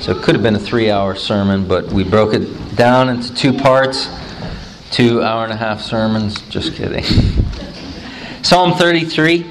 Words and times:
So 0.00 0.12
it 0.12 0.22
could 0.22 0.34
have 0.34 0.42
been 0.42 0.54
a 0.54 0.58
three 0.58 0.90
hour 0.90 1.14
sermon, 1.14 1.68
but 1.68 1.92
we 1.92 2.04
broke 2.04 2.32
it 2.32 2.74
down 2.74 3.10
into 3.10 3.34
two 3.34 3.52
parts, 3.52 4.08
two 4.90 5.22
hour 5.22 5.44
and 5.44 5.52
a 5.52 5.56
half 5.56 5.82
sermons. 5.82 6.40
Just 6.48 6.74
kidding. 6.74 7.04
Psalm 8.42 8.72
33. 8.72 9.44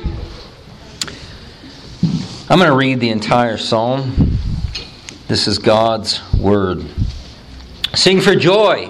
I'm 2.49 2.57
going 2.57 2.67
to 2.67 2.75
read 2.75 2.99
the 2.99 3.11
entire 3.11 3.57
psalm. 3.57 4.39
This 5.27 5.47
is 5.47 5.59
God's 5.59 6.19
word. 6.33 6.83
Sing 7.93 8.19
for 8.19 8.33
joy 8.33 8.89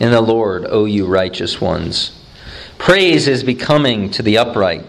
in 0.00 0.10
the 0.10 0.20
Lord, 0.20 0.66
O 0.68 0.86
you 0.86 1.06
righteous 1.06 1.60
ones. 1.60 2.20
Praise 2.78 3.28
is 3.28 3.44
becoming 3.44 4.10
to 4.10 4.24
the 4.24 4.38
upright. 4.38 4.84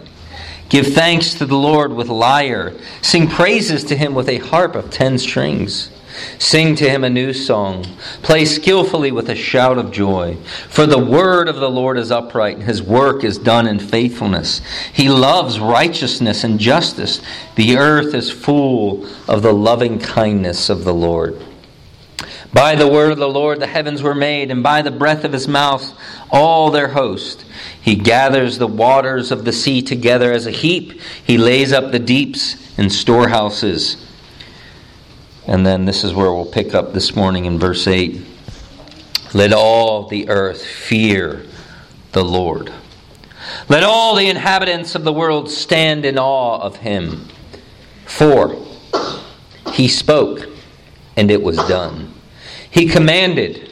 Give 0.68 0.88
thanks 0.88 1.36
to 1.36 1.46
the 1.46 1.58
Lord 1.58 1.94
with 1.94 2.08
lyre. 2.08 2.74
Sing 3.04 3.28
praises 3.28 3.84
to 3.84 3.96
him 3.96 4.16
with 4.16 4.28
a 4.30 4.38
harp 4.38 4.74
of 4.74 4.90
ten 4.90 5.20
strings. 5.20 5.91
Sing 6.39 6.75
to 6.75 6.89
him 6.89 7.04
a 7.04 7.09
new 7.09 7.34
song. 7.34 7.86
Play 8.22 8.45
skillfully 8.45 9.12
with 9.12 9.30
a 9.30 9.36
shout 9.36 9.77
of 9.77 9.91
joy. 9.91 10.38
For 10.70 10.86
the 10.86 11.03
word 11.03 11.48
of 11.48 11.58
the 11.58 11.70
Lord 11.70 11.98
is 11.98 12.12
upright, 12.12 12.58
and 12.58 12.66
his 12.66 12.81
work 12.81 13.23
is 13.23 13.38
done 13.38 13.67
in 13.67 13.80
faithfulness. 13.80 14.62
He 14.94 15.09
loves 15.09 15.59
righteousness 15.59 16.44
and 16.44 16.59
justice. 16.59 17.22
The 17.55 17.77
earth 17.77 18.13
is 18.13 18.31
full 18.31 19.08
of 19.27 19.41
the 19.41 19.53
loving 19.53 20.00
kindness 20.00 20.70
of 20.70 20.84
the 20.84 20.94
Lord. 20.94 21.41
By 22.53 22.75
the 22.75 22.88
word 22.88 23.14
of 23.14 23.17
the 23.17 23.30
Lord 23.30 23.59
the 23.59 23.67
heavens 23.67 24.03
were 24.03 24.16
made, 24.16 24.52
and 24.52 24.62
by 24.62 24.81
the 24.81 24.91
breath 24.91 25.23
of 25.23 25.31
his 25.31 25.48
mouth 25.48 25.98
all 26.30 26.70
their 26.70 26.89
host. 26.89 27.45
He 27.81 27.95
gathers 27.95 28.58
the 28.58 28.67
waters 28.67 29.31
of 29.31 29.45
the 29.45 29.53
sea 29.53 29.81
together 29.81 30.31
as 30.34 30.45
a 30.45 30.52
heap. 30.52 31.00
He 31.23 31.38
lays 31.38 31.72
up 31.72 31.91
the 31.91 32.00
deeps 32.00 32.78
in 32.78 32.89
storehouses. 32.89 33.98
And 35.52 35.66
then 35.66 35.84
this 35.84 36.05
is 36.05 36.14
where 36.14 36.32
we'll 36.32 36.46
pick 36.46 36.73
up 36.73 36.94
this 36.94 37.14
morning 37.14 37.44
in 37.44 37.59
verse 37.59 37.86
8. 37.86 38.22
Let 39.34 39.52
all 39.52 40.08
the 40.08 40.30
earth 40.30 40.66
fear 40.66 41.45
the 42.14 42.23
Lord. 42.23 42.72
Let 43.67 43.84
all 43.84 44.16
the 44.16 44.30
inhabitants 44.30 44.95
of 44.95 45.03
the 45.03 45.12
world 45.12 45.50
stand 45.50 46.06
in 46.06 46.17
awe 46.17 46.62
of 46.62 46.78
him. 46.78 47.28
For 48.06 48.66
he 49.73 49.90
spoke, 49.90 50.48
and 51.17 51.30
it 51.30 51.44
was 51.44 51.58
done. 51.58 52.14
He 52.70 52.88
commanded, 52.88 53.70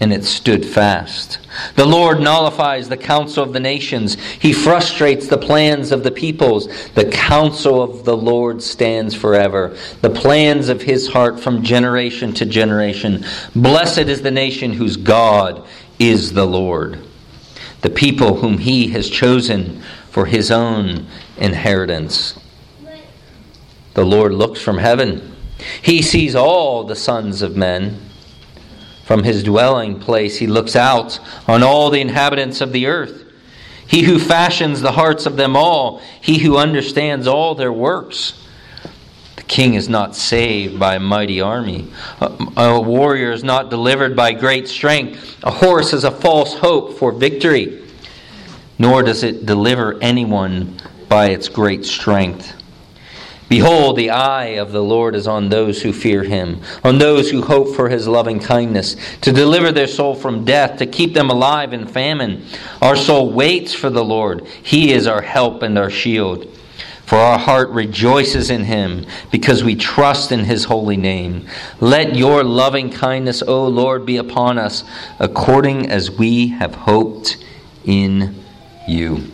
and 0.00 0.14
it 0.14 0.24
stood 0.24 0.64
fast. 0.64 1.38
The 1.74 1.84
Lord 1.84 2.20
nullifies 2.20 2.88
the 2.88 2.96
counsel 2.96 3.44
of 3.44 3.52
the 3.52 3.60
nations. 3.60 4.14
He 4.14 4.52
frustrates 4.52 5.26
the 5.26 5.36
plans 5.36 5.92
of 5.92 6.02
the 6.02 6.10
peoples. 6.10 6.68
The 6.94 7.04
counsel 7.04 7.82
of 7.82 8.06
the 8.06 8.16
Lord 8.16 8.62
stands 8.62 9.14
forever, 9.14 9.76
the 10.00 10.08
plans 10.08 10.70
of 10.70 10.82
his 10.82 11.08
heart 11.08 11.38
from 11.38 11.62
generation 11.62 12.32
to 12.34 12.46
generation. 12.46 13.26
Blessed 13.54 14.08
is 14.08 14.22
the 14.22 14.30
nation 14.30 14.72
whose 14.72 14.96
God 14.96 15.66
is 15.98 16.32
the 16.32 16.46
Lord, 16.46 16.98
the 17.82 17.90
people 17.90 18.36
whom 18.36 18.56
he 18.56 18.88
has 18.88 19.10
chosen 19.10 19.82
for 20.08 20.24
his 20.24 20.50
own 20.50 21.06
inheritance. 21.36 22.38
The 23.92 24.04
Lord 24.04 24.32
looks 24.32 24.62
from 24.62 24.78
heaven. 24.78 25.36
He 25.82 26.00
sees 26.00 26.34
all 26.34 26.84
the 26.84 26.96
sons 26.96 27.42
of 27.42 27.54
men. 27.54 28.09
From 29.10 29.24
his 29.24 29.42
dwelling 29.42 29.98
place, 29.98 30.38
he 30.38 30.46
looks 30.46 30.76
out 30.76 31.18
on 31.48 31.64
all 31.64 31.90
the 31.90 32.00
inhabitants 32.00 32.60
of 32.60 32.70
the 32.70 32.86
earth. 32.86 33.24
He 33.84 34.02
who 34.02 34.20
fashions 34.20 34.82
the 34.82 34.92
hearts 34.92 35.26
of 35.26 35.36
them 35.36 35.56
all, 35.56 36.00
he 36.20 36.38
who 36.38 36.56
understands 36.56 37.26
all 37.26 37.56
their 37.56 37.72
works. 37.72 38.46
The 39.34 39.42
king 39.42 39.74
is 39.74 39.88
not 39.88 40.14
saved 40.14 40.78
by 40.78 40.94
a 40.94 41.00
mighty 41.00 41.40
army. 41.40 41.92
A, 42.56 42.80
warrior 42.80 43.32
is 43.32 43.42
not 43.42 43.68
delivered 43.68 44.14
by 44.14 44.32
great 44.32 44.68
strength. 44.68 45.40
A 45.42 45.50
horse 45.50 45.92
is 45.92 46.04
a 46.04 46.12
false 46.12 46.54
hope 46.54 46.96
for 46.96 47.10
victory, 47.10 47.82
nor 48.78 49.02
does 49.02 49.24
it 49.24 49.44
deliver 49.44 49.98
anyone 50.00 50.76
by 51.08 51.30
its 51.30 51.48
great 51.48 51.84
strength. 51.84 52.59
Behold, 53.50 53.96
the 53.96 54.10
eye 54.10 54.58
of 54.58 54.70
the 54.70 54.82
Lord 54.82 55.16
is 55.16 55.26
on 55.26 55.48
those 55.48 55.82
who 55.82 55.92
fear 55.92 56.22
him, 56.22 56.60
on 56.84 56.98
those 56.98 57.32
who 57.32 57.42
hope 57.42 57.74
for 57.74 57.88
his 57.88 58.06
loving 58.06 58.38
kindness, 58.38 58.94
to 59.22 59.32
deliver 59.32 59.72
their 59.72 59.88
soul 59.88 60.14
from 60.14 60.44
death, 60.44 60.78
to 60.78 60.86
keep 60.86 61.14
them 61.14 61.30
alive 61.30 61.72
in 61.72 61.88
famine. 61.88 62.44
Our 62.80 62.94
soul 62.94 63.32
waits 63.32 63.74
for 63.74 63.90
the 63.90 64.04
Lord. 64.04 64.46
He 64.62 64.92
is 64.92 65.08
our 65.08 65.20
help 65.20 65.64
and 65.64 65.76
our 65.76 65.90
shield. 65.90 66.46
For 67.06 67.16
our 67.16 67.40
heart 67.40 67.70
rejoices 67.70 68.50
in 68.50 68.62
him, 68.62 69.04
because 69.32 69.64
we 69.64 69.74
trust 69.74 70.30
in 70.30 70.44
his 70.44 70.62
holy 70.62 70.96
name. 70.96 71.48
Let 71.80 72.14
your 72.14 72.44
loving 72.44 72.88
kindness, 72.88 73.42
O 73.42 73.66
Lord, 73.66 74.06
be 74.06 74.18
upon 74.18 74.58
us, 74.58 74.84
according 75.18 75.90
as 75.90 76.08
we 76.08 76.46
have 76.50 76.76
hoped 76.76 77.44
in 77.84 78.44
you. 78.86 79.24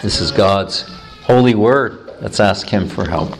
This 0.00 0.22
is 0.22 0.30
God's 0.30 0.86
holy 1.24 1.54
word. 1.54 2.03
Let's 2.24 2.40
ask 2.40 2.66
Him 2.66 2.88
for 2.88 3.06
help. 3.06 3.36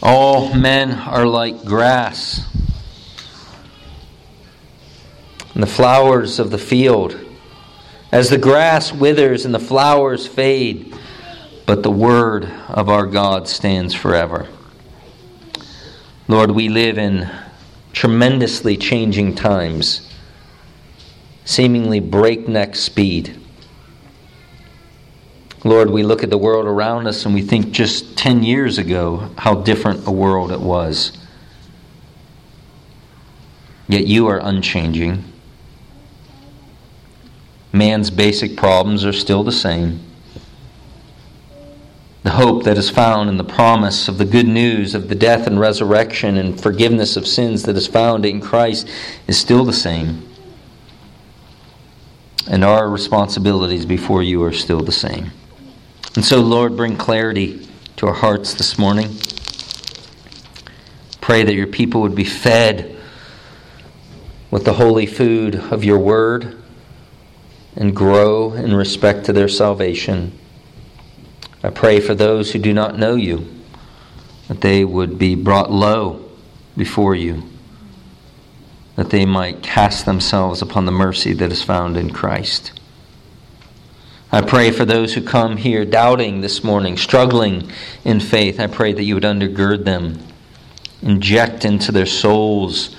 All 0.00 0.54
men 0.54 0.92
are 0.92 1.26
like 1.26 1.64
grass, 1.64 2.46
and 5.54 5.60
the 5.60 5.66
flowers 5.66 6.38
of 6.38 6.52
the 6.52 6.58
field. 6.58 7.18
As 8.12 8.30
the 8.30 8.38
grass 8.38 8.92
withers 8.92 9.44
and 9.44 9.52
the 9.52 9.58
flowers 9.58 10.24
fade, 10.28 10.94
but 11.66 11.82
the 11.82 11.90
word 11.90 12.44
of 12.68 12.88
our 12.88 13.04
God 13.04 13.48
stands 13.48 13.92
forever. 13.92 14.46
Lord, 16.28 16.52
we 16.52 16.68
live 16.68 16.96
in 16.96 17.28
tremendously 17.92 18.76
changing 18.76 19.34
times, 19.34 20.08
seemingly 21.44 21.98
breakneck 21.98 22.76
speed. 22.76 23.40
Lord, 25.64 25.90
we 25.90 26.02
look 26.02 26.22
at 26.22 26.30
the 26.30 26.38
world 26.38 26.66
around 26.66 27.06
us 27.06 27.24
and 27.24 27.34
we 27.34 27.42
think 27.42 27.72
just 27.72 28.16
10 28.16 28.42
years 28.42 28.78
ago 28.78 29.30
how 29.38 29.54
different 29.54 30.06
a 30.06 30.12
world 30.12 30.52
it 30.52 30.60
was. 30.60 31.16
Yet 33.88 34.06
you 34.06 34.26
are 34.28 34.38
unchanging. 34.38 35.24
Man's 37.72 38.10
basic 38.10 38.56
problems 38.56 39.04
are 39.04 39.12
still 39.12 39.44
the 39.44 39.52
same. 39.52 40.00
The 42.22 42.30
hope 42.32 42.64
that 42.64 42.76
is 42.76 42.90
found 42.90 43.28
in 43.28 43.36
the 43.36 43.44
promise 43.44 44.08
of 44.08 44.18
the 44.18 44.24
good 44.24 44.48
news 44.48 44.96
of 44.96 45.08
the 45.08 45.14
death 45.14 45.46
and 45.46 45.60
resurrection 45.60 46.36
and 46.36 46.60
forgiveness 46.60 47.16
of 47.16 47.26
sins 47.26 47.62
that 47.64 47.76
is 47.76 47.86
found 47.86 48.26
in 48.26 48.40
Christ 48.40 48.88
is 49.28 49.38
still 49.38 49.64
the 49.64 49.72
same. 49.72 50.28
And 52.48 52.64
our 52.64 52.88
responsibilities 52.88 53.86
before 53.86 54.22
you 54.22 54.42
are 54.42 54.52
still 54.52 54.80
the 54.80 54.90
same. 54.90 55.30
And 56.16 56.24
so, 56.24 56.40
Lord, 56.40 56.78
bring 56.78 56.96
clarity 56.96 57.68
to 57.96 58.06
our 58.06 58.14
hearts 58.14 58.54
this 58.54 58.78
morning. 58.78 59.14
Pray 61.20 61.42
that 61.42 61.54
your 61.54 61.66
people 61.66 62.00
would 62.00 62.14
be 62.14 62.24
fed 62.24 62.96
with 64.50 64.64
the 64.64 64.72
holy 64.72 65.04
food 65.04 65.56
of 65.56 65.84
your 65.84 65.98
word 65.98 66.56
and 67.76 67.94
grow 67.94 68.54
in 68.54 68.74
respect 68.74 69.26
to 69.26 69.34
their 69.34 69.46
salvation. 69.46 70.32
I 71.62 71.68
pray 71.68 72.00
for 72.00 72.14
those 72.14 72.52
who 72.52 72.60
do 72.60 72.72
not 72.72 72.98
know 72.98 73.16
you, 73.16 73.46
that 74.48 74.62
they 74.62 74.86
would 74.86 75.18
be 75.18 75.34
brought 75.34 75.70
low 75.70 76.30
before 76.78 77.14
you, 77.14 77.42
that 78.94 79.10
they 79.10 79.26
might 79.26 79.62
cast 79.62 80.06
themselves 80.06 80.62
upon 80.62 80.86
the 80.86 80.92
mercy 80.92 81.34
that 81.34 81.52
is 81.52 81.62
found 81.62 81.98
in 81.98 82.10
Christ. 82.10 82.72
I 84.32 84.40
pray 84.40 84.72
for 84.72 84.84
those 84.84 85.14
who 85.14 85.22
come 85.22 85.56
here 85.56 85.84
doubting 85.84 86.40
this 86.40 86.64
morning, 86.64 86.96
struggling 86.96 87.70
in 88.04 88.18
faith. 88.18 88.58
I 88.58 88.66
pray 88.66 88.92
that 88.92 89.04
you 89.04 89.14
would 89.14 89.22
undergird 89.22 89.84
them, 89.84 90.18
inject 91.00 91.64
into 91.64 91.92
their 91.92 92.06
souls 92.06 92.94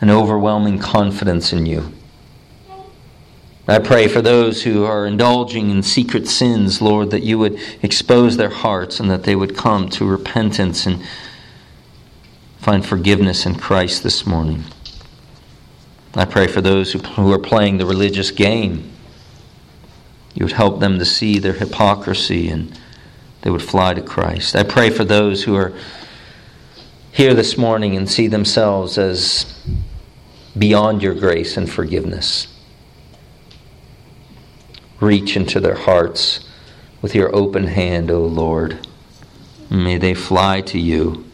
an 0.00 0.10
overwhelming 0.10 0.78
confidence 0.78 1.52
in 1.52 1.66
you. 1.66 1.92
I 3.68 3.78
pray 3.78 4.08
for 4.08 4.20
those 4.20 4.64
who 4.64 4.84
are 4.84 5.06
indulging 5.06 5.70
in 5.70 5.84
secret 5.84 6.26
sins, 6.26 6.82
Lord, 6.82 7.10
that 7.10 7.22
you 7.22 7.38
would 7.38 7.60
expose 7.82 8.36
their 8.36 8.50
hearts 8.50 8.98
and 8.98 9.08
that 9.10 9.22
they 9.22 9.36
would 9.36 9.56
come 9.56 9.88
to 9.90 10.04
repentance 10.04 10.84
and 10.84 11.00
find 12.58 12.84
forgiveness 12.84 13.46
in 13.46 13.54
Christ 13.54 14.02
this 14.02 14.26
morning. 14.26 14.64
I 16.14 16.24
pray 16.24 16.48
for 16.48 16.60
those 16.60 16.92
who, 16.92 17.32
are 17.32 17.38
playing 17.38 17.78
the 17.78 17.86
religious 17.86 18.32
game 18.32 18.92
you 20.34 20.44
would 20.44 20.52
help 20.52 20.80
them 20.80 20.98
to 20.98 21.04
see 21.04 21.38
their 21.38 21.52
hypocrisy 21.52 22.48
and 22.48 22.78
they 23.42 23.50
would 23.50 23.62
fly 23.62 23.94
to 23.94 24.02
Christ. 24.02 24.56
I 24.56 24.62
pray 24.62 24.90
for 24.90 25.04
those 25.04 25.44
who 25.44 25.54
are 25.56 25.72
here 27.10 27.34
this 27.34 27.58
morning 27.58 27.96
and 27.96 28.08
see 28.10 28.26
themselves 28.26 28.96
as 28.96 29.60
beyond 30.56 31.02
your 31.02 31.14
grace 31.14 31.56
and 31.56 31.70
forgiveness. 31.70 32.46
Reach 35.00 35.36
into 35.36 35.60
their 35.60 35.74
hearts 35.74 36.48
with 37.02 37.14
your 37.14 37.34
open 37.34 37.66
hand, 37.66 38.10
O 38.10 38.20
Lord. 38.20 38.86
May 39.68 39.98
they 39.98 40.14
fly 40.14 40.60
to 40.62 40.78
you 40.78 41.24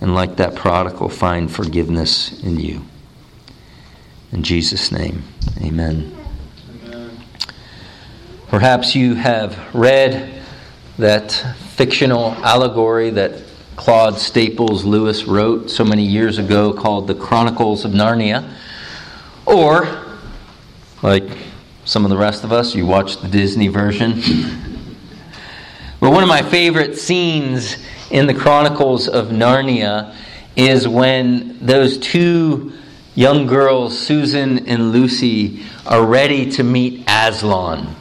and, 0.00 0.14
like 0.14 0.36
that 0.36 0.54
prodigal, 0.54 1.08
find 1.08 1.50
forgiveness 1.50 2.42
in 2.44 2.60
you. 2.60 2.84
In 4.30 4.42
Jesus' 4.42 4.92
name, 4.92 5.22
amen. 5.62 6.17
Perhaps 8.48 8.94
you 8.94 9.14
have 9.14 9.74
read 9.74 10.42
that 10.96 11.32
fictional 11.32 12.32
allegory 12.36 13.10
that 13.10 13.42
Claude 13.76 14.18
Staples 14.18 14.86
Lewis 14.86 15.24
wrote 15.24 15.68
so 15.70 15.84
many 15.84 16.02
years 16.02 16.38
ago 16.38 16.72
called 16.72 17.08
The 17.08 17.14
Chronicles 17.14 17.84
of 17.84 17.92
Narnia. 17.92 18.50
Or, 19.44 20.02
like 21.02 21.28
some 21.84 22.06
of 22.06 22.10
the 22.10 22.16
rest 22.16 22.42
of 22.42 22.50
us, 22.50 22.74
you 22.74 22.86
watch 22.86 23.18
the 23.18 23.28
Disney 23.28 23.68
version. 23.68 24.14
but 26.00 26.10
one 26.10 26.22
of 26.22 26.28
my 26.30 26.40
favorite 26.40 26.96
scenes 26.96 27.76
in 28.10 28.26
the 28.26 28.34
Chronicles 28.34 29.08
of 29.08 29.26
Narnia 29.26 30.16
is 30.56 30.88
when 30.88 31.58
those 31.60 31.98
two 31.98 32.72
young 33.14 33.46
girls, 33.46 33.98
Susan 33.98 34.66
and 34.66 34.90
Lucy, 34.90 35.66
are 35.86 36.06
ready 36.06 36.50
to 36.52 36.64
meet 36.64 37.04
Aslan. 37.06 37.94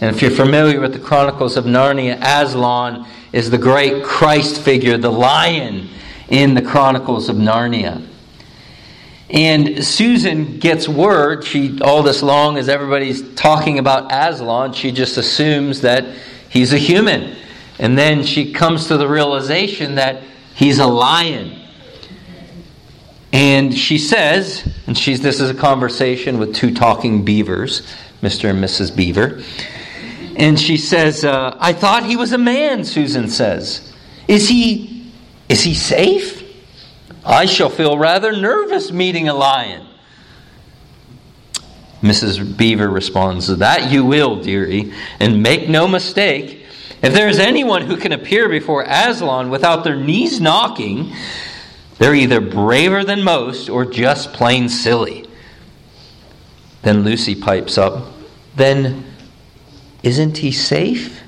And 0.00 0.14
if 0.14 0.22
you're 0.22 0.30
familiar 0.30 0.80
with 0.80 0.94
the 0.94 0.98
Chronicles 0.98 1.56
of 1.56 1.64
Narnia, 1.64 2.18
Aslan 2.22 3.06
is 3.32 3.50
the 3.50 3.58
great 3.58 4.02
Christ 4.02 4.60
figure, 4.60 4.96
the 4.96 5.12
lion 5.12 5.88
in 6.28 6.54
the 6.54 6.62
Chronicles 6.62 7.28
of 7.28 7.36
Narnia. 7.36 8.06
And 9.28 9.84
Susan 9.84 10.58
gets 10.58 10.88
word, 10.88 11.44
she 11.44 11.80
all 11.82 12.02
this 12.02 12.22
long 12.22 12.56
as 12.56 12.68
everybody's 12.68 13.34
talking 13.34 13.78
about 13.78 14.10
Aslan, 14.10 14.72
she 14.72 14.90
just 14.90 15.16
assumes 15.18 15.82
that 15.82 16.04
he's 16.48 16.72
a 16.72 16.78
human. 16.78 17.36
And 17.78 17.96
then 17.96 18.24
she 18.24 18.52
comes 18.52 18.88
to 18.88 18.96
the 18.96 19.06
realization 19.06 19.96
that 19.96 20.22
he's 20.54 20.78
a 20.78 20.86
lion. 20.86 21.56
And 23.32 23.76
she 23.76 23.98
says, 23.98 24.66
and 24.86 24.98
she's 24.98 25.20
this 25.20 25.40
is 25.40 25.50
a 25.50 25.54
conversation 25.54 26.38
with 26.38 26.54
two 26.54 26.74
talking 26.74 27.24
beavers, 27.24 27.82
Mr. 28.22 28.50
and 28.50 28.62
Mrs. 28.62 28.94
Beaver. 28.94 29.42
And 30.40 30.58
she 30.58 30.78
says, 30.78 31.22
uh, 31.22 31.54
I 31.60 31.74
thought 31.74 32.06
he 32.06 32.16
was 32.16 32.32
a 32.32 32.38
man, 32.38 32.84
Susan 32.84 33.28
says. 33.28 33.92
Is 34.26 34.48
he 34.48 35.12
is 35.50 35.62
he 35.62 35.74
safe? 35.74 36.42
I 37.26 37.44
shall 37.44 37.68
feel 37.68 37.98
rather 37.98 38.32
nervous 38.32 38.90
meeting 38.90 39.28
a 39.28 39.34
lion. 39.34 39.86
Mrs. 42.02 42.56
Beaver 42.56 42.88
responds, 42.88 43.48
That 43.48 43.92
you 43.92 44.06
will, 44.06 44.36
dearie, 44.36 44.94
and 45.18 45.42
make 45.42 45.68
no 45.68 45.86
mistake. 45.86 46.64
If 47.02 47.12
there 47.12 47.28
is 47.28 47.38
anyone 47.38 47.82
who 47.82 47.98
can 47.98 48.12
appear 48.12 48.48
before 48.48 48.84
Aslan 48.84 49.50
without 49.50 49.84
their 49.84 49.96
knees 49.96 50.40
knocking, 50.40 51.12
they're 51.98 52.14
either 52.14 52.40
braver 52.40 53.04
than 53.04 53.22
most 53.22 53.68
or 53.68 53.84
just 53.84 54.32
plain 54.32 54.70
silly. 54.70 55.28
Then 56.80 57.02
Lucy 57.02 57.34
pipes 57.34 57.76
up, 57.76 58.14
Then 58.56 59.09
isn't 60.02 60.38
he 60.38 60.50
safe? 60.52 61.20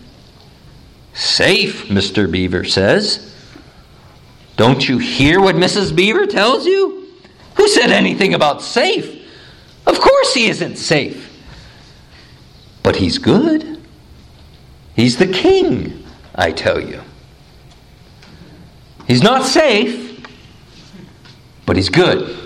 Safe, 1.14 1.86
Mr. 1.88 2.30
Beaver 2.30 2.64
says. 2.64 3.34
Don't 4.56 4.88
you 4.88 4.98
hear 4.98 5.40
what 5.40 5.56
Mrs. 5.56 5.94
Beaver 5.94 6.26
tells 6.26 6.66
you? 6.66 7.08
Who 7.56 7.68
said 7.68 7.90
anything 7.90 8.34
about 8.34 8.62
safe? 8.62 9.26
Of 9.86 10.00
course 10.00 10.34
he 10.34 10.46
isn't 10.46 10.76
safe. 10.76 11.28
But 12.82 12.96
he's 12.96 13.18
good. 13.18 13.80
He's 14.94 15.16
the 15.16 15.26
king, 15.26 16.04
I 16.34 16.52
tell 16.52 16.80
you. 16.80 17.02
He's 19.06 19.22
not 19.22 19.44
safe, 19.44 20.26
but 21.66 21.76
he's 21.76 21.88
good. 21.88 22.38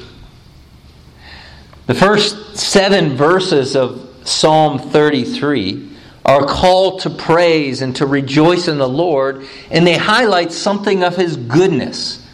The 1.87 1.94
first 1.94 2.56
seven 2.56 3.17
verses 3.17 3.76
of 3.76 4.02
Psalm 4.25 4.78
33 4.78 5.96
are 6.26 6.44
called 6.44 7.00
to 7.00 7.11
praise 7.11 7.82
and 7.82 7.94
to 7.96 8.05
rejoice 8.05 8.67
in 8.67 8.78
the 8.78 8.88
Lord, 8.88 9.46
and 9.70 9.87
they 9.87 9.96
highlight 9.96 10.50
something 10.50 11.05
of 11.05 11.17
His 11.17 11.37
goodness. 11.37 12.25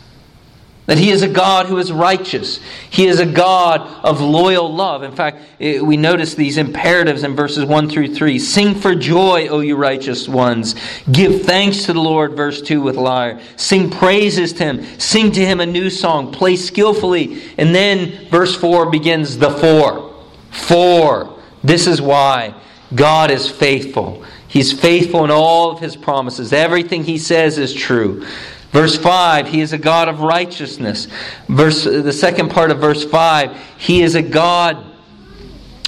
That 0.86 0.96
He 0.96 1.10
is 1.10 1.22
a 1.22 1.28
God 1.28 1.66
who 1.66 1.76
is 1.76 1.92
righteous. 1.92 2.58
He 2.88 3.06
is 3.06 3.20
a 3.20 3.26
God 3.26 3.82
of 4.02 4.20
loyal 4.20 4.74
love. 4.74 5.02
In 5.02 5.12
fact, 5.12 5.42
we 5.60 5.96
notice 5.98 6.34
these 6.34 6.56
imperatives 6.56 7.22
in 7.22 7.36
verses 7.36 7.66
1 7.66 7.90
through 7.90 8.14
3. 8.14 8.38
Sing 8.38 8.74
for 8.74 8.94
joy, 8.94 9.46
O 9.48 9.60
you 9.60 9.76
righteous 9.76 10.26
ones. 10.26 10.74
Give 11.12 11.42
thanks 11.42 11.84
to 11.84 11.92
the 11.92 12.00
Lord, 12.00 12.32
verse 12.32 12.62
2 12.62 12.80
with 12.80 12.96
lyre. 12.96 13.40
Sing 13.56 13.90
praises 13.90 14.54
to 14.54 14.64
Him. 14.64 14.84
Sing 14.98 15.30
to 15.32 15.44
Him 15.44 15.60
a 15.60 15.66
new 15.66 15.90
song. 15.90 16.32
Play 16.32 16.56
skillfully. 16.56 17.42
And 17.58 17.74
then 17.74 18.28
verse 18.28 18.56
4 18.56 18.90
begins 18.90 19.36
the 19.36 19.50
four. 19.50 20.14
Four. 20.50 21.38
This 21.62 21.86
is 21.86 22.02
why 22.02 22.54
God 22.94 23.30
is 23.30 23.50
faithful. 23.50 24.24
He's 24.48 24.72
faithful 24.72 25.24
in 25.24 25.30
all 25.30 25.70
of 25.70 25.80
his 25.80 25.96
promises. 25.96 26.52
Everything 26.52 27.04
he 27.04 27.18
says 27.18 27.58
is 27.58 27.72
true. 27.72 28.26
Verse 28.70 28.96
5, 28.96 29.48
he 29.48 29.60
is 29.60 29.72
a 29.72 29.78
God 29.78 30.08
of 30.08 30.20
righteousness. 30.20 31.06
Verse 31.48 31.84
the 31.84 32.12
second 32.12 32.50
part 32.50 32.70
of 32.70 32.78
verse 32.78 33.04
5, 33.04 33.56
he 33.78 34.02
is 34.02 34.14
a 34.14 34.22
God 34.22 34.84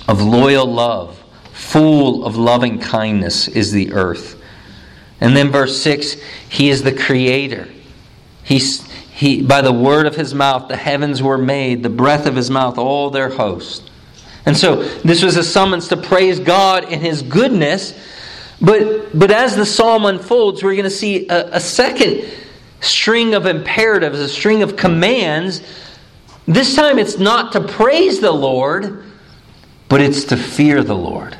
of 0.06 0.20
loyal 0.20 0.66
love. 0.66 1.18
Full 1.52 2.24
of 2.26 2.36
loving 2.36 2.78
kindness 2.78 3.48
is 3.48 3.72
the 3.72 3.92
earth. 3.92 4.40
And 5.20 5.36
then 5.36 5.50
verse 5.50 5.80
6, 5.80 6.16
he 6.48 6.68
is 6.68 6.82
the 6.82 6.92
creator. 6.92 7.68
He's 8.42 8.86
he 9.14 9.42
by 9.42 9.62
the 9.62 9.72
word 9.72 10.06
of 10.06 10.16
his 10.16 10.34
mouth 10.34 10.68
the 10.68 10.76
heavens 10.76 11.22
were 11.22 11.38
made, 11.38 11.82
the 11.82 11.88
breath 11.88 12.26
of 12.26 12.36
his 12.36 12.50
mouth 12.50 12.76
all 12.76 13.10
their 13.10 13.30
host. 13.30 13.90
And 14.46 14.56
so 14.56 14.82
this 14.82 15.22
was 15.22 15.36
a 15.36 15.42
summons 15.42 15.88
to 15.88 15.96
praise 15.96 16.38
God 16.38 16.84
in 16.92 17.00
His 17.00 17.22
goodness. 17.22 17.98
But, 18.60 19.18
but 19.18 19.30
as 19.30 19.56
the 19.56 19.66
psalm 19.66 20.04
unfolds, 20.04 20.62
we're 20.62 20.74
going 20.74 20.84
to 20.84 20.90
see 20.90 21.28
a, 21.28 21.56
a 21.56 21.60
second 21.60 22.30
string 22.80 23.34
of 23.34 23.46
imperatives, 23.46 24.20
a 24.20 24.28
string 24.28 24.62
of 24.62 24.76
commands. 24.76 25.62
This 26.46 26.74
time 26.76 26.98
it's 26.98 27.18
not 27.18 27.52
to 27.52 27.60
praise 27.60 28.20
the 28.20 28.32
Lord, 28.32 29.04
but 29.88 30.00
it's 30.00 30.24
to 30.24 30.36
fear 30.36 30.82
the 30.82 30.96
Lord. 30.96 31.36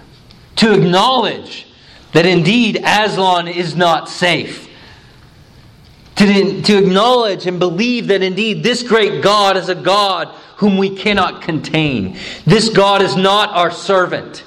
To 0.56 0.72
acknowledge 0.72 1.66
that 2.12 2.26
indeed 2.26 2.80
Aslan 2.84 3.48
is 3.48 3.74
not 3.74 4.08
safe. 4.08 4.68
To, 6.16 6.62
to 6.62 6.78
acknowledge 6.78 7.46
and 7.46 7.58
believe 7.58 8.06
that 8.06 8.22
indeed 8.22 8.62
this 8.62 8.84
great 8.84 9.20
God 9.20 9.56
is 9.56 9.68
a 9.68 9.74
God 9.74 10.28
whom 10.58 10.76
we 10.78 10.94
cannot 10.96 11.42
contain. 11.42 12.16
This 12.46 12.68
God 12.68 13.02
is 13.02 13.16
not 13.16 13.50
our 13.50 13.72
servant. 13.72 14.44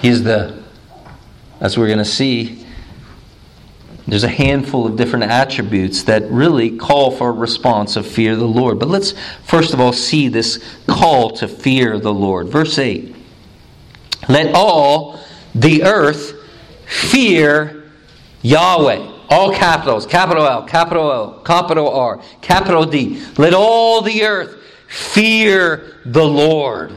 He's 0.00 0.22
the, 0.22 0.62
as 1.60 1.76
we're 1.76 1.86
going 1.86 1.98
to 1.98 2.04
see, 2.04 2.64
there's 4.06 4.24
a 4.24 4.28
handful 4.28 4.86
of 4.86 4.96
different 4.96 5.24
attributes 5.24 6.04
that 6.04 6.22
really 6.30 6.76
call 6.76 7.10
for 7.10 7.30
a 7.30 7.32
response 7.32 7.96
of 7.96 8.06
fear 8.06 8.32
of 8.32 8.38
the 8.38 8.46
Lord. 8.46 8.78
But 8.78 8.88
let's 8.88 9.14
first 9.44 9.74
of 9.74 9.80
all 9.80 9.92
see 9.92 10.28
this 10.28 10.62
call 10.86 11.30
to 11.32 11.48
fear 11.48 11.98
the 11.98 12.14
Lord. 12.14 12.48
Verse 12.48 12.78
8 12.78 13.14
Let 14.28 14.54
all 14.54 15.18
the 15.54 15.82
earth 15.82 16.34
fear 16.86 17.90
Yahweh. 18.42 19.14
All 19.28 19.52
capitals, 19.52 20.06
capital 20.06 20.46
L, 20.46 20.62
capital 20.64 21.12
L, 21.12 21.42
capital 21.44 21.90
R, 21.90 22.20
capital 22.40 22.84
D. 22.84 23.22
Let 23.36 23.54
all 23.54 24.02
the 24.02 24.24
earth 24.24 24.62
fear 24.88 25.96
the 26.04 26.24
Lord. 26.24 26.96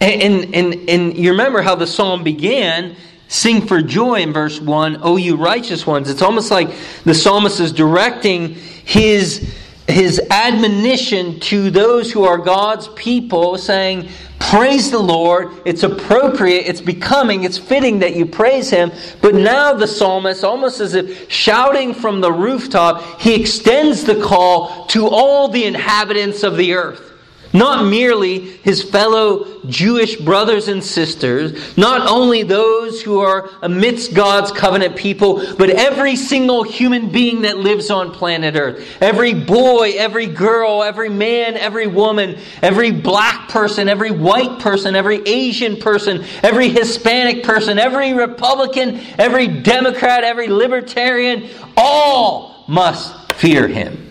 And, 0.00 0.54
and, 0.54 0.88
and 0.88 1.16
you 1.16 1.30
remember 1.32 1.60
how 1.60 1.74
the 1.74 1.86
psalm 1.86 2.24
began 2.24 2.96
sing 3.30 3.64
for 3.64 3.80
joy 3.80 4.16
in 4.16 4.32
verse 4.32 4.60
1, 4.60 4.98
O 5.02 5.16
you 5.16 5.36
righteous 5.36 5.86
ones. 5.86 6.10
It's 6.10 6.20
almost 6.20 6.50
like 6.50 6.68
the 7.04 7.14
psalmist 7.14 7.60
is 7.60 7.72
directing 7.72 8.54
his, 8.54 9.54
his 9.88 10.20
admonition 10.30 11.40
to 11.40 11.70
those 11.70 12.12
who 12.12 12.24
are 12.24 12.38
God's 12.38 12.88
people, 12.88 13.58
saying, 13.58 14.08
Praise 14.40 14.90
the 14.90 14.98
Lord. 14.98 15.52
It's 15.64 15.82
appropriate, 15.82 16.66
it's 16.66 16.80
becoming, 16.80 17.44
it's 17.44 17.58
fitting 17.58 18.00
that 18.00 18.16
you 18.16 18.26
praise 18.26 18.70
Him. 18.70 18.90
But 19.20 19.34
now 19.34 19.74
the 19.74 19.86
psalmist, 19.86 20.42
almost 20.42 20.80
as 20.80 20.94
if 20.94 21.30
shouting 21.30 21.94
from 21.94 22.20
the 22.20 22.32
rooftop, 22.32 23.20
he 23.20 23.40
extends 23.40 24.02
the 24.02 24.20
call 24.20 24.86
to 24.86 25.06
all 25.06 25.48
the 25.48 25.66
inhabitants 25.66 26.42
of 26.42 26.56
the 26.56 26.72
earth. 26.72 27.09
Not 27.52 27.86
merely 27.86 28.38
his 28.38 28.82
fellow 28.82 29.60
Jewish 29.66 30.16
brothers 30.16 30.68
and 30.68 30.82
sisters, 30.82 31.76
not 31.76 32.08
only 32.08 32.42
those 32.42 33.02
who 33.02 33.20
are 33.20 33.50
amidst 33.62 34.14
God's 34.14 34.52
covenant 34.52 34.96
people, 34.96 35.42
but 35.56 35.70
every 35.70 36.16
single 36.16 36.62
human 36.62 37.10
being 37.10 37.42
that 37.42 37.58
lives 37.58 37.90
on 37.90 38.12
planet 38.12 38.54
Earth. 38.54 38.86
Every 39.00 39.34
boy, 39.34 39.92
every 39.96 40.26
girl, 40.26 40.82
every 40.82 41.08
man, 41.08 41.56
every 41.56 41.86
woman, 41.86 42.38
every 42.62 42.92
black 42.92 43.48
person, 43.48 43.88
every 43.88 44.10
white 44.10 44.60
person, 44.60 44.94
every 44.94 45.26
Asian 45.26 45.76
person, 45.76 46.24
every 46.42 46.68
Hispanic 46.68 47.42
person, 47.42 47.78
every 47.78 48.12
Republican, 48.12 49.00
every 49.18 49.48
Democrat, 49.48 50.22
every 50.22 50.48
Libertarian, 50.48 51.48
all 51.76 52.64
must 52.68 53.32
fear 53.32 53.66
him. 53.66 54.06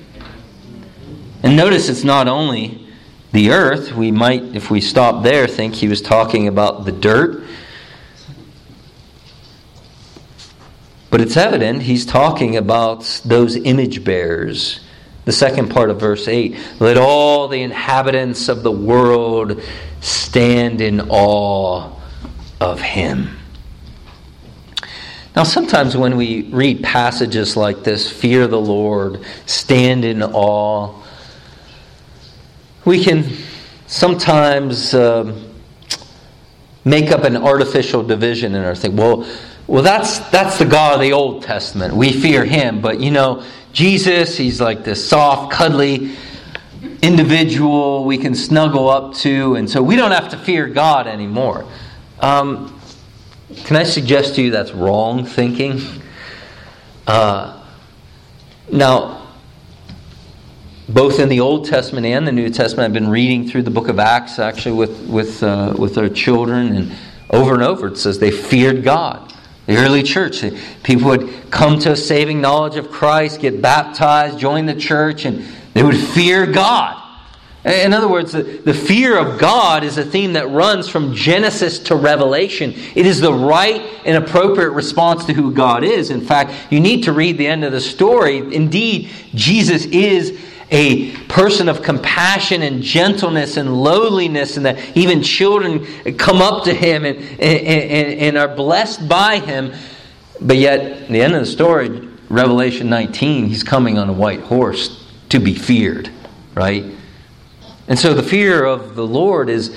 And 1.42 1.56
notice 1.56 1.88
it's 1.88 2.04
not 2.04 2.28
only 2.28 2.89
the 3.32 3.52
earth, 3.52 3.94
we 3.94 4.12
might, 4.12 4.44
if 4.56 4.72
we 4.72 4.82
stop 4.82 5.24
there, 5.24 5.48
think 5.48 5.76
he 5.76 5.88
was 5.88 6.02
talking 6.02 6.48
about 6.48 6.86
the 6.86 6.92
dirt. 6.92 7.44
But 11.12 11.22
it's 11.22 11.38
evident 11.38 11.84
he's 11.84 12.06
talking 12.06 12.58
about 12.58 13.22
those 13.26 13.56
image 13.56 14.04
bearers. 14.04 14.80
The 15.26 15.32
second 15.32 15.70
part 15.70 15.90
of 15.90 16.00
verse 16.00 16.28
8 16.28 16.58
let 16.80 16.98
all 16.98 17.48
the 17.48 17.62
inhabitants 17.62 18.50
of 18.50 18.64
the 18.64 18.72
world 18.72 19.62
stand 20.02 20.82
in 20.82 21.02
awe 21.02 21.92
of 22.60 22.82
him. 22.82 23.38
Now, 25.36 25.44
sometimes 25.44 25.96
when 25.96 26.18
we 26.18 26.44
read 26.50 26.84
passages 26.84 27.56
like 27.56 27.84
this, 27.84 28.12
fear 28.12 28.48
the 28.48 28.60
Lord, 28.60 29.24
stand 29.46 30.04
in 30.04 30.24
awe, 30.24 30.99
we 32.90 33.04
can 33.04 33.24
sometimes 33.86 34.96
um, 34.96 35.54
make 36.84 37.12
up 37.12 37.24
an 37.24 37.38
artificial 37.38 38.02
division 38.02 38.56
in 38.56 38.64
our 38.64 38.74
thing. 38.74 38.96
Well, 38.96 39.30
well, 39.68 39.84
that's 39.84 40.18
that's 40.32 40.58
the 40.58 40.66
God 40.66 40.96
of 40.96 41.02
the 41.02 41.14
Old 41.14 41.44
Testament. 41.44 41.94
We 41.94 42.12
fear 42.12 42.44
Him, 42.44 42.82
but 42.82 43.00
you 43.00 43.12
know, 43.12 43.44
Jesus, 43.74 44.36
He's 44.36 44.60
like 44.60 44.84
this 44.84 45.08
soft, 45.08 45.54
cuddly 45.54 46.16
individual 47.04 48.06
we 48.06 48.18
can 48.18 48.34
snuggle 48.34 48.90
up 48.90 49.14
to, 49.18 49.54
and 49.54 49.70
so 49.70 49.84
we 49.84 49.96
don't 49.96 50.12
have 50.12 50.30
to 50.30 50.38
fear 50.38 50.66
God 50.68 51.06
anymore. 51.06 51.66
Um, 52.20 52.82
can 53.66 53.76
I 53.76 53.84
suggest 53.84 54.34
to 54.36 54.42
you 54.42 54.50
that's 54.50 54.72
wrong 54.72 55.26
thinking? 55.26 55.80
Uh, 57.06 57.64
now, 58.72 59.19
both 60.90 61.20
in 61.20 61.30
the 61.30 61.40
Old 61.40 61.66
Testament 61.66 62.06
and 62.08 62.28
the 62.28 62.32
New 62.32 62.50
Testament. 62.50 62.88
I've 62.88 62.94
been 62.94 63.10
reading 63.10 63.48
through 63.48 63.62
the 63.62 63.72
book 63.72 63.90
of 63.90 64.00
Acts 64.00 64.40
actually 64.40 64.76
with, 64.76 65.08
with, 65.08 65.44
uh, 65.44 65.76
with 65.78 65.98
our 66.00 66.10
children, 66.10 66.76
and 66.76 66.92
over 67.30 67.54
and 67.54 67.62
over 67.62 67.88
it 67.88 67.98
says 67.98 68.18
they 68.18 68.32
feared 68.32 68.84
God. 68.84 69.34
The 69.68 69.78
early 69.78 70.02
church, 70.02 70.44
people 70.82 71.10
would 71.10 71.52
come 71.52 71.78
to 71.80 71.92
a 71.92 71.96
saving 71.96 72.42
knowledge 72.42 72.76
of 72.76 72.90
Christ, 72.90 73.40
get 73.40 73.62
baptized, 73.62 74.40
join 74.40 74.66
the 74.66 74.74
church, 74.74 75.26
and 75.26 75.46
they 75.76 75.84
would 75.84 75.96
fear 75.96 76.48
God. 76.48 76.96
In 77.64 77.94
other 77.94 78.08
words, 78.08 78.32
the, 78.32 78.42
the 78.42 78.74
fear 78.74 79.16
of 79.16 79.38
God 79.38 79.84
is 79.84 80.00
a 80.00 80.04
theme 80.04 80.34
that 80.34 80.50
runs 80.50 80.88
from 80.88 81.14
Genesis 81.14 81.78
to 81.80 81.96
Revelation. 81.96 82.74
It 82.96 83.06
is 83.06 83.20
the 83.20 83.34
right 83.34 83.82
and 84.06 84.18
appropriate 84.18 84.72
response 84.72 85.26
to 85.26 85.34
who 85.34 85.54
God 85.54 85.84
is. 85.84 86.10
In 86.10 86.22
fact, 86.22 86.54
you 86.72 86.80
need 86.80 87.04
to 87.04 87.14
read 87.14 87.38
the 87.38 87.46
end 87.46 87.64
of 87.64 87.72
the 87.72 87.82
story. 87.82 88.38
Indeed, 88.38 89.12
Jesus 89.36 89.86
is 89.86 90.40
a 90.72 91.12
person 91.28 91.68
of 91.68 91.82
compassion 91.82 92.62
and 92.62 92.84
gentleness 92.84 93.58
and 93.58 93.82
lowliness, 93.82 94.58
and 94.58 94.66
that 94.66 94.96
even 94.96 95.24
children 95.24 95.86
come 96.18 96.42
up 96.42 96.66
to 96.66 96.74
him 96.74 97.06
and, 97.06 97.18
and, 97.18 98.20
and, 98.20 98.38
are 98.38 98.48
blessed 98.48 99.08
by 99.10 99.40
him. 99.40 99.74
But 100.40 100.58
yet, 100.58 101.08
the 101.08 101.22
end 101.22 101.34
of 101.34 101.42
the 101.42 101.48
story, 101.48 102.08
Revelation 102.30 102.90
19, 102.90 103.48
he's 103.48 103.64
coming 103.64 103.98
on 103.98 104.10
a 104.10 104.14
white 104.14 104.42
horse 104.42 105.12
to 105.30 105.40
be 105.40 105.56
feared, 105.56 106.10
right? 106.54 106.86
And 107.88 107.98
so 107.98 108.14
the 108.14 108.24
fear 108.24 108.64
of 108.64 108.96
the 108.96 109.06
Lord 109.06 109.50
is 109.50 109.76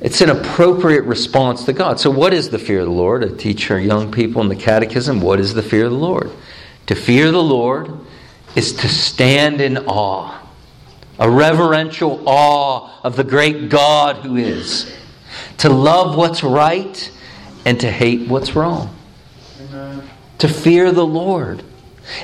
it's 0.00 0.20
an 0.20 0.30
appropriate 0.30 1.02
response 1.02 1.64
to 1.64 1.72
God. 1.72 1.98
So 1.98 2.08
what 2.08 2.32
is 2.32 2.50
the 2.50 2.58
fear 2.58 2.80
of 2.80 2.86
the 2.86 2.92
Lord? 2.92 3.24
I 3.24 3.36
teach 3.36 3.68
our 3.72 3.80
young 3.80 4.12
people 4.12 4.40
in 4.42 4.48
the 4.48 4.56
catechism, 4.56 5.20
what 5.20 5.40
is 5.40 5.54
the 5.54 5.62
fear 5.62 5.86
of 5.86 5.90
the 5.90 5.98
Lord? 5.98 6.30
To 6.86 6.94
fear 6.94 7.32
the 7.32 7.42
Lord 7.42 7.92
is 8.54 8.72
to 8.74 8.88
stand 8.88 9.60
in 9.60 9.78
awe, 9.78 10.40
a 11.18 11.30
reverential 11.30 12.22
awe 12.26 12.90
of 13.02 13.16
the 13.16 13.24
great 13.24 13.68
God 13.68 14.16
who 14.16 14.36
is, 14.36 14.92
to 15.58 15.68
love 15.68 16.16
what's 16.16 16.42
right 16.42 17.10
and 17.64 17.78
to 17.80 17.90
hate 17.90 18.28
what's 18.28 18.54
wrong, 18.54 18.94
Amen. 19.60 20.02
to 20.38 20.48
fear 20.48 20.92
the 20.92 21.06
Lord. 21.06 21.62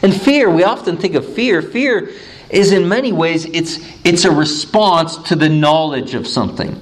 And 0.03 0.19
fear, 0.19 0.51
we 0.51 0.65
often 0.65 0.97
think 0.97 1.15
of 1.15 1.35
fear. 1.35 1.61
Fear 1.61 2.11
is 2.51 2.73
in 2.73 2.89
many 2.89 3.13
ways 3.13 3.45
it's 3.47 3.79
it's 4.05 4.25
a 4.25 4.31
response 4.31 5.17
to 5.29 5.37
the 5.37 5.49
knowledge 5.49 6.15
of 6.15 6.27
something. 6.27 6.81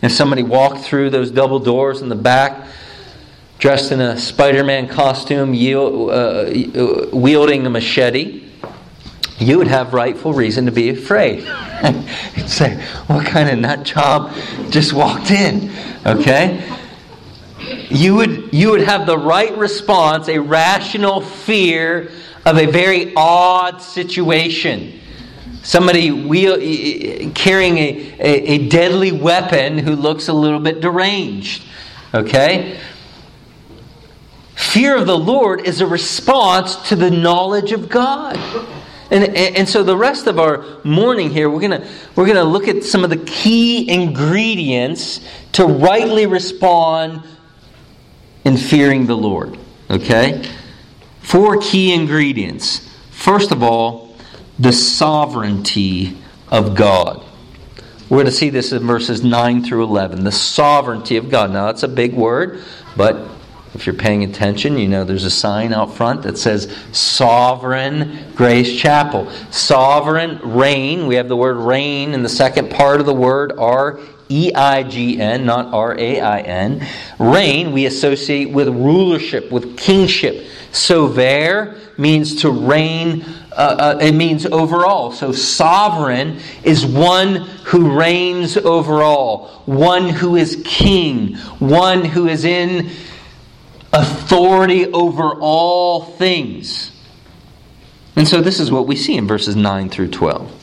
If 0.00 0.12
somebody 0.12 0.42
walked 0.42 0.80
through 0.80 1.10
those 1.10 1.30
double 1.30 1.58
doors 1.58 2.02
in 2.02 2.08
the 2.08 2.16
back, 2.16 2.66
dressed 3.58 3.92
in 3.92 4.00
a 4.00 4.18
Spider-Man 4.18 4.88
costume, 4.88 5.50
uh, 5.50 7.06
wielding 7.12 7.66
a 7.66 7.70
machete, 7.70 8.48
you 9.42 9.58
would 9.58 9.68
have 9.68 9.92
rightful 9.92 10.32
reason 10.32 10.66
to 10.66 10.72
be 10.72 10.90
afraid. 10.90 11.42
Say, 12.46 12.76
What 13.06 13.26
kind 13.26 13.50
of 13.50 13.58
nut 13.58 13.82
job 13.82 14.34
just 14.70 14.92
walked 14.92 15.30
in? 15.30 15.70
Okay? 16.06 16.68
You 17.90 18.14
would, 18.16 18.52
you 18.52 18.70
would 18.70 18.82
have 18.82 19.06
the 19.06 19.18
right 19.18 19.56
response, 19.56 20.28
a 20.28 20.38
rational 20.38 21.20
fear 21.20 22.10
of 22.44 22.58
a 22.58 22.66
very 22.66 23.12
odd 23.14 23.82
situation. 23.82 25.00
Somebody 25.62 26.10
wheel, 26.10 26.56
carrying 27.34 27.78
a, 27.78 28.14
a, 28.18 28.52
a 28.52 28.68
deadly 28.68 29.12
weapon 29.12 29.78
who 29.78 29.94
looks 29.94 30.28
a 30.28 30.32
little 30.32 30.58
bit 30.58 30.80
deranged. 30.80 31.62
Okay? 32.12 32.80
Fear 34.54 34.96
of 34.96 35.06
the 35.06 35.18
Lord 35.18 35.66
is 35.66 35.80
a 35.80 35.86
response 35.86 36.76
to 36.88 36.96
the 36.96 37.10
knowledge 37.10 37.72
of 37.72 37.88
God. 37.88 38.36
And, 39.12 39.36
and 39.36 39.68
so 39.68 39.82
the 39.82 39.96
rest 39.96 40.26
of 40.26 40.38
our 40.38 40.64
morning 40.84 41.28
here, 41.28 41.50
we're 41.50 41.60
going 41.60 41.86
we're 42.16 42.24
going 42.24 42.36
to 42.36 42.44
look 42.44 42.66
at 42.66 42.82
some 42.82 43.04
of 43.04 43.10
the 43.10 43.18
key 43.18 43.90
ingredients 43.90 45.20
to 45.52 45.66
rightly 45.66 46.24
respond 46.24 47.22
in 48.42 48.56
fearing 48.56 49.04
the 49.04 49.14
Lord. 49.14 49.58
Okay? 49.90 50.50
Four 51.20 51.60
key 51.60 51.92
ingredients. 51.92 52.88
First 53.10 53.52
of 53.52 53.62
all, 53.62 54.16
the 54.58 54.72
sovereignty 54.72 56.16
of 56.48 56.74
God. 56.74 57.22
We're 58.08 58.16
going 58.16 58.26
to 58.26 58.32
see 58.32 58.48
this 58.48 58.72
in 58.72 58.86
verses 58.86 59.22
9 59.22 59.62
through 59.62 59.84
11. 59.84 60.24
The 60.24 60.32
sovereignty 60.32 61.18
of 61.18 61.28
God. 61.28 61.52
Now, 61.52 61.66
that's 61.66 61.82
a 61.82 61.88
big 61.88 62.14
word, 62.14 62.64
but 62.96 63.31
if 63.74 63.86
you're 63.86 63.94
paying 63.94 64.22
attention, 64.22 64.76
you 64.76 64.86
know 64.86 65.04
there's 65.04 65.24
a 65.24 65.30
sign 65.30 65.72
out 65.72 65.94
front 65.94 66.22
that 66.22 66.36
says 66.36 66.76
Sovereign 66.92 68.32
Grace 68.34 68.78
Chapel. 68.78 69.30
Sovereign 69.50 70.38
reign. 70.42 71.06
We 71.06 71.14
have 71.14 71.28
the 71.28 71.36
word 71.36 71.56
reign 71.56 72.12
in 72.12 72.22
the 72.22 72.28
second 72.28 72.70
part 72.70 73.00
of 73.00 73.06
the 73.06 73.14
word, 73.14 73.52
R 73.58 73.98
E 74.28 74.52
I 74.54 74.82
G 74.82 75.18
N, 75.20 75.46
not 75.46 75.72
R 75.72 75.98
A 75.98 76.20
I 76.20 76.40
N. 76.40 76.86
Reign 77.18 77.72
we 77.72 77.86
associate 77.86 78.50
with 78.50 78.68
rulership, 78.68 79.50
with 79.50 79.78
kingship. 79.78 80.46
Sover 80.72 81.78
means 81.98 82.42
to 82.42 82.50
reign, 82.50 83.24
uh, 83.52 83.54
uh, 83.54 83.98
it 84.00 84.12
means 84.12 84.46
overall. 84.46 85.12
So 85.12 85.32
sovereign 85.32 86.40
is 86.62 86.84
one 86.84 87.36
who 87.64 87.94
reigns 87.94 88.56
overall, 88.56 89.48
one 89.66 90.08
who 90.08 90.36
is 90.36 90.62
king, 90.64 91.36
one 91.58 92.04
who 92.04 92.26
is 92.26 92.44
in 92.46 92.90
authority 93.92 94.86
over 94.86 95.34
all 95.34 96.04
things. 96.04 96.90
And 98.16 98.26
so 98.26 98.40
this 98.40 98.60
is 98.60 98.70
what 98.70 98.86
we 98.86 98.96
see 98.96 99.16
in 99.16 99.26
verses 99.26 99.56
9 99.56 99.88
through 99.88 100.08
12. 100.08 100.60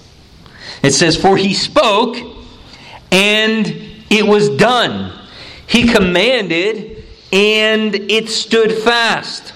It 0.84 0.92
says, 0.92 1.16
For 1.16 1.38
he 1.38 1.54
spoke, 1.54 2.18
and 3.12 3.68
it 4.10 4.26
was 4.26 4.50
done. 4.50 5.14
He 5.68 5.88
commanded, 5.88 7.04
and 7.32 7.96
it 7.96 8.30
stood 8.30 8.72
fast. 8.72 9.54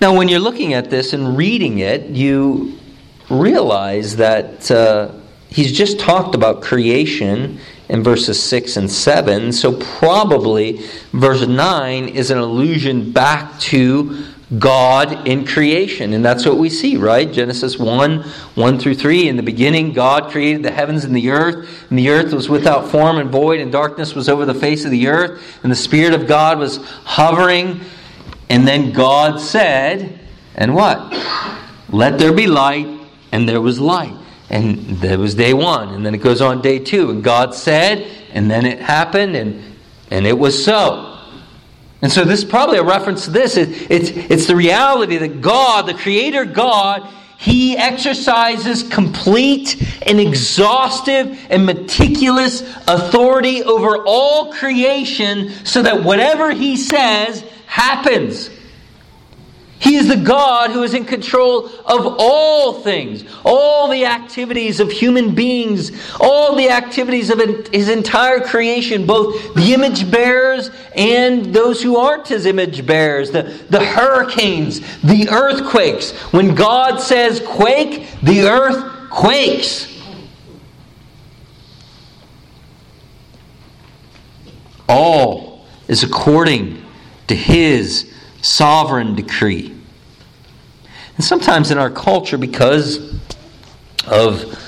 Now, 0.00 0.16
when 0.16 0.28
you're 0.28 0.40
looking 0.40 0.74
at 0.74 0.90
this 0.90 1.12
and 1.12 1.36
reading 1.36 1.78
it, 1.78 2.08
you 2.10 2.78
realize 3.30 4.16
that 4.16 4.68
uh, 4.70 5.12
he's 5.48 5.72
just 5.72 6.00
talked 6.00 6.34
about 6.34 6.60
creation 6.60 7.60
in 7.92 8.02
verses 8.02 8.42
6 8.42 8.78
and 8.78 8.90
7. 8.90 9.52
So, 9.52 9.76
probably 9.76 10.80
verse 11.12 11.46
9 11.46 12.08
is 12.08 12.30
an 12.30 12.38
allusion 12.38 13.12
back 13.12 13.60
to 13.60 14.24
God 14.58 15.28
in 15.28 15.46
creation. 15.46 16.14
And 16.14 16.24
that's 16.24 16.46
what 16.46 16.56
we 16.56 16.70
see, 16.70 16.96
right? 16.96 17.30
Genesis 17.30 17.78
1 17.78 18.22
1 18.22 18.78
through 18.78 18.94
3. 18.94 19.28
In 19.28 19.36
the 19.36 19.42
beginning, 19.42 19.92
God 19.92 20.30
created 20.30 20.62
the 20.62 20.70
heavens 20.70 21.04
and 21.04 21.14
the 21.14 21.30
earth, 21.30 21.90
and 21.90 21.98
the 21.98 22.08
earth 22.08 22.32
was 22.32 22.48
without 22.48 22.90
form 22.90 23.18
and 23.18 23.30
void, 23.30 23.60
and 23.60 23.70
darkness 23.70 24.14
was 24.14 24.26
over 24.26 24.46
the 24.46 24.54
face 24.54 24.86
of 24.86 24.90
the 24.90 25.08
earth, 25.08 25.60
and 25.62 25.70
the 25.70 25.76
Spirit 25.76 26.14
of 26.14 26.26
God 26.26 26.58
was 26.58 26.78
hovering. 27.04 27.82
And 28.48 28.66
then 28.66 28.92
God 28.92 29.38
said, 29.38 30.18
and 30.54 30.74
what? 30.74 31.12
Let 31.90 32.18
there 32.18 32.32
be 32.32 32.46
light, 32.46 32.88
and 33.32 33.46
there 33.46 33.60
was 33.60 33.78
light. 33.78 34.16
And 34.52 35.00
that 35.00 35.18
was 35.18 35.34
day 35.34 35.54
one, 35.54 35.94
and 35.94 36.04
then 36.04 36.14
it 36.14 36.18
goes 36.18 36.42
on 36.42 36.60
day 36.60 36.78
two, 36.78 37.10
and 37.10 37.24
God 37.24 37.54
said, 37.54 38.06
and 38.34 38.50
then 38.50 38.66
it 38.66 38.80
happened, 38.80 39.34
and, 39.34 39.62
and 40.10 40.26
it 40.26 40.38
was 40.38 40.62
so. 40.62 41.18
And 42.02 42.12
so 42.12 42.24
this 42.24 42.40
is 42.40 42.44
probably 42.44 42.76
a 42.76 42.82
reference 42.82 43.24
to 43.24 43.30
this. 43.30 43.56
It, 43.56 43.90
it's, 43.90 44.10
it's 44.10 44.46
the 44.46 44.54
reality 44.54 45.16
that 45.16 45.40
God, 45.40 45.86
the 45.86 45.94
Creator 45.94 46.44
God, 46.44 47.08
He 47.38 47.78
exercises 47.78 48.82
complete 48.82 49.82
and 50.02 50.20
exhaustive 50.20 51.46
and 51.48 51.64
meticulous 51.64 52.60
authority 52.86 53.62
over 53.62 54.04
all 54.04 54.52
creation 54.52 55.50
so 55.64 55.82
that 55.82 56.04
whatever 56.04 56.50
He 56.50 56.76
says 56.76 57.42
happens. 57.64 58.50
He 59.82 59.96
is 59.96 60.06
the 60.06 60.16
God 60.16 60.70
who 60.70 60.84
is 60.84 60.94
in 60.94 61.04
control 61.04 61.66
of 61.66 62.16
all 62.20 62.82
things, 62.82 63.24
all 63.44 63.88
the 63.88 64.04
activities 64.04 64.78
of 64.78 64.92
human 64.92 65.34
beings, 65.34 65.90
all 66.20 66.54
the 66.54 66.70
activities 66.70 67.30
of 67.30 67.40
his 67.72 67.88
entire 67.88 68.38
creation, 68.38 69.06
both 69.06 69.54
the 69.56 69.74
image 69.74 70.08
bearers 70.08 70.70
and 70.94 71.52
those 71.52 71.82
who 71.82 71.96
aren't 71.96 72.28
his 72.28 72.46
image 72.46 72.86
bearers, 72.86 73.32
the, 73.32 73.42
the 73.70 73.84
hurricanes, 73.84 74.78
the 75.00 75.28
earthquakes. 75.28 76.12
When 76.32 76.54
God 76.54 77.00
says 77.00 77.40
quake, 77.44 78.06
the 78.22 78.42
earth 78.42 79.10
quakes. 79.10 80.00
All 84.88 85.66
is 85.88 86.04
according 86.04 86.84
to 87.26 87.34
his 87.34 88.12
sovereign 88.42 89.14
decree. 89.14 89.71
And 91.16 91.24
sometimes 91.24 91.70
in 91.70 91.78
our 91.78 91.90
culture, 91.90 92.38
because 92.38 92.98
of 94.06 94.58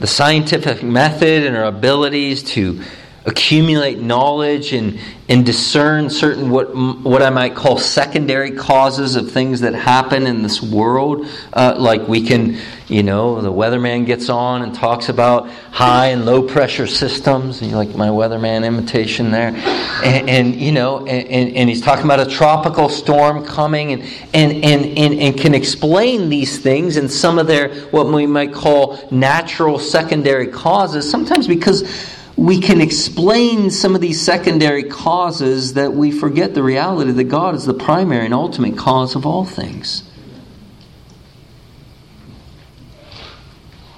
the 0.00 0.06
scientific 0.06 0.82
method 0.82 1.44
and 1.44 1.56
our 1.56 1.64
abilities 1.64 2.42
to 2.44 2.82
accumulate 3.28 4.00
knowledge 4.00 4.72
and, 4.72 4.98
and 5.28 5.44
discern 5.44 6.08
certain 6.08 6.48
what, 6.48 6.74
what 6.74 7.20
I 7.20 7.28
might 7.28 7.54
call 7.54 7.76
secondary 7.76 8.52
causes 8.52 9.16
of 9.16 9.30
things 9.30 9.60
that 9.60 9.74
happen 9.74 10.26
in 10.26 10.42
this 10.42 10.62
world. 10.62 11.26
Uh, 11.52 11.74
like 11.76 12.08
we 12.08 12.26
can, 12.26 12.56
you 12.86 13.02
know, 13.02 13.42
the 13.42 13.52
weatherman 13.52 14.06
gets 14.06 14.30
on 14.30 14.62
and 14.62 14.74
talks 14.74 15.10
about 15.10 15.50
high 15.50 16.06
and 16.06 16.24
low 16.24 16.42
pressure 16.42 16.86
systems. 16.86 17.60
You 17.60 17.76
like 17.76 17.94
my 17.94 18.08
weatherman 18.08 18.64
imitation 18.64 19.30
there? 19.30 19.48
And, 19.48 20.30
and 20.30 20.54
you 20.56 20.72
know, 20.72 21.06
and, 21.06 21.54
and, 21.54 21.68
he's 21.68 21.82
talking 21.82 22.06
about 22.06 22.20
a 22.20 22.30
tropical 22.30 22.88
storm 22.88 23.44
coming 23.44 23.92
and, 23.92 24.02
and, 24.32 24.64
and, 24.64 24.98
and, 24.98 25.20
and 25.20 25.38
can 25.38 25.54
explain 25.54 26.30
these 26.30 26.60
things 26.60 26.96
and 26.96 27.10
some 27.10 27.38
of 27.38 27.46
their, 27.46 27.74
what 27.90 28.06
we 28.06 28.26
might 28.26 28.54
call 28.54 28.98
natural 29.10 29.78
secondary 29.78 30.46
causes, 30.46 31.10
sometimes 31.10 31.46
because 31.46 32.16
we 32.38 32.60
can 32.60 32.80
explain 32.80 33.68
some 33.68 33.96
of 33.96 34.00
these 34.00 34.22
secondary 34.22 34.84
causes 34.84 35.74
that 35.74 35.92
we 35.92 36.12
forget 36.12 36.54
the 36.54 36.62
reality 36.62 37.10
that 37.10 37.24
God 37.24 37.56
is 37.56 37.66
the 37.66 37.74
primary 37.74 38.26
and 38.26 38.32
ultimate 38.32 38.78
cause 38.78 39.16
of 39.16 39.26
all 39.26 39.44
things. 39.44 40.08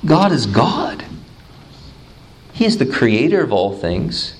God 0.07 0.33
is 0.33 0.47
God. 0.47 1.05
He 2.55 2.65
is 2.65 2.79
the 2.79 2.87
creator 2.87 3.43
of 3.43 3.53
all 3.53 3.77
things. 3.77 4.35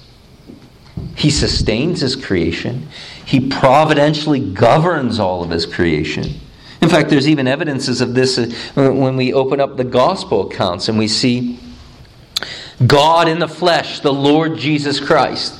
He 1.15 1.29
sustains 1.29 2.01
his 2.01 2.17
creation. 2.17 2.89
He 3.27 3.49
providentially 3.51 4.41
governs 4.41 5.21
all 5.21 5.45
of 5.45 5.51
his 5.51 5.67
creation. 5.67 6.41
In 6.81 6.89
fact, 6.89 7.11
there's 7.11 7.29
even 7.29 7.47
evidences 7.47 8.01
of 8.01 8.15
this 8.15 8.39
uh, 8.39 8.47
when 8.75 9.17
we 9.17 9.35
open 9.35 9.61
up 9.61 9.77
the 9.77 9.85
gospel 9.85 10.51
accounts 10.51 10.89
and 10.89 10.97
we 10.97 11.07
see 11.07 11.59
God 12.87 13.29
in 13.29 13.39
the 13.39 13.49
flesh, 13.49 14.01
the 14.01 14.13
Lord 14.13 14.57
Jesus 14.57 15.01
Christ. 15.01 15.59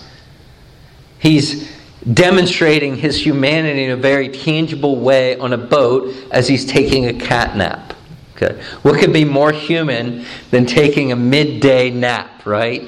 He's 1.19 1.71
demonstrating 2.11 2.97
his 2.97 3.25
humanity 3.25 3.85
in 3.85 3.91
a 3.91 3.97
very 3.97 4.31
tangible 4.31 4.97
way 4.97 5.39
on 5.39 5.53
a 5.53 5.59
boat 5.59 6.15
as 6.31 6.49
he's 6.49 6.65
taking 6.65 7.07
a 7.07 7.13
cat 7.13 7.57
nap. 7.57 7.95
Okay. 8.37 8.63
What 8.83 8.99
could 8.99 9.13
be 9.13 9.25
more 9.25 9.53
human 9.53 10.25
than 10.51 10.65
taking 10.65 11.13
a 11.13 11.17
midday 11.17 11.91
nap, 11.91 12.47
right? 12.47 12.83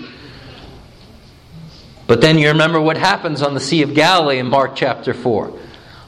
But 2.06 2.20
then 2.20 2.38
you 2.38 2.48
remember 2.48 2.80
what 2.80 2.96
happens 2.96 3.42
on 3.42 3.54
the 3.54 3.60
Sea 3.60 3.82
of 3.82 3.94
Galilee 3.94 4.38
in 4.38 4.46
Mark 4.46 4.76
chapter 4.76 5.12
4. 5.12 5.58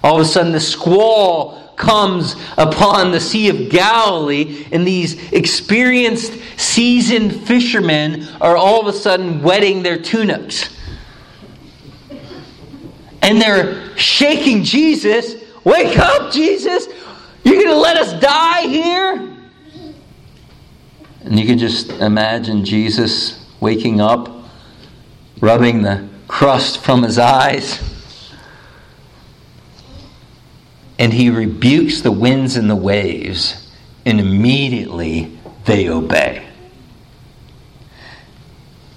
All 0.03 0.17
of 0.17 0.21
a 0.21 0.25
sudden, 0.25 0.53
the 0.53 0.61
squall 0.61 1.64
comes 1.77 2.37
upon 2.57 3.11
the 3.11 3.21
Sea 3.21 3.49
of 3.49 3.71
Galilee, 3.71 4.67
and 4.73 4.87
these 4.87 5.33
experienced, 5.33 6.33
seasoned 6.57 7.47
fishermen 7.47 8.29
are 8.41 8.57
all 8.57 8.81
of 8.81 8.87
a 8.87 8.97
sudden 8.97 9.43
wetting 9.43 9.83
their 9.83 9.99
tunics. 9.99 10.75
And 13.23 13.41
they're 13.41 13.97
shaking 13.97 14.65
Jesus. 14.65 15.43
Wake 15.65 15.99
up, 15.99 16.33
Jesus! 16.33 16.89
You're 17.43 17.55
going 17.55 17.69
to 17.69 17.77
let 17.77 17.97
us 17.97 18.21
die 18.21 18.67
here? 18.67 19.37
And 21.25 21.41
you 21.41 21.47
can 21.47 21.59
just 21.59 21.91
imagine 21.91 22.65
Jesus 22.65 23.47
waking 23.61 24.01
up, 24.01 24.31
rubbing 25.41 25.83
the 25.83 26.07
crust 26.29 26.79
from 26.79 27.03
his 27.03 27.19
eyes 27.19 27.94
and 30.99 31.13
he 31.13 31.31
rebukes 31.31 32.01
the 32.03 32.13
winds 32.13 32.57
and 32.57 32.71
the 32.71 32.77
waves, 32.77 33.73
and 34.07 34.21
immediately 34.21 35.39
they 35.65 35.89
obey. 35.89 36.47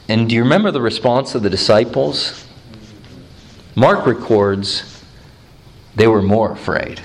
And 0.09 0.29
do 0.29 0.35
you 0.35 0.43
remember 0.43 0.71
the 0.71 0.81
response 0.81 1.35
of 1.35 1.43
the 1.43 1.49
disciples? 1.49 2.45
Mark 3.75 4.05
records 4.05 5.03
they 5.95 6.07
were 6.07 6.21
more 6.21 6.51
afraid. 6.51 7.01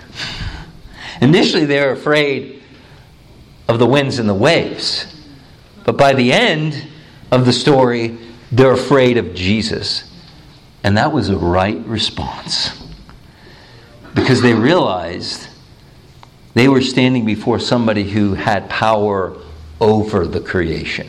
Initially, 1.20 1.64
they 1.64 1.80
were 1.80 1.92
afraid 1.92 2.62
of 3.68 3.78
the 3.78 3.86
winds 3.86 4.18
and 4.18 4.28
the 4.28 4.34
waves. 4.34 5.06
But 5.84 5.96
by 5.96 6.12
the 6.12 6.32
end 6.32 6.88
of 7.30 7.46
the 7.46 7.52
story, 7.52 8.18
they're 8.50 8.72
afraid 8.72 9.16
of 9.16 9.34
Jesus. 9.34 10.04
And 10.84 10.96
that 10.96 11.12
was 11.12 11.30
a 11.30 11.36
right 11.36 11.78
response 11.86 12.81
because 14.14 14.42
they 14.42 14.54
realized 14.54 15.48
they 16.54 16.68
were 16.68 16.80
standing 16.80 17.24
before 17.24 17.58
somebody 17.58 18.04
who 18.04 18.34
had 18.34 18.68
power 18.68 19.36
over 19.80 20.26
the 20.26 20.40
creation. 20.40 21.08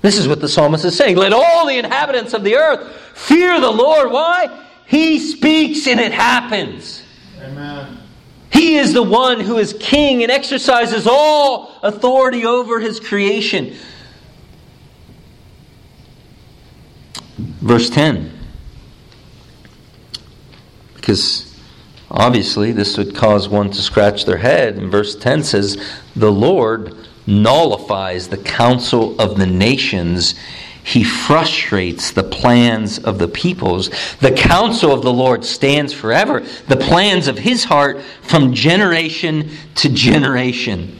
This 0.00 0.16
is 0.16 0.28
what 0.28 0.40
the 0.40 0.48
psalmist 0.48 0.84
is 0.84 0.96
saying. 0.96 1.16
Let 1.16 1.32
all 1.32 1.66
the 1.66 1.76
inhabitants 1.76 2.32
of 2.32 2.44
the 2.44 2.56
earth 2.56 2.94
fear 3.14 3.60
the 3.60 3.70
Lord. 3.70 4.12
Why? 4.12 4.66
He 4.86 5.18
speaks 5.18 5.86
and 5.86 5.98
it 5.98 6.12
happens. 6.12 7.02
Amen. 7.42 7.98
He 8.52 8.76
is 8.76 8.92
the 8.92 9.02
one 9.02 9.40
who 9.40 9.58
is 9.58 9.76
king 9.78 10.22
and 10.22 10.32
exercises 10.32 11.06
all 11.06 11.78
authority 11.82 12.46
over 12.46 12.80
his 12.80 13.00
creation. 13.00 13.76
Verse 17.36 17.90
10. 17.90 18.32
Because 20.94 21.47
Obviously, 22.10 22.72
this 22.72 22.96
would 22.96 23.14
cause 23.14 23.48
one 23.48 23.70
to 23.70 23.82
scratch 23.82 24.24
their 24.24 24.38
head. 24.38 24.76
And 24.76 24.90
verse 24.90 25.14
10 25.14 25.42
says, 25.42 25.76
The 26.16 26.32
Lord 26.32 26.96
nullifies 27.26 28.28
the 28.28 28.38
counsel 28.38 29.20
of 29.20 29.36
the 29.36 29.46
nations. 29.46 30.34
He 30.82 31.04
frustrates 31.04 32.10
the 32.10 32.22
plans 32.22 32.98
of 32.98 33.18
the 33.18 33.28
peoples. 33.28 33.90
The 34.20 34.32
counsel 34.32 34.92
of 34.92 35.02
the 35.02 35.12
Lord 35.12 35.44
stands 35.44 35.92
forever, 35.92 36.40
the 36.66 36.78
plans 36.78 37.28
of 37.28 37.38
his 37.38 37.64
heart 37.64 38.00
from 38.22 38.54
generation 38.54 39.50
to 39.76 39.90
generation. 39.90 40.98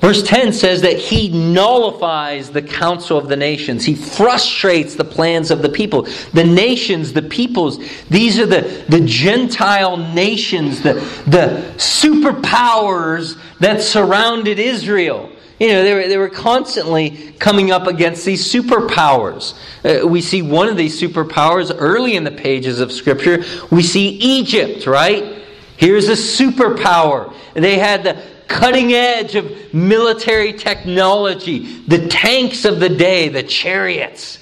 Verse 0.00 0.22
10 0.22 0.54
says 0.54 0.80
that 0.80 0.96
he 0.96 1.28
nullifies 1.28 2.50
the 2.50 2.62
counsel 2.62 3.18
of 3.18 3.28
the 3.28 3.36
nations. 3.36 3.84
He 3.84 3.94
frustrates 3.94 4.94
the 4.94 5.04
plans 5.04 5.50
of 5.50 5.60
the 5.60 5.68
people. 5.68 6.08
The 6.32 6.44
nations, 6.44 7.12
the 7.12 7.22
peoples, 7.22 7.78
these 8.08 8.38
are 8.38 8.46
the, 8.46 8.84
the 8.88 9.00
Gentile 9.00 9.98
nations, 9.98 10.80
the, 10.82 10.94
the 11.26 11.74
superpowers 11.76 13.38
that 13.58 13.82
surrounded 13.82 14.58
Israel. 14.58 15.30
you 15.58 15.68
know, 15.68 15.82
they 15.84 15.92
were, 15.92 16.08
they 16.08 16.16
were 16.16 16.30
constantly 16.30 17.34
coming 17.38 17.70
up 17.70 17.86
against 17.86 18.24
these 18.24 18.50
superpowers. 18.50 19.54
Uh, 19.84 20.08
we 20.08 20.22
see 20.22 20.40
one 20.40 20.68
of 20.68 20.78
these 20.78 20.98
superpowers 20.98 21.70
early 21.76 22.16
in 22.16 22.24
the 22.24 22.30
pages 22.30 22.80
of 22.80 22.90
Scripture. 22.90 23.44
We 23.70 23.82
see 23.82 24.08
Egypt, 24.08 24.86
right? 24.86 25.42
Here's 25.76 26.08
a 26.08 26.12
superpower. 26.12 27.34
They 27.52 27.78
had 27.78 28.02
the 28.02 28.22
cutting 28.50 28.92
edge 28.92 29.36
of 29.36 29.72
military 29.72 30.52
technology, 30.52 31.80
the 31.86 32.08
tanks 32.08 32.64
of 32.64 32.80
the 32.80 32.88
day, 32.88 33.28
the 33.28 33.44
chariots. 33.44 34.38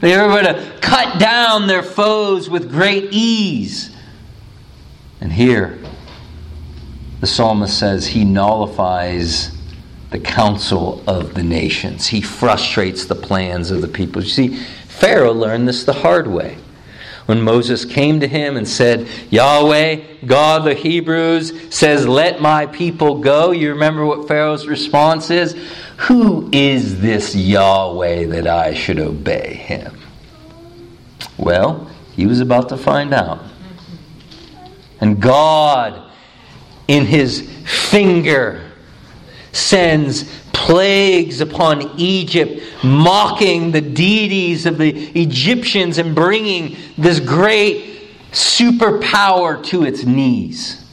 They 0.00 0.16
were 0.16 0.38
able 0.38 0.54
to 0.54 0.78
cut 0.80 1.18
down 1.18 1.66
their 1.66 1.82
foes 1.82 2.48
with 2.48 2.70
great 2.70 3.08
ease. 3.12 3.96
And 5.20 5.32
here, 5.32 5.78
the 7.20 7.26
psalmist 7.26 7.76
says 7.76 8.06
he 8.06 8.24
nullifies 8.24 9.56
the 10.10 10.20
counsel 10.20 11.02
of 11.08 11.34
the 11.34 11.42
nations. 11.42 12.06
He 12.06 12.20
frustrates 12.20 13.06
the 13.06 13.16
plans 13.16 13.70
of 13.70 13.80
the 13.80 13.88
people. 13.88 14.22
You 14.22 14.28
see, 14.28 14.56
Pharaoh 14.56 15.32
learned 15.32 15.66
this 15.66 15.82
the 15.84 15.92
hard 15.92 16.26
way. 16.28 16.58
When 17.28 17.42
Moses 17.42 17.84
came 17.84 18.20
to 18.20 18.26
him 18.26 18.56
and 18.56 18.66
said, 18.66 19.06
Yahweh, 19.28 20.24
God 20.24 20.60
of 20.60 20.64
the 20.64 20.72
Hebrews, 20.72 21.52
says, 21.68 22.08
Let 22.08 22.40
my 22.40 22.64
people 22.64 23.20
go. 23.20 23.50
You 23.50 23.68
remember 23.68 24.06
what 24.06 24.26
Pharaoh's 24.26 24.66
response 24.66 25.28
is? 25.28 25.54
Who 25.98 26.48
is 26.52 27.02
this 27.02 27.36
Yahweh 27.36 28.28
that 28.28 28.46
I 28.46 28.72
should 28.72 28.98
obey 28.98 29.56
him? 29.56 30.00
Well, 31.36 31.90
he 32.16 32.24
was 32.24 32.40
about 32.40 32.70
to 32.70 32.78
find 32.78 33.12
out. 33.12 33.44
And 34.98 35.20
God, 35.20 36.10
in 36.86 37.04
his 37.04 37.42
finger, 37.66 38.72
sends 39.52 40.22
plagues 40.68 41.40
upon 41.40 41.98
Egypt, 41.98 42.62
mocking 42.84 43.70
the 43.70 43.80
deities 43.80 44.66
of 44.66 44.76
the 44.76 44.90
Egyptians 45.18 45.96
and 45.96 46.14
bringing 46.14 46.76
this 46.98 47.20
great 47.20 48.12
superpower 48.32 49.64
to 49.64 49.84
its 49.84 50.04
knees. 50.04 50.84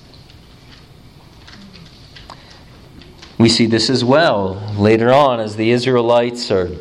We 3.38 3.49
see 3.49 3.65
this 3.65 3.89
as 3.89 4.01
well 4.01 4.53
later 4.77 5.11
on 5.11 5.41
as 5.41 5.57
the 5.57 5.71
Israelites 5.71 6.49
are 6.51 6.71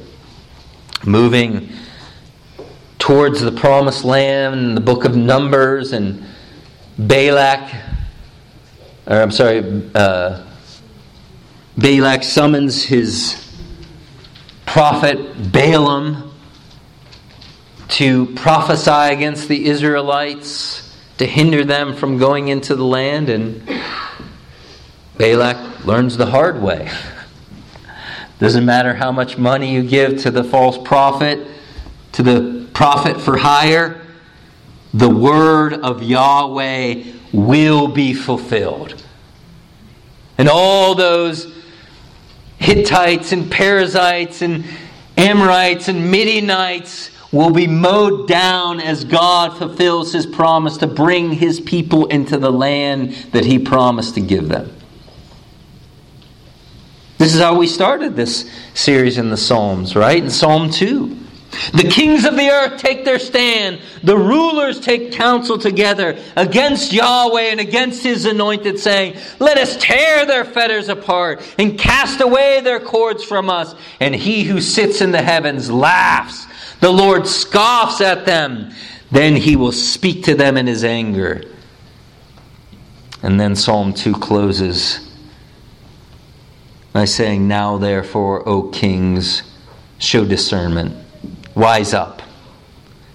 moving 1.05 1.71
towards 3.01 3.41
the 3.41 3.51
promised 3.51 4.05
land 4.05 4.77
the 4.77 4.81
book 4.81 5.05
of 5.05 5.17
Numbers 5.17 5.93
and 5.93 6.25
Balak, 6.97 7.75
or 9.09 9.21
I'm 9.21 9.33
sorry, 9.33 9.91
uh, 9.97 10.45
Balak 11.77 12.23
summons 12.23 12.85
his 12.85 13.41
prophet 14.65 15.51
Balaam 15.51 16.33
to 17.89 18.27
prophesy 18.35 19.13
against 19.13 19.49
the 19.49 19.67
Israelites 19.67 20.97
to 21.19 21.27
hinder 21.27 21.65
them 21.65 21.95
from 21.95 22.19
going 22.19 22.49
into 22.49 22.77
the 22.77 22.85
land, 22.85 23.29
and 23.29 23.69
Balak 25.17 25.85
learns 25.85 26.17
the 26.17 26.27
hard 26.27 26.63
way. 26.63 26.91
Doesn't 28.39 28.65
matter 28.65 28.95
how 28.95 29.11
much 29.11 29.37
money 29.37 29.73
you 29.73 29.83
give 29.83 30.23
to 30.23 30.31
the 30.31 30.45
false 30.45 30.79
prophet, 30.79 31.45
to 32.13 32.23
the 32.23 32.69
prophet 32.73 33.21
for 33.21 33.37
hire, 33.37 34.01
the 34.93 35.09
word 35.09 35.75
of 35.75 36.05
Yahweh 36.05 37.03
will 37.33 37.89
be 37.89 38.15
fulfilled. 38.15 39.03
And 40.39 40.49
all 40.49 40.95
those 40.95 41.64
Hittites 42.65 43.33
and 43.33 43.51
Perizzites 43.51 44.41
and 44.41 44.65
Amorites 45.19 45.89
and 45.89 46.11
Midianites 46.11 47.11
will 47.31 47.51
be 47.51 47.67
mowed 47.67 48.27
down 48.27 48.81
as 48.81 49.05
God 49.05 49.59
fulfills 49.59 50.13
his 50.13 50.25
promise 50.25 50.79
to 50.79 50.87
bring 50.87 51.33
his 51.33 51.61
people 51.61 52.07
into 52.07 52.39
the 52.39 52.51
land 52.51 53.13
that 53.33 53.45
he 53.45 53.59
promised 53.59 54.15
to 54.15 54.21
give 54.21 54.49
them. 54.49 54.75
This 57.19 57.35
is 57.35 57.41
how 57.41 57.59
we 57.59 57.67
started 57.67 58.17
this 58.17 58.51
series 58.73 59.19
in 59.19 59.29
the 59.29 59.37
Psalms, 59.37 59.95
right? 59.95 60.23
In 60.23 60.31
Psalm 60.31 60.71
2. 60.71 61.24
The 61.73 61.89
kings 61.89 62.25
of 62.25 62.37
the 62.37 62.49
earth 62.49 62.81
take 62.81 63.05
their 63.05 63.19
stand. 63.19 63.81
The 64.03 64.17
rulers 64.17 64.81
take 64.81 65.13
counsel 65.13 65.59
together 65.59 66.19
against 66.37 66.93
Yahweh 66.93 67.51
and 67.51 67.61
against 67.61 68.03
his 68.03 68.25
anointed, 68.25 68.79
saying, 68.79 69.17
Let 69.39 69.59
us 69.59 69.77
tear 69.77 70.27
their 70.27 70.45
fetters 70.45 70.89
apart 70.89 71.43
and 71.59 71.79
cast 71.79 72.21
away 72.21 72.61
their 72.61 72.81
cords 72.81 73.25
from 73.25 73.51
us. 73.51 73.75
And 74.01 74.15
he 74.15 74.45
who 74.45 74.61
sits 74.61 75.01
in 75.01 75.13
the 75.13 75.23
heavens 75.23 75.71
laughs. 75.71 76.47
The 76.81 76.91
Lord 76.91 77.27
scoffs 77.27 78.01
at 78.01 78.27
them. 78.27 78.73
Then 79.11 79.37
he 79.37 79.57
will 79.57 79.73
speak 79.73 80.25
to 80.25 80.35
them 80.35 80.57
in 80.57 80.67
his 80.67 80.85
anger. 80.85 81.43
And 83.23 83.39
then 83.39 83.55
Psalm 83.55 83.95
2 83.95 84.15
closes 84.15 85.09
by 86.93 87.05
saying, 87.05 87.47
Now 87.47 87.79
therefore, 87.79 88.47
O 88.49 88.69
kings, 88.71 89.43
show 89.99 90.25
discernment 90.25 91.04
Wise 91.55 91.95
up. 91.95 92.23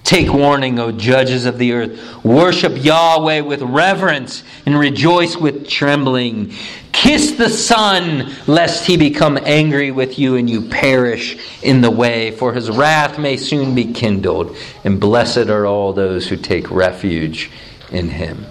Take 0.03 0.33
warning, 0.33 0.79
O 0.79 0.91
judges 0.91 1.45
of 1.45 1.59
the 1.59 1.73
earth. 1.73 2.23
Worship 2.23 2.83
Yahweh 2.83 3.41
with 3.41 3.61
reverence 3.61 4.43
and 4.65 4.79
rejoice 4.79 5.37
with 5.37 5.67
trembling. 5.67 6.53
Kiss 6.91 7.33
the 7.33 7.49
Son, 7.49 8.33
lest 8.47 8.87
he 8.87 8.97
become 8.97 9.37
angry 9.43 9.91
with 9.91 10.17
you 10.17 10.35
and 10.35 10.49
you 10.49 10.67
perish 10.67 11.37
in 11.61 11.81
the 11.81 11.91
way, 11.91 12.31
for 12.31 12.53
his 12.53 12.71
wrath 12.71 13.19
may 13.19 13.37
soon 13.37 13.75
be 13.75 13.93
kindled. 13.93 14.57
And 14.83 14.99
blessed 14.99 15.49
are 15.49 15.67
all 15.67 15.93
those 15.93 16.27
who 16.27 16.37
take 16.37 16.71
refuge 16.71 17.51
in 17.91 18.09
him. 18.09 18.45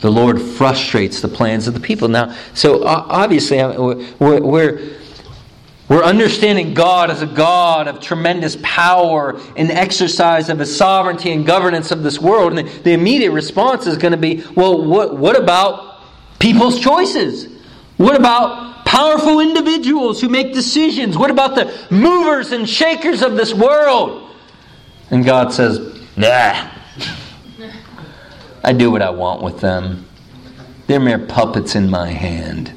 The 0.00 0.10
Lord 0.10 0.40
frustrates 0.40 1.20
the 1.20 1.28
plans 1.28 1.66
of 1.66 1.74
the 1.74 1.80
people. 1.80 2.08
Now, 2.08 2.36
so 2.52 2.84
obviously, 2.84 3.58
uh, 3.58 3.72
we're, 4.20 4.78
we're 5.88 6.02
understanding 6.02 6.72
God 6.72 7.10
as 7.10 7.20
a 7.20 7.26
God 7.26 7.88
of 7.88 8.00
tremendous 8.00 8.56
power 8.62 9.38
and 9.56 9.70
exercise 9.70 10.48
of 10.48 10.58
his 10.58 10.74
sovereignty 10.74 11.30
and 11.30 11.44
governance 11.44 11.90
of 11.90 12.02
this 12.02 12.18
world. 12.18 12.58
And 12.58 12.68
the 12.68 12.92
immediate 12.92 13.32
response 13.32 13.86
is 13.86 13.98
going 13.98 14.12
to 14.12 14.18
be 14.18 14.44
well, 14.54 14.82
what, 14.82 15.16
what 15.18 15.38
about 15.38 16.00
people's 16.38 16.80
choices? 16.80 17.48
What 17.98 18.16
about 18.16 18.86
powerful 18.86 19.40
individuals 19.40 20.20
who 20.20 20.28
make 20.28 20.54
decisions? 20.54 21.18
What 21.18 21.30
about 21.30 21.54
the 21.54 21.72
movers 21.90 22.52
and 22.52 22.68
shakers 22.68 23.20
of 23.20 23.36
this 23.36 23.52
world? 23.52 24.30
And 25.10 25.24
God 25.24 25.52
says, 25.52 26.00
nah. 26.16 26.70
I 28.64 28.72
do 28.72 28.90
what 28.90 29.02
I 29.02 29.10
want 29.10 29.42
with 29.42 29.60
them. 29.60 30.06
They're 30.86 30.98
mere 30.98 31.18
puppets 31.18 31.74
in 31.76 31.90
my 31.90 32.08
hand. 32.08 32.72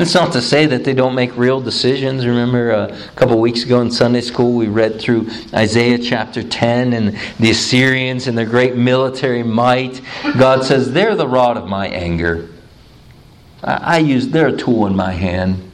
It's 0.00 0.14
not 0.14 0.32
to 0.32 0.40
say 0.40 0.64
that 0.64 0.82
they 0.82 0.94
don't 0.94 1.14
make 1.14 1.36
real 1.36 1.60
decisions. 1.60 2.24
Remember 2.24 2.72
uh, 2.72 2.86
a 2.86 3.16
couple 3.16 3.38
weeks 3.38 3.64
ago 3.64 3.82
in 3.82 3.90
Sunday 3.90 4.22
school, 4.22 4.54
we 4.54 4.66
read 4.66 4.98
through 4.98 5.28
Isaiah 5.52 5.98
chapter 5.98 6.42
10 6.42 6.94
and 6.94 7.18
the 7.38 7.50
Assyrians 7.50 8.26
and 8.26 8.36
their 8.36 8.46
great 8.46 8.76
military 8.76 9.42
might. 9.42 10.00
God 10.38 10.64
says, 10.64 10.92
They're 10.92 11.16
the 11.16 11.28
rod 11.28 11.58
of 11.58 11.68
my 11.68 11.86
anger. 11.88 12.48
I, 13.62 13.96
I 13.96 13.98
use, 13.98 14.28
they're 14.28 14.48
a 14.48 14.56
tool 14.56 14.86
in 14.86 14.96
my 14.96 15.12
hand. 15.12 15.70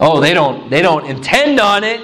Oh, 0.00 0.20
they 0.20 0.34
don't, 0.34 0.68
they 0.68 0.82
don't 0.82 1.06
intend 1.06 1.60
on 1.60 1.84
it. 1.84 2.00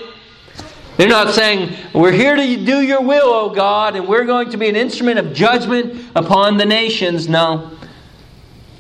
They're 0.99 1.09
not 1.09 1.35
saying, 1.35 1.77
We're 1.93 2.13
here 2.13 2.37
to 2.37 2.65
do 2.65 2.81
your 2.81 3.03
will, 3.03 3.33
O 3.33 3.51
God, 3.51 3.97
and 3.97 4.07
we're 4.07 4.25
going 4.25 4.51
to 4.51 4.57
be 4.57 4.69
an 4.69 4.77
instrument 4.77 5.19
of 5.19 5.33
judgment 5.33 6.01
upon 6.15 6.59
the 6.59 6.65
nations. 6.65 7.29
No. 7.29 7.76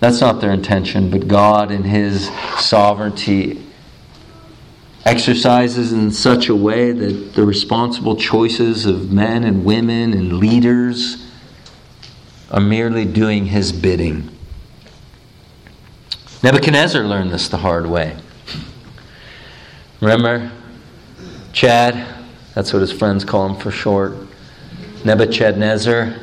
That's 0.00 0.20
not 0.20 0.40
their 0.40 0.52
intention, 0.52 1.10
but 1.10 1.26
God, 1.26 1.70
in 1.70 1.84
His 1.84 2.30
sovereignty, 2.58 3.64
exercises 5.04 5.92
in 5.92 6.10
such 6.10 6.48
a 6.48 6.54
way 6.54 6.92
that 6.92 7.34
the 7.34 7.44
responsible 7.44 8.16
choices 8.16 8.86
of 8.86 9.12
men 9.12 9.44
and 9.44 9.64
women 9.64 10.12
and 10.12 10.38
leaders 10.38 11.26
are 12.50 12.60
merely 12.60 13.04
doing 13.04 13.46
His 13.46 13.72
bidding. 13.72 14.30
Nebuchadnezzar 16.42 17.02
learned 17.02 17.32
this 17.32 17.48
the 17.48 17.56
hard 17.56 17.86
way. 17.86 18.16
Remember 20.00 20.52
Chad? 21.52 22.06
That's 22.54 22.72
what 22.72 22.80
his 22.80 22.92
friends 22.92 23.24
call 23.24 23.48
him 23.48 23.56
for 23.56 23.70
short. 23.70 24.14
Nebuchadnezzar 25.04 26.14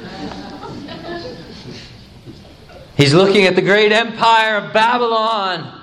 He's 2.96 3.14
looking 3.14 3.46
at 3.46 3.56
the 3.56 3.62
great 3.62 3.92
empire 3.92 4.58
of 4.58 4.74
Babylon. 4.74 5.82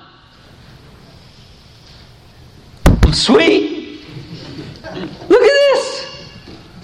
Sweet. 3.12 4.03
Look 4.85 5.42
at 5.42 5.59
this. 5.73 6.27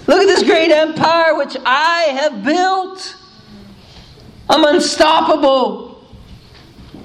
Look 0.07 0.21
at 0.21 0.27
this 0.27 0.43
great 0.43 0.71
empire 0.71 1.37
which 1.37 1.55
I 1.65 2.01
have 2.19 2.43
built. 2.43 3.15
I'm 4.49 4.63
unstoppable. 4.65 6.05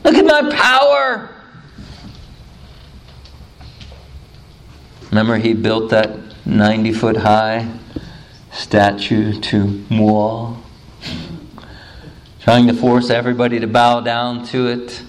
Look 0.04 0.14
at 0.14 0.24
my 0.24 0.50
power. 0.54 1.28
Remember, 5.10 5.36
he 5.36 5.52
built 5.52 5.90
that 5.90 6.18
90 6.46 6.92
foot 6.92 7.16
high 7.18 7.68
statue 8.50 9.38
to 9.40 9.64
Mual, 9.90 10.56
trying 12.42 12.66
to 12.66 12.74
force 12.74 13.08
everybody 13.08 13.60
to 13.60 13.66
bow 13.66 14.00
down 14.00 14.44
to 14.46 14.66
it. 14.66 15.02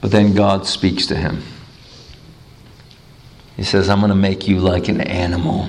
But 0.00 0.10
then 0.10 0.34
God 0.34 0.66
speaks 0.66 1.06
to 1.06 1.16
him. 1.16 1.42
He 3.56 3.64
says, 3.64 3.88
I'm 3.88 4.00
going 4.00 4.10
to 4.10 4.14
make 4.14 4.48
you 4.48 4.60
like 4.60 4.88
an 4.88 5.00
animal. 5.00 5.68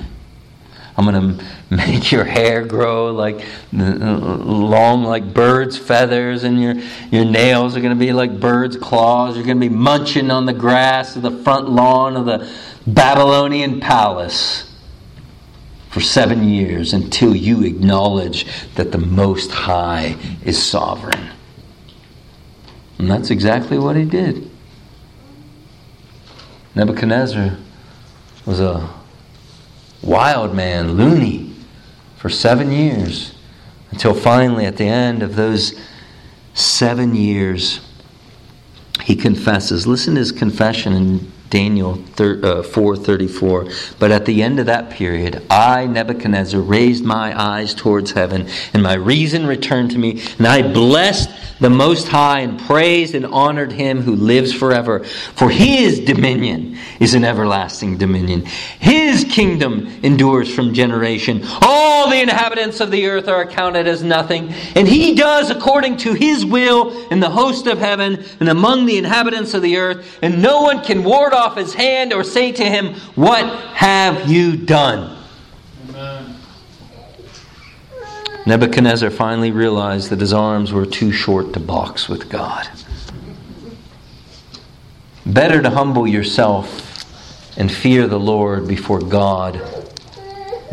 I'm 0.98 1.06
going 1.06 1.38
to 1.38 1.46
make 1.70 2.12
your 2.12 2.24
hair 2.24 2.66
grow 2.66 3.12
like 3.12 3.46
long 3.72 5.04
like 5.04 5.34
birds' 5.34 5.78
feathers, 5.78 6.44
and 6.44 6.62
your, 6.62 6.76
your 7.12 7.26
nails 7.26 7.76
are 7.76 7.82
going 7.82 7.98
to 7.98 8.00
be 8.00 8.14
like 8.14 8.40
birds' 8.40 8.78
claws. 8.78 9.36
You're 9.36 9.46
going 9.46 9.60
to 9.60 9.70
be 9.70 9.74
munching 9.74 10.32
on 10.32 10.46
the 10.46 10.54
grass 10.54 11.16
of 11.16 11.24
the 11.24 11.32
front 11.44 11.70
lawn 11.70 12.16
of 12.16 12.26
the 12.26 12.50
Babylonian 12.86 13.80
palace 13.80 14.68
for 15.98 16.04
seven 16.04 16.48
years 16.48 16.94
until 16.94 17.36
you 17.36 17.64
acknowledge 17.64 18.46
that 18.76 18.92
the 18.92 19.00
Most 19.00 19.50
High 19.50 20.16
is 20.46 20.64
sovereign. 20.64 21.32
And 23.00 23.10
that's 23.10 23.32
exactly 23.32 23.80
what 23.80 23.96
he 23.96 24.06
did. 24.06 24.48
Nebuchadnezzar 26.76 27.58
was 28.46 28.60
a 28.60 28.88
wild 30.04 30.54
man, 30.54 30.92
loony, 30.92 31.56
for 32.16 32.30
seven 32.30 32.72
years, 32.72 33.34
until 33.90 34.14
finally, 34.14 34.66
at 34.66 34.78
the 34.78 34.86
end 34.86 35.24
of 35.24 35.36
those 35.36 35.82
seven 36.54 37.16
years, 37.16 37.80
he 39.02 39.16
confesses. 39.16 39.88
Listen 39.88 40.14
to 40.14 40.20
his 40.20 40.32
confession 40.32 40.94
in 40.94 41.32
Daniel 41.50 41.96
4:34. 42.16 43.66
Uh, 43.66 43.74
but 44.00 44.12
at 44.12 44.26
the 44.26 44.44
end 44.44 44.60
of 44.60 44.66
that 44.66 44.90
period, 44.90 45.44
I 45.50 45.86
Nebuchadnezzar 45.86 46.60
raised 46.60 47.04
my 47.04 47.40
eyes 47.40 47.74
towards 47.74 48.12
heaven, 48.12 48.48
and 48.74 48.84
my 48.84 48.94
reason 48.94 49.48
returned 49.48 49.92
to 49.92 49.98
me, 49.98 50.22
and 50.38 50.48
I 50.48 50.62
blessed 50.62 51.30
the 51.60 51.70
Most 51.70 52.08
High 52.08 52.42
and 52.42 52.60
praised 52.60 53.16
and 53.16 53.26
honored 53.26 53.72
him 53.72 54.02
who 54.02 54.16
lives 54.16 54.54
forever. 54.54 55.04
For 55.04 55.50
his 55.50 56.00
dominion 56.00 56.78
is 57.00 57.14
an 57.14 57.24
everlasting 57.24 57.98
dominion. 57.98 58.46
His 58.80 59.24
kingdom 59.24 59.88
endures 60.04 60.54
from 60.54 60.74
generation. 60.74 61.44
All 61.62 62.10
the 62.10 62.22
inhabitants 62.22 62.80
of 62.80 62.92
the 62.92 63.08
earth 63.08 63.28
are 63.28 63.42
accounted 63.42 63.88
as 63.88 64.04
nothing, 64.04 64.54
and 64.76 64.88
he 64.88 65.16
does 65.16 65.50
according 65.50 65.98
to 65.98 66.14
his 66.14 66.46
will 66.46 67.08
in 67.10 67.20
the 67.20 67.30
host 67.30 67.68
of 67.68 67.80
heaven 67.80 68.24
and 68.40 68.50
among 68.50 68.86
the 68.86 68.98
inhabitants 68.98 69.54
of 69.54 69.62
the 69.62 69.78
earth, 69.78 70.20
and 70.22 70.42
no 70.42 70.62
one 70.62 70.84
can 70.84 71.04
ward 71.04 71.34
off 71.38 71.56
his 71.56 71.74
hand 71.74 72.12
or 72.12 72.24
say 72.24 72.52
to 72.52 72.66
him, 72.66 72.96
What 73.16 73.46
have 73.74 74.30
you 74.30 74.58
done? 74.58 75.18
Amen. 75.90 76.36
Nebuchadnezzar 78.46 79.10
finally 79.10 79.52
realized 79.52 80.10
that 80.10 80.20
his 80.20 80.34
arms 80.34 80.74
were 80.74 80.86
too 80.86 81.12
short 81.12 81.54
to 81.54 81.60
box 81.60 82.10
with 82.10 82.30
God. 82.30 82.68
Better 85.26 85.62
to 85.62 85.70
humble 85.70 86.08
yourself 86.08 86.84
and 87.58 87.72
fear 87.72 88.08
the 88.08 88.20
Lord 88.20 88.68
before 88.68 89.00
God 89.00 89.62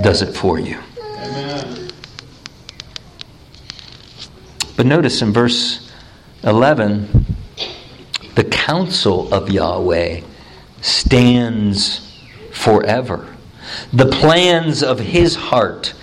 does 0.01 0.23
it 0.23 0.37
for 0.37 0.59
you. 0.59 0.79
Amen. 0.99 1.91
But 4.77 4.87
notice 4.87 5.23
in 5.23 5.33
verse 5.33 5.91
11, 6.43 7.27
the 8.35 8.45
counsel 8.45 9.33
of 9.33 9.51
Yahweh 9.51 10.21
stands 10.85 12.13
forever. 12.53 13.35
The 13.95 14.07
plans 14.07 14.83
of 14.83 15.01
his 15.01 15.35
heart 15.35 15.95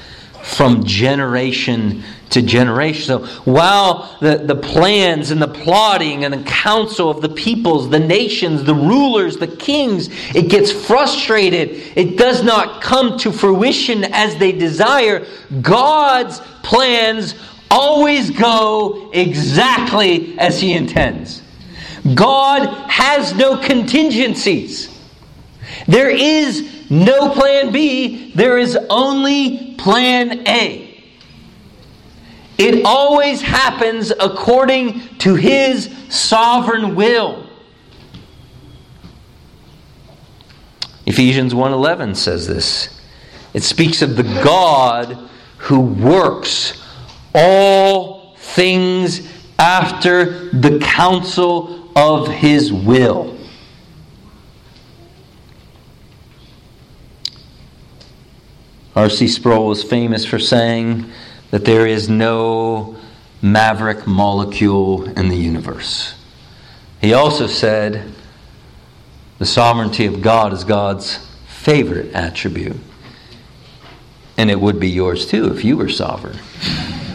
from 0.41 0.83
generation 0.83 2.03
to 2.31 2.41
generation. 2.41 3.05
So 3.05 3.25
while 3.43 4.17
the, 4.21 4.37
the 4.37 4.55
plans 4.55 5.29
and 5.29 5.39
the 5.39 5.47
plotting 5.47 6.23
and 6.23 6.33
the 6.33 6.43
counsel 6.43 7.11
of 7.11 7.21
the 7.21 7.29
peoples, 7.29 7.91
the 7.91 7.99
nations, 7.99 8.63
the 8.63 8.73
rulers, 8.73 9.37
the 9.37 9.47
kings, 9.47 10.09
it 10.33 10.49
gets 10.49 10.71
frustrated, 10.71 11.69
it 11.95 12.17
does 12.17 12.43
not 12.43 12.81
come 12.81 13.19
to 13.19 13.31
fruition 13.31 14.03
as 14.05 14.35
they 14.37 14.51
desire, 14.51 15.27
God's 15.61 16.39
plans 16.63 17.35
always 17.69 18.31
go 18.31 19.11
exactly 19.13 20.39
as 20.39 20.59
he 20.59 20.73
intends. 20.73 21.43
God 22.15 22.67
has 22.89 23.33
no 23.35 23.57
contingencies. 23.57 24.89
There 25.87 26.09
is 26.09 26.89
no 26.89 27.29
plan 27.29 27.71
B, 27.71 28.33
there 28.33 28.57
is 28.57 28.77
only 28.89 29.75
plan 29.75 30.47
A. 30.47 30.87
It 32.57 32.85
always 32.85 33.41
happens 33.41 34.11
according 34.11 35.01
to 35.19 35.35
His 35.35 35.89
sovereign 36.09 36.95
will. 36.95 37.47
Ephesians 41.05 41.53
1:11 41.53 42.15
says 42.15 42.47
this. 42.47 42.89
It 43.53 43.63
speaks 43.63 44.01
of 44.01 44.15
the 44.15 44.23
God 44.23 45.17
who 45.57 45.79
works 45.79 46.81
all 47.33 48.35
things 48.37 49.27
after 49.57 50.49
the 50.49 50.79
counsel 50.79 51.80
of 51.95 52.27
his 52.27 52.71
will. 52.71 53.37
R.C. 58.95 59.27
Sproul 59.27 59.67
was 59.67 59.83
famous 59.83 60.25
for 60.25 60.37
saying 60.37 61.09
that 61.49 61.65
there 61.65 61.87
is 61.87 62.09
no 62.09 62.97
maverick 63.41 64.05
molecule 64.05 65.09
in 65.17 65.29
the 65.29 65.37
universe. 65.37 66.15
He 66.99 67.13
also 67.13 67.47
said 67.47 68.11
the 69.39 69.45
sovereignty 69.45 70.05
of 70.05 70.21
God 70.21 70.53
is 70.53 70.63
God's 70.63 71.17
favorite 71.47 72.13
attribute. 72.13 72.77
And 74.37 74.51
it 74.51 74.59
would 74.59 74.79
be 74.79 74.89
yours 74.89 75.25
too 75.25 75.51
if 75.51 75.63
you 75.63 75.77
were 75.77 75.89
sovereign. 75.89 76.37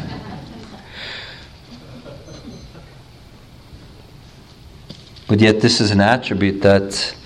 But 5.29 5.41
yet, 5.41 5.61
this 5.61 5.81
is 5.81 5.91
an 5.91 6.01
attribute 6.01 6.63
that, 6.63 7.17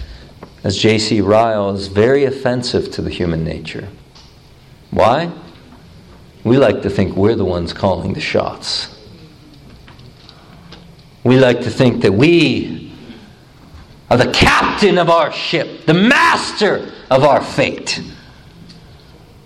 as 0.65 0.77
J.C. 0.77 1.21
Ryle, 1.21 1.71
is 1.71 1.89
very 1.89 2.25
offensive 2.25 2.91
to 2.93 3.03
the 3.03 3.11
human 3.11 3.45
nature. 3.45 3.89
Why? 4.91 5.31
We 6.45 6.57
like 6.57 6.83
to 6.83 6.91
think 6.91 7.17
we're 7.17 7.35
the 7.35 7.45
ones 7.45 7.73
calling 7.73 8.15
the 8.15 8.21
shots. 8.21 8.97
We 11.25 11.39
like 11.39 11.61
to 11.63 11.71
think 11.71 12.01
that 12.03 12.13
we 12.13 12.93
are 14.11 14.17
the 14.17 14.33
captain 14.33 14.97
of 14.97 15.11
our 15.11 15.31
ship, 15.31 15.85
the 15.85 15.95
master 15.95 16.91
of 17.11 17.23
our 17.25 17.43
fate. 17.43 18.03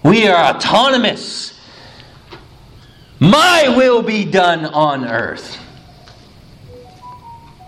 We 0.05 0.29
are 0.29 0.55
autonomous. 0.55 1.59
My 3.19 3.75
will 3.77 4.03
be 4.03 4.25
done 4.25 4.67
on 4.67 5.05
earth. 5.05 5.59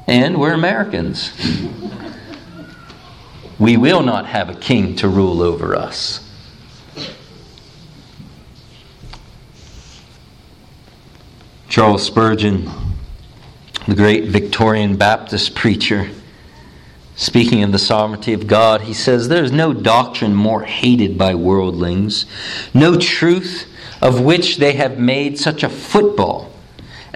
And 0.09 0.39
we're 0.39 0.53
Americans. 0.53 1.33
we 3.59 3.77
will 3.77 4.03
not 4.03 4.27
have 4.27 4.49
a 4.49 4.55
king 4.55 4.95
to 4.97 5.09
rule 5.09 5.43
over 5.43 5.75
us. 5.75 6.23
Charles 11.69 12.05
Spurgeon, 12.05 12.71
the 13.89 13.97
great 13.97 14.27
Victorian 14.27 14.97
Baptist 14.97 15.57
preacher, 15.57 16.09
speaking 17.17 17.65
of 17.65 17.73
the 17.73 17.79
sovereignty 17.79 18.33
of 18.33 18.47
God, 18.47 18.83
he 18.83 18.95
says, 18.95 19.29
There 19.29 19.43
is 19.43 19.53
no 19.53 19.73
doctrine 19.73 20.35
more 20.35 20.63
hated 20.63 21.19
by 21.19 21.35
worldlings, 21.35 22.27
no 22.73 22.97
truth 22.97 23.67
of 24.01 24.21
which 24.21 24.59
they 24.59 24.75
have 24.75 25.01
made 25.01 25.37
such 25.37 25.65
a 25.65 25.69
football 25.69 26.53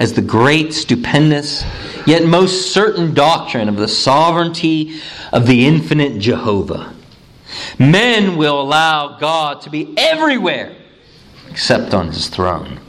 as 0.01 0.15
the 0.15 0.23
great, 0.23 0.73
stupendous, 0.73 1.63
yet 2.07 2.25
most 2.25 2.73
certain 2.73 3.13
doctrine 3.13 3.69
of 3.69 3.77
the 3.77 3.87
sovereignty 3.87 4.99
of 5.31 5.47
the 5.47 5.67
infinite 5.67 6.19
Jehovah. 6.19 6.95
Men 7.79 8.37
will 8.37 8.61
allow 8.61 9.19
God 9.19 9.61
to 9.63 9.71
be 9.71 9.95
everywhere 9.99 10.75
except 11.51 11.93
on 11.93 12.09
his 12.09 12.29
throne. 12.29 12.81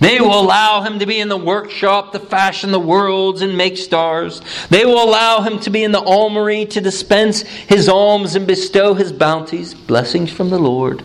They 0.00 0.20
will 0.20 0.40
allow 0.40 0.82
him 0.82 0.98
to 0.98 1.06
be 1.06 1.20
in 1.20 1.28
the 1.28 1.36
workshop 1.36 2.12
to 2.12 2.18
fashion 2.18 2.72
the 2.72 2.80
worlds 2.80 3.42
and 3.42 3.56
make 3.56 3.76
stars. 3.76 4.40
They 4.68 4.84
will 4.84 5.04
allow 5.04 5.42
him 5.42 5.60
to 5.60 5.70
be 5.70 5.84
in 5.84 5.92
the 5.92 6.00
almory 6.00 6.64
to 6.66 6.80
dispense 6.80 7.42
his 7.42 7.88
alms 7.88 8.34
and 8.34 8.46
bestow 8.46 8.94
his 8.94 9.12
bounties, 9.12 9.74
blessings 9.74 10.32
from 10.32 10.50
the 10.50 10.58
Lord. 10.58 11.04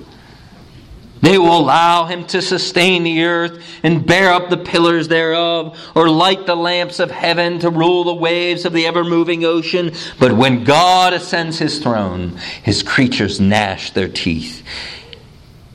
They 1.21 1.37
will 1.37 1.57
allow 1.57 2.05
him 2.05 2.25
to 2.27 2.41
sustain 2.41 3.03
the 3.03 3.23
earth 3.23 3.63
and 3.83 4.05
bear 4.05 4.31
up 4.31 4.49
the 4.49 4.57
pillars 4.57 5.07
thereof, 5.07 5.77
or 5.95 6.09
light 6.09 6.45
the 6.45 6.55
lamps 6.55 6.99
of 6.99 7.11
heaven 7.11 7.59
to 7.59 7.69
rule 7.69 8.03
the 8.03 8.13
waves 8.13 8.65
of 8.65 8.73
the 8.73 8.85
ever 8.85 9.03
moving 9.03 9.43
ocean. 9.43 9.93
But 10.19 10.33
when 10.33 10.63
God 10.63 11.13
ascends 11.13 11.59
his 11.59 11.79
throne, 11.79 12.37
his 12.61 12.83
creatures 12.83 13.39
gnash 13.39 13.91
their 13.91 14.09
teeth, 14.09 14.63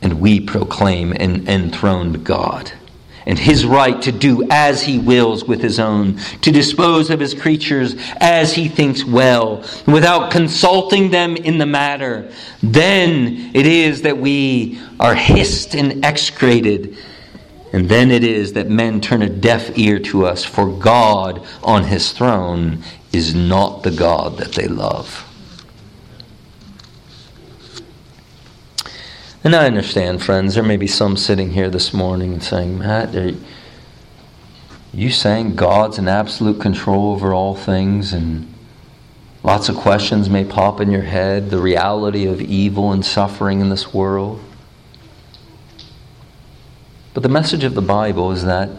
and 0.00 0.20
we 0.20 0.40
proclaim 0.40 1.12
an 1.12 1.48
enthroned 1.48 2.24
God 2.24 2.72
and 3.26 3.38
his 3.38 3.64
right 3.64 4.00
to 4.02 4.12
do 4.12 4.46
as 4.50 4.82
he 4.82 4.98
wills 4.98 5.44
with 5.44 5.60
his 5.60 5.78
own, 5.78 6.16
to 6.42 6.50
dispose 6.50 7.10
of 7.10 7.20
his 7.20 7.34
creatures 7.34 7.94
as 8.18 8.54
he 8.54 8.68
thinks 8.68 9.04
well, 9.04 9.64
without 9.86 10.30
consulting 10.30 11.10
them 11.10 11.36
in 11.36 11.58
the 11.58 11.66
matter. 11.66 12.32
Then 12.62 13.50
it 13.54 13.66
is 13.66 14.02
that 14.02 14.18
we 14.18 14.80
are 14.98 15.14
hissed 15.14 15.74
and 15.74 16.04
execrated. 16.04 16.96
And 17.72 17.88
then 17.88 18.10
it 18.10 18.22
is 18.24 18.52
that 18.52 18.68
men 18.68 19.00
turn 19.00 19.22
a 19.22 19.28
deaf 19.28 19.78
ear 19.78 19.98
to 20.00 20.26
us, 20.26 20.44
for 20.44 20.68
God 20.68 21.42
on 21.62 21.84
his 21.84 22.12
throne 22.12 22.82
is 23.12 23.34
not 23.34 23.82
the 23.82 23.90
God 23.90 24.36
that 24.38 24.52
they 24.52 24.68
love. 24.68 25.28
And 29.44 29.56
I 29.56 29.66
understand, 29.66 30.22
friends, 30.22 30.54
there 30.54 30.62
may 30.62 30.76
be 30.76 30.86
some 30.86 31.16
sitting 31.16 31.50
here 31.50 31.68
this 31.68 31.92
morning 31.92 32.32
and 32.32 32.42
saying, 32.42 32.78
Matt, 32.78 33.12
are 33.16 33.34
you 34.94 35.10
saying 35.10 35.56
God's 35.56 35.98
in 35.98 36.06
absolute 36.06 36.60
control 36.60 37.10
over 37.10 37.34
all 37.34 37.56
things 37.56 38.12
and 38.12 38.54
lots 39.42 39.68
of 39.68 39.74
questions 39.74 40.30
may 40.30 40.44
pop 40.44 40.80
in 40.80 40.92
your 40.92 41.02
head, 41.02 41.50
the 41.50 41.58
reality 41.58 42.24
of 42.24 42.40
evil 42.40 42.92
and 42.92 43.04
suffering 43.04 43.60
in 43.60 43.68
this 43.68 43.92
world? 43.92 44.40
But 47.12 47.24
the 47.24 47.28
message 47.28 47.64
of 47.64 47.74
the 47.74 47.82
Bible 47.82 48.30
is 48.30 48.44
that 48.44 48.70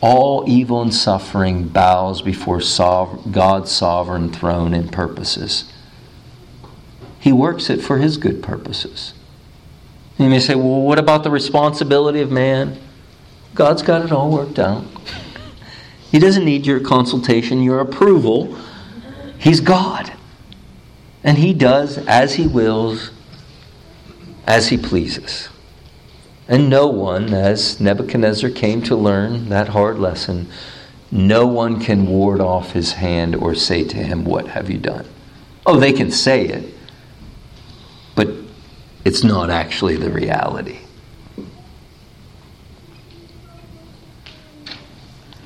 all 0.00 0.44
evil 0.48 0.80
and 0.80 0.94
suffering 0.94 1.68
bows 1.68 2.22
before 2.22 2.60
God's 3.30 3.70
sovereign 3.70 4.32
throne 4.32 4.72
and 4.72 4.90
purposes. 4.90 5.70
He 7.20 7.32
works 7.32 7.68
it 7.68 7.82
for 7.82 7.98
His 7.98 8.16
good 8.16 8.42
purposes. 8.42 9.12
You 10.18 10.28
may 10.28 10.40
say, 10.40 10.54
well, 10.54 10.80
what 10.82 10.98
about 10.98 11.24
the 11.24 11.30
responsibility 11.30 12.20
of 12.20 12.30
man? 12.30 12.78
God's 13.54 13.82
got 13.82 14.04
it 14.04 14.12
all 14.12 14.30
worked 14.30 14.58
out. 14.58 14.84
He 16.10 16.20
doesn't 16.20 16.44
need 16.44 16.64
your 16.64 16.78
consultation, 16.78 17.60
your 17.60 17.80
approval. 17.80 18.56
He's 19.36 19.58
God. 19.58 20.12
And 21.24 21.38
He 21.38 21.52
does 21.52 21.98
as 22.06 22.34
He 22.34 22.46
wills, 22.46 23.10
as 24.46 24.68
He 24.68 24.78
pleases. 24.78 25.48
And 26.46 26.70
no 26.70 26.86
one, 26.86 27.34
as 27.34 27.80
Nebuchadnezzar 27.80 28.50
came 28.50 28.80
to 28.82 28.94
learn 28.94 29.48
that 29.48 29.70
hard 29.70 29.98
lesson, 29.98 30.48
no 31.10 31.46
one 31.46 31.80
can 31.80 32.06
ward 32.06 32.40
off 32.40 32.72
his 32.72 32.94
hand 32.94 33.34
or 33.36 33.54
say 33.54 33.84
to 33.84 33.96
him, 33.96 34.24
What 34.24 34.48
have 34.48 34.68
you 34.68 34.78
done? 34.78 35.06
Oh, 35.64 35.78
they 35.78 35.92
can 35.92 36.10
say 36.10 36.46
it, 36.46 36.74
it's 39.04 39.22
not 39.22 39.50
actually 39.50 39.96
the 39.96 40.10
reality. 40.10 40.80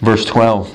Verse 0.01 0.25
12 0.25 0.75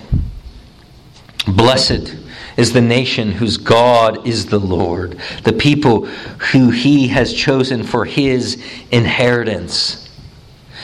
Blessed 1.47 2.15
is 2.57 2.73
the 2.73 2.81
nation 2.81 3.31
whose 3.31 3.57
God 3.57 4.27
is 4.27 4.45
the 4.47 4.59
Lord, 4.59 5.19
the 5.43 5.53
people 5.53 6.05
who 6.05 6.69
he 6.69 7.07
has 7.07 7.33
chosen 7.33 7.83
for 7.83 8.05
his 8.05 8.63
inheritance. 8.91 10.09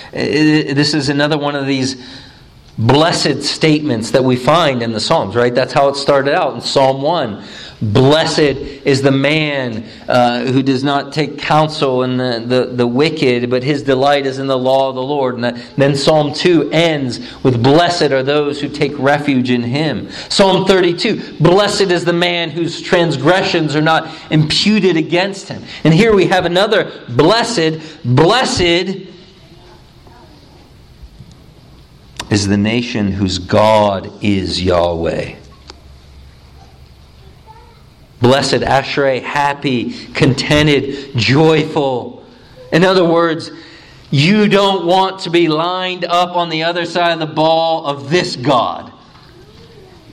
Uh, 0.08 0.74
this 0.74 0.94
is 0.94 1.10
another 1.10 1.38
one 1.38 1.56
of 1.56 1.68
these 1.68 2.04
blessed 2.80 3.44
statements 3.44 4.12
that 4.12 4.24
we 4.24 4.38
find 4.38 4.82
in 4.82 4.94
the 4.94 5.02
Psalms, 5.02 5.36
right? 5.36 5.54
That's 5.54 5.74
how 5.74 5.90
it 5.90 5.96
started 5.96 6.34
out 6.34 6.56
in 6.56 6.62
Psalm 6.62 7.02
1. 7.02 7.44
Blessed 7.82 8.40
is 8.40 9.02
the 9.02 9.12
man 9.12 9.86
uh, 10.08 10.46
who 10.46 10.62
does 10.64 10.84
not 10.84 11.14
take 11.14 11.38
counsel 11.38 12.04
in 12.04 12.18
the, 12.18 12.44
the, 12.46 12.66
the, 12.66 12.88
wicked, 12.88 13.50
but 13.50 13.64
his 13.64 13.84
delight 13.84 14.26
is 14.26 14.38
in 14.38 14.48
the 14.48 14.58
law 14.58 14.90
of 14.90 14.96
the 14.96 15.02
Lord. 15.02 15.36
And 15.36 15.44
that, 15.46 15.76
then 15.78 15.96
Psalm 15.96 16.34
2 16.34 16.72
ends 16.72 17.20
with 17.42 17.62
Blessed 17.64 18.12
are 18.12 18.24
those 18.24 18.60
who 18.60 18.68
take 18.68 18.98
refuge 18.98 19.50
in 19.50 19.64
him. 19.64 20.10
Psalm 20.30 20.66
32 20.66 21.38
Blessed 21.40 21.92
is 21.92 22.04
the 22.04 22.14
man 22.14 22.50
whose 22.50 22.82
transgressions 22.82 23.78
are 23.78 23.82
not 23.82 24.14
imputed 24.30 24.98
against 24.98 25.48
him. 25.48 25.64
And 25.86 25.94
here 25.94 26.14
we 26.14 26.28
have 26.28 26.46
another 26.46 27.06
blessed, 27.08 27.80
blessed 28.04 29.10
is 32.30 32.48
the 32.48 32.58
nation 32.58 33.12
whose 33.12 33.40
God 33.40 34.24
is 34.24 34.62
Yahweh. 34.62 35.36
Blessed, 38.22 38.56
Ashrei, 38.56 39.22
happy, 39.22 39.94
contented, 40.14 41.16
joyful. 41.16 42.26
In 42.72 42.84
other 42.84 43.06
words, 43.06 43.50
you 44.12 44.48
don't 44.48 44.86
want 44.86 45.22
to 45.22 45.30
be 45.30 45.48
lined 45.48 46.06
up 46.06 46.36
on 46.36 46.50
the 46.50 46.64
other 46.64 46.86
side 46.86 47.14
of 47.14 47.20
the 47.20 47.34
ball 47.34 47.86
of 47.86 48.10
this 48.10 48.36
God. 48.36 48.92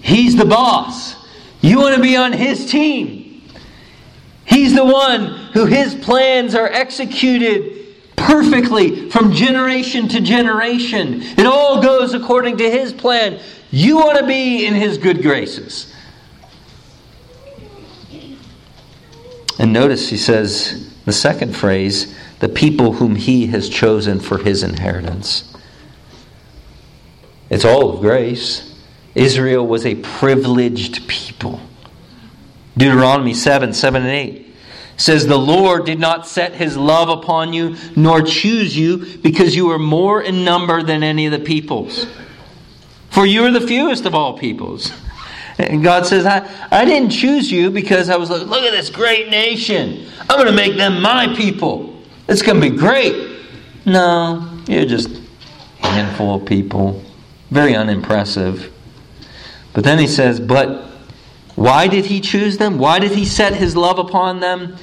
He's 0.00 0.36
the 0.36 0.44
boss. 0.44 1.16
You 1.60 1.78
want 1.78 1.96
to 1.96 2.02
be 2.02 2.16
on 2.16 2.32
his 2.32 2.70
team. 2.70 3.42
He's 4.44 4.74
the 4.74 4.84
one 4.84 5.26
who 5.52 5.66
his 5.66 5.94
plans 5.94 6.54
are 6.54 6.68
executed 6.68 7.85
perfectly 8.26 9.08
from 9.08 9.32
generation 9.32 10.08
to 10.08 10.20
generation. 10.20 11.22
It 11.22 11.46
all 11.46 11.80
goes 11.80 12.12
according 12.12 12.56
to 12.58 12.68
his 12.68 12.92
plan. 12.92 13.40
You 13.70 13.96
want 13.96 14.18
to 14.18 14.26
be 14.26 14.66
in 14.66 14.74
his 14.74 14.98
good 14.98 15.22
graces. 15.22 15.94
And 19.58 19.72
notice 19.72 20.08
he 20.08 20.16
says 20.16 20.92
the 21.04 21.12
second 21.12 21.56
phrase 21.56 22.14
the 22.40 22.48
people 22.48 22.94
whom 22.94 23.14
he 23.14 23.46
has 23.46 23.68
chosen 23.68 24.20
for 24.20 24.38
his 24.38 24.62
inheritance. 24.62 25.54
It's 27.48 27.64
all 27.64 27.94
of 27.94 28.00
grace. 28.00 28.74
Israel 29.14 29.66
was 29.66 29.86
a 29.86 29.94
privileged 29.94 31.08
people. 31.08 31.60
Deuteronomy 32.76 33.32
7 33.32 33.72
7 33.72 34.02
and 34.02 34.10
8 34.10 34.45
says, 34.96 35.26
The 35.26 35.38
Lord 35.38 35.84
did 35.86 35.98
not 35.98 36.26
set 36.26 36.54
his 36.54 36.76
love 36.76 37.08
upon 37.08 37.52
you, 37.52 37.76
nor 37.94 38.22
choose 38.22 38.76
you, 38.76 39.18
because 39.18 39.54
you 39.54 39.66
were 39.66 39.78
more 39.78 40.22
in 40.22 40.44
number 40.44 40.82
than 40.82 41.02
any 41.02 41.26
of 41.26 41.32
the 41.32 41.38
peoples. 41.38 42.06
For 43.10 43.26
you 43.26 43.44
are 43.44 43.50
the 43.50 43.66
fewest 43.66 44.04
of 44.04 44.14
all 44.14 44.38
peoples. 44.38 44.92
And 45.58 45.82
God 45.82 46.06
says, 46.06 46.26
I, 46.26 46.46
I 46.70 46.84
didn't 46.84 47.10
choose 47.10 47.50
you 47.50 47.70
because 47.70 48.10
I 48.10 48.16
was 48.16 48.28
like, 48.28 48.46
look 48.46 48.62
at 48.62 48.72
this 48.72 48.90
great 48.90 49.30
nation. 49.30 50.06
I'm 50.28 50.36
going 50.36 50.46
to 50.46 50.52
make 50.52 50.76
them 50.76 51.00
my 51.00 51.34
people. 51.34 52.02
It's 52.28 52.42
going 52.42 52.60
to 52.60 52.70
be 52.70 52.76
great. 52.76 53.38
No, 53.86 54.60
you're 54.66 54.84
just 54.84 55.08
a 55.82 55.86
handful 55.86 56.34
of 56.34 56.44
people. 56.44 57.02
Very 57.50 57.74
unimpressive. 57.74 58.72
But 59.72 59.84
then 59.84 59.98
he 59.98 60.06
says, 60.06 60.40
but 60.40 60.85
why 61.56 61.88
did 61.88 62.04
he 62.06 62.20
choose 62.20 62.58
them? 62.58 62.78
Why 62.78 62.98
did 62.98 63.12
he 63.12 63.24
set 63.24 63.54
his 63.54 63.74
love 63.74 63.98
upon 63.98 64.40
them? 64.40 64.76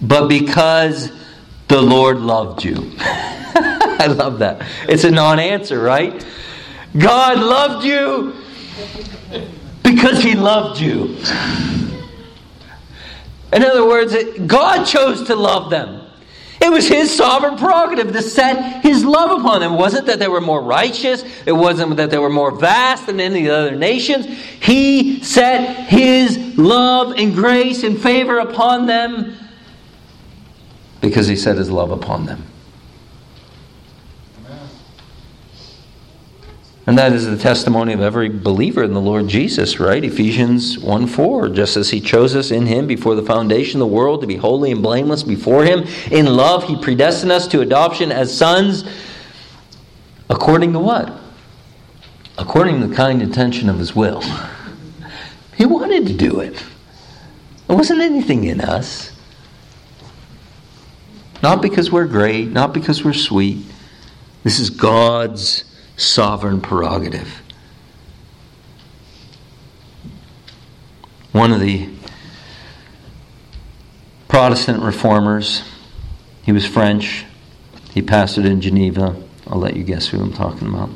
But 0.00 0.28
because 0.28 1.10
the 1.68 1.80
Lord 1.80 2.18
loved 2.18 2.64
you. 2.64 2.92
I 3.00 4.06
love 4.06 4.38
that. 4.38 4.66
It's 4.88 5.04
a 5.04 5.10
non 5.10 5.38
answer, 5.38 5.80
right? 5.80 6.24
God 6.96 7.38
loved 7.38 7.84
you 7.84 8.34
because 9.82 10.22
he 10.22 10.34
loved 10.34 10.80
you. 10.80 11.16
In 13.52 13.64
other 13.64 13.86
words, 13.86 14.14
God 14.46 14.84
chose 14.84 15.26
to 15.26 15.34
love 15.34 15.70
them. 15.70 15.99
It 16.60 16.70
was 16.70 16.86
his 16.86 17.14
sovereign 17.14 17.56
prerogative 17.56 18.12
to 18.12 18.22
set 18.22 18.82
his 18.82 19.04
love 19.04 19.40
upon 19.40 19.60
them. 19.60 19.72
It 19.72 19.76
wasn't 19.76 20.06
that 20.06 20.18
they 20.18 20.28
were 20.28 20.42
more 20.42 20.62
righteous, 20.62 21.24
it 21.46 21.52
wasn't 21.52 21.96
that 21.96 22.10
they 22.10 22.18
were 22.18 22.30
more 22.30 22.50
vast 22.50 23.06
than 23.06 23.18
any 23.18 23.48
other 23.48 23.74
nations. 23.74 24.26
He 24.60 25.22
set 25.22 25.88
his 25.88 26.58
love 26.58 27.14
and 27.16 27.34
grace 27.34 27.82
and 27.82 28.00
favor 28.00 28.38
upon 28.38 28.86
them 28.86 29.36
because 31.00 31.26
he 31.26 31.36
set 31.36 31.56
his 31.56 31.70
love 31.70 31.90
upon 31.90 32.26
them. 32.26 32.44
And 36.90 36.98
that 36.98 37.12
is 37.12 37.24
the 37.24 37.36
testimony 37.36 37.92
of 37.92 38.00
every 38.00 38.28
believer 38.28 38.82
in 38.82 38.94
the 38.94 39.00
Lord 39.00 39.28
Jesus, 39.28 39.78
right? 39.78 40.02
Ephesians 40.02 40.76
1 40.76 41.06
4. 41.06 41.48
Just 41.50 41.76
as 41.76 41.90
he 41.90 42.00
chose 42.00 42.34
us 42.34 42.50
in 42.50 42.66
him 42.66 42.88
before 42.88 43.14
the 43.14 43.22
foundation 43.22 43.80
of 43.80 43.88
the 43.88 43.94
world 43.94 44.22
to 44.22 44.26
be 44.26 44.34
holy 44.34 44.72
and 44.72 44.82
blameless 44.82 45.22
before 45.22 45.62
him, 45.62 45.84
in 46.10 46.26
love 46.26 46.64
he 46.64 46.74
predestined 46.74 47.30
us 47.30 47.46
to 47.46 47.60
adoption 47.60 48.10
as 48.10 48.36
sons, 48.36 48.82
according 50.28 50.72
to 50.72 50.80
what? 50.80 51.16
According 52.36 52.80
to 52.80 52.88
the 52.88 52.96
kind 52.96 53.22
intention 53.22 53.68
of 53.68 53.78
his 53.78 53.94
will. 53.94 54.24
He 55.54 55.66
wanted 55.66 56.08
to 56.08 56.12
do 56.12 56.40
it. 56.40 56.60
It 57.68 57.72
wasn't 57.72 58.00
anything 58.00 58.42
in 58.42 58.60
us. 58.60 59.12
Not 61.40 61.62
because 61.62 61.92
we're 61.92 62.08
great, 62.08 62.48
not 62.48 62.74
because 62.74 63.04
we're 63.04 63.12
sweet. 63.12 63.64
This 64.42 64.58
is 64.58 64.70
God's 64.70 65.69
sovereign 66.00 66.60
prerogative. 66.60 67.42
One 71.32 71.52
of 71.52 71.60
the 71.60 71.88
Protestant 74.28 74.82
reformers, 74.82 75.62
he 76.42 76.52
was 76.52 76.66
French, 76.66 77.24
he 77.92 78.02
pastored 78.02 78.46
in 78.46 78.60
Geneva. 78.60 79.16
I'll 79.46 79.58
let 79.58 79.76
you 79.76 79.84
guess 79.84 80.06
who 80.08 80.20
I'm 80.20 80.32
talking 80.32 80.68
about. 80.68 80.90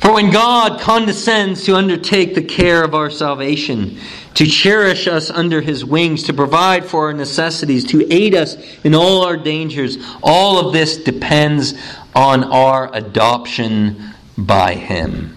For 0.00 0.14
when 0.14 0.30
God 0.30 0.80
condescends 0.80 1.64
to 1.64 1.76
undertake 1.76 2.34
the 2.34 2.42
care 2.42 2.82
of 2.82 2.94
our 2.94 3.10
salvation, 3.10 3.98
to 4.34 4.46
cherish 4.46 5.06
us 5.06 5.30
under 5.30 5.60
his 5.60 5.84
wings, 5.84 6.22
to 6.24 6.32
provide 6.32 6.86
for 6.86 7.06
our 7.06 7.12
necessities, 7.12 7.84
to 7.86 8.10
aid 8.12 8.34
us 8.34 8.56
in 8.82 8.94
all 8.94 9.24
our 9.24 9.36
dangers, 9.36 9.98
all 10.22 10.66
of 10.66 10.72
this 10.72 10.96
depends 10.96 11.74
on 12.14 12.44
our 12.44 12.90
adoption 12.94 14.14
by 14.36 14.74
him. 14.74 15.36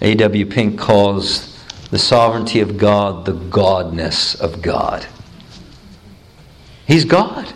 A.W. 0.00 0.46
Pink 0.46 0.78
calls 0.78 1.56
the 1.90 1.98
sovereignty 1.98 2.60
of 2.60 2.78
God 2.78 3.24
the 3.24 3.32
godness 3.32 4.38
of 4.40 4.62
God. 4.62 5.06
He's 6.86 7.04
God. 7.04 7.52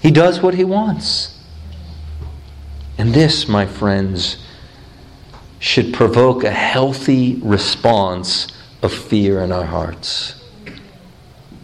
He 0.00 0.10
does 0.10 0.40
what 0.40 0.54
he 0.54 0.64
wants. 0.64 1.40
And 2.98 3.12
this, 3.12 3.48
my 3.48 3.66
friends, 3.66 4.38
should 5.58 5.92
provoke 5.92 6.44
a 6.44 6.50
healthy 6.50 7.36
response 7.42 8.48
of 8.82 8.92
fear 8.92 9.40
in 9.40 9.52
our 9.52 9.64
hearts. 9.64 10.42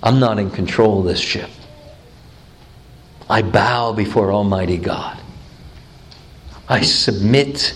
I'm 0.03 0.19
not 0.19 0.39
in 0.39 0.51
control 0.51 1.01
of 1.01 1.07
this 1.07 1.21
ship. 1.21 1.51
I 3.29 3.43
bow 3.43 3.93
before 3.93 4.33
Almighty 4.33 4.77
God. 4.77 5.19
I 6.69 6.83
submit 6.83 7.75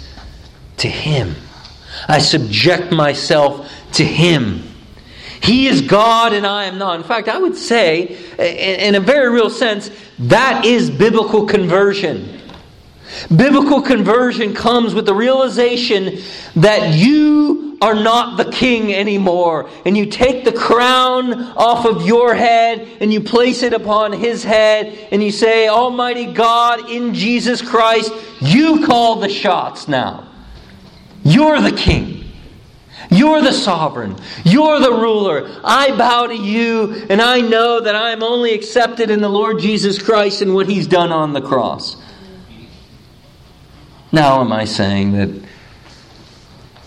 to 0.78 0.88
Him. 0.88 1.34
I 2.08 2.18
subject 2.18 2.92
myself 2.92 3.70
to 3.92 4.04
Him. 4.04 4.62
He 5.42 5.66
is 5.66 5.82
God 5.82 6.32
and 6.32 6.46
I 6.46 6.64
am 6.64 6.78
not. 6.78 6.96
In 6.96 7.04
fact, 7.04 7.28
I 7.28 7.38
would 7.38 7.56
say, 7.56 8.16
in 8.38 8.94
a 8.94 9.00
very 9.00 9.30
real 9.30 9.50
sense, 9.50 9.90
that 10.18 10.64
is 10.64 10.90
biblical 10.90 11.46
conversion. 11.46 12.35
Biblical 13.34 13.82
conversion 13.82 14.54
comes 14.54 14.94
with 14.94 15.06
the 15.06 15.14
realization 15.14 16.18
that 16.56 16.94
you 16.94 17.78
are 17.80 17.94
not 17.94 18.36
the 18.36 18.50
king 18.50 18.92
anymore. 18.94 19.68
And 19.84 19.96
you 19.96 20.06
take 20.06 20.44
the 20.44 20.52
crown 20.52 21.34
off 21.56 21.84
of 21.86 22.06
your 22.06 22.34
head 22.34 22.88
and 23.00 23.12
you 23.12 23.20
place 23.20 23.62
it 23.62 23.72
upon 23.72 24.12
his 24.12 24.42
head 24.42 25.08
and 25.10 25.22
you 25.22 25.30
say, 25.30 25.68
Almighty 25.68 26.32
God, 26.32 26.90
in 26.90 27.14
Jesus 27.14 27.62
Christ, 27.62 28.12
you 28.40 28.86
call 28.86 29.16
the 29.16 29.28
shots 29.28 29.88
now. 29.88 30.28
You're 31.22 31.60
the 31.60 31.76
king. 31.76 32.24
You're 33.10 33.42
the 33.42 33.52
sovereign. 33.52 34.16
You're 34.44 34.80
the 34.80 34.92
ruler. 34.92 35.48
I 35.62 35.96
bow 35.96 36.26
to 36.26 36.34
you, 36.34 37.06
and 37.08 37.22
I 37.22 37.40
know 37.40 37.80
that 37.80 37.94
I 37.94 38.10
am 38.10 38.22
only 38.22 38.52
accepted 38.52 39.10
in 39.10 39.20
the 39.20 39.28
Lord 39.28 39.60
Jesus 39.60 40.02
Christ 40.02 40.42
and 40.42 40.54
what 40.54 40.68
He's 40.68 40.86
done 40.86 41.12
on 41.12 41.32
the 41.32 41.40
cross. 41.40 41.96
Now, 44.16 44.40
am 44.40 44.50
I 44.50 44.64
saying 44.64 45.12
that 45.12 45.28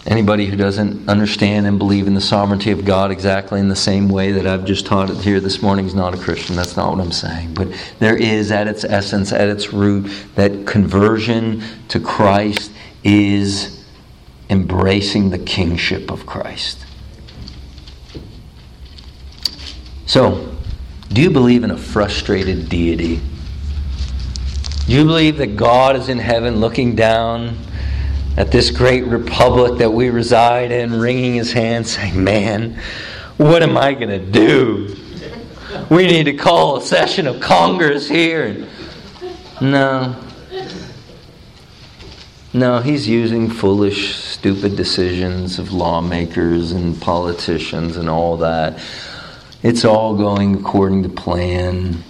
anybody 0.08 0.48
who 0.48 0.56
doesn't 0.56 1.08
understand 1.08 1.68
and 1.68 1.78
believe 1.78 2.08
in 2.08 2.16
the 2.16 2.22
sovereignty 2.22 2.72
of 2.72 2.86
God 2.86 3.12
exactly 3.12 3.60
in 3.60 3.70
the 3.70 3.76
same 3.76 4.10
way 4.10 4.32
that 4.32 4.48
I've 4.48 4.66
just 4.66 4.88
taught 4.88 5.12
it 5.12 5.18
here 5.18 5.40
this 5.40 5.62
morning 5.62 5.86
is 5.86 5.94
not 5.94 6.16
a 6.16 6.18
Christian? 6.18 6.56
That's 6.56 6.76
not 6.76 6.90
what 6.90 7.00
I'm 7.00 7.12
saying. 7.12 7.54
But 7.54 7.68
there 8.00 8.18
is, 8.18 8.52
at 8.52 8.68
its 8.68 8.84
essence, 8.84 9.32
at 9.32 9.48
its 9.48 9.72
root, 9.72 10.12
that 10.34 10.66
conversion 10.66 11.62
to 11.90 12.00
Christ 12.00 12.72
is 13.04 13.86
embracing 14.50 15.30
the 15.30 15.38
kingship 15.38 16.10
of 16.10 16.26
Christ. 16.26 16.84
So, 20.08 20.58
do 21.10 21.22
you 21.22 21.30
believe 21.30 21.64
in 21.64 21.70
a 21.70 21.78
frustrated 21.78 22.70
deity? 22.70 23.22
Do 24.90 24.96
you 24.96 25.06
believe 25.06 25.38
that 25.38 25.56
God 25.56 25.96
is 25.98 26.10
in 26.10 26.18
heaven 26.18 26.56
looking 26.56 26.96
down 26.96 27.56
at 28.36 28.50
this 28.50 28.72
great 28.72 29.06
republic 29.06 29.78
that 29.78 29.92
we 29.92 30.10
reside 30.10 30.72
in, 30.72 31.00
wringing 31.00 31.36
his 31.36 31.54
hands, 31.54 31.92
saying, 31.96 32.24
Man, 32.24 32.82
what 33.38 33.62
am 33.62 33.78
I 33.78 33.94
going 33.94 34.10
to 34.10 34.18
do? 34.18 34.98
We 35.92 36.08
need 36.08 36.24
to 36.24 36.34
call 36.34 36.78
a 36.78 36.82
session 36.82 37.28
of 37.28 37.40
Congress 37.40 38.10
here. 38.10 38.68
No. 39.62 40.16
No, 42.52 42.80
he's 42.80 43.08
using 43.08 43.48
foolish, 43.48 44.16
stupid 44.16 44.76
decisions 44.76 45.60
of 45.60 45.72
lawmakers 45.72 46.72
and 46.72 47.00
politicians 47.00 47.96
and 47.96 48.10
all 48.10 48.38
that. 48.38 48.84
It's 49.62 49.86
all 49.86 50.16
going 50.16 50.56
according 50.56 51.04
to 51.04 51.10
plan 51.10 52.04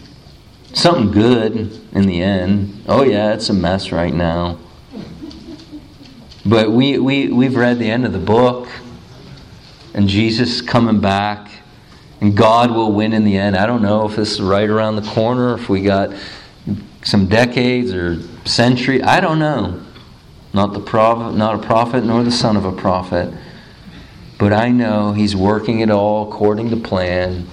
something 0.73 1.11
good 1.11 1.79
in 1.93 2.07
the 2.07 2.21
end. 2.21 2.83
Oh, 2.87 3.03
yeah, 3.03 3.33
it's 3.33 3.49
a 3.49 3.53
mess 3.53 3.91
right 3.91 4.13
now. 4.13 4.57
But 6.45 6.71
we, 6.71 6.97
we, 6.99 7.27
we've 7.27 7.55
read 7.55 7.79
the 7.79 7.89
end 7.89 8.05
of 8.05 8.13
the 8.13 8.19
book, 8.19 8.69
and 9.93 10.07
Jesus 10.07 10.61
coming 10.61 10.99
back, 11.01 11.51
and 12.21 12.35
God 12.35 12.71
will 12.71 12.91
win 12.91 13.13
in 13.13 13.23
the 13.23 13.37
end. 13.37 13.55
I 13.55 13.65
don't 13.65 13.81
know 13.81 14.07
if 14.07 14.15
this 14.15 14.33
is 14.33 14.41
right 14.41 14.69
around 14.69 14.95
the 14.95 15.09
corner, 15.09 15.53
if 15.55 15.69
we 15.69 15.81
got 15.81 16.13
some 17.03 17.27
decades 17.27 17.93
or 17.93 18.21
century. 18.45 19.01
I 19.01 19.19
don't 19.19 19.39
know. 19.39 19.81
Not 20.53 20.73
the 20.73 20.79
prophet, 20.79 21.35
not 21.35 21.55
a 21.55 21.59
prophet, 21.59 22.03
nor 22.03 22.23
the 22.23 22.31
son 22.31 22.57
of 22.57 22.65
a 22.65 22.71
prophet. 22.71 23.33
But 24.37 24.53
I 24.53 24.69
know 24.69 25.13
he's 25.13 25.35
working 25.35 25.81
it 25.81 25.91
all 25.91 26.29
according 26.29 26.69
to 26.71 26.77
plan. 26.77 27.47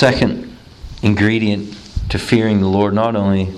Second 0.00 0.56
ingredient 1.02 1.76
to 2.08 2.18
fearing 2.18 2.60
the 2.60 2.66
Lord, 2.66 2.94
not 2.94 3.16
only 3.16 3.52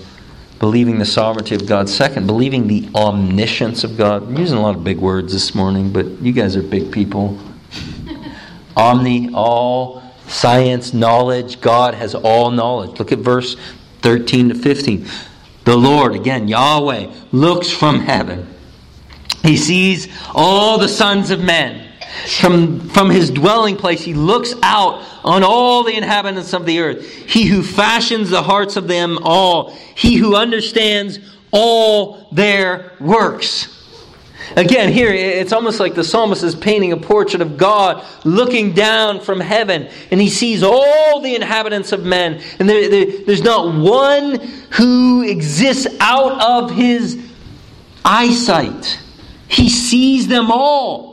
believing 0.58 0.98
the 0.98 1.04
sovereignty 1.04 1.54
of 1.54 1.68
God, 1.68 1.88
second, 1.88 2.26
believing 2.26 2.66
the 2.66 2.88
omniscience 2.96 3.84
of 3.84 3.96
God. 3.96 4.24
I'm 4.24 4.36
using 4.36 4.58
a 4.58 4.60
lot 4.60 4.74
of 4.74 4.82
big 4.82 4.98
words 4.98 5.32
this 5.32 5.54
morning, 5.54 5.92
but 5.92 6.04
you 6.20 6.32
guys 6.32 6.56
are 6.56 6.62
big 6.64 6.90
people. 6.90 7.38
Omni, 8.76 9.30
all, 9.32 10.02
science, 10.26 10.92
knowledge. 10.92 11.60
God 11.60 11.94
has 11.94 12.12
all 12.12 12.50
knowledge. 12.50 12.98
Look 12.98 13.12
at 13.12 13.20
verse 13.20 13.54
13 14.00 14.48
to 14.48 14.56
15. 14.56 15.06
The 15.62 15.76
Lord, 15.76 16.16
again, 16.16 16.48
Yahweh, 16.48 17.06
looks 17.30 17.70
from 17.70 18.00
heaven. 18.00 18.52
He 19.44 19.56
sees 19.56 20.08
all 20.34 20.76
the 20.78 20.88
sons 20.88 21.30
of 21.30 21.38
men. 21.38 21.81
From, 22.40 22.88
from 22.90 23.10
his 23.10 23.30
dwelling 23.30 23.76
place, 23.76 24.02
he 24.02 24.12
looks 24.12 24.54
out 24.62 25.02
on 25.24 25.42
all 25.42 25.82
the 25.82 25.96
inhabitants 25.96 26.52
of 26.52 26.66
the 26.66 26.80
earth. 26.80 27.04
He 27.04 27.46
who 27.46 27.62
fashions 27.62 28.30
the 28.30 28.42
hearts 28.42 28.76
of 28.76 28.86
them 28.86 29.18
all. 29.22 29.70
He 29.94 30.16
who 30.16 30.36
understands 30.36 31.18
all 31.52 32.28
their 32.30 32.92
works. 33.00 33.68
Again, 34.56 34.92
here 34.92 35.10
it's 35.10 35.52
almost 35.52 35.80
like 35.80 35.94
the 35.94 36.04
psalmist 36.04 36.42
is 36.42 36.54
painting 36.54 36.92
a 36.92 36.96
portrait 36.96 37.40
of 37.40 37.56
God 37.56 38.04
looking 38.24 38.72
down 38.72 39.20
from 39.20 39.40
heaven, 39.40 39.88
and 40.10 40.20
he 40.20 40.28
sees 40.28 40.62
all 40.62 41.20
the 41.20 41.34
inhabitants 41.34 41.92
of 41.92 42.04
men, 42.04 42.42
and 42.58 42.68
there, 42.68 42.88
there, 42.88 43.24
there's 43.24 43.42
not 43.42 43.74
one 43.74 44.34
who 44.72 45.22
exists 45.22 45.86
out 46.00 46.40
of 46.42 46.70
his 46.70 47.18
eyesight. 48.04 49.00
He 49.48 49.70
sees 49.70 50.28
them 50.28 50.50
all. 50.50 51.11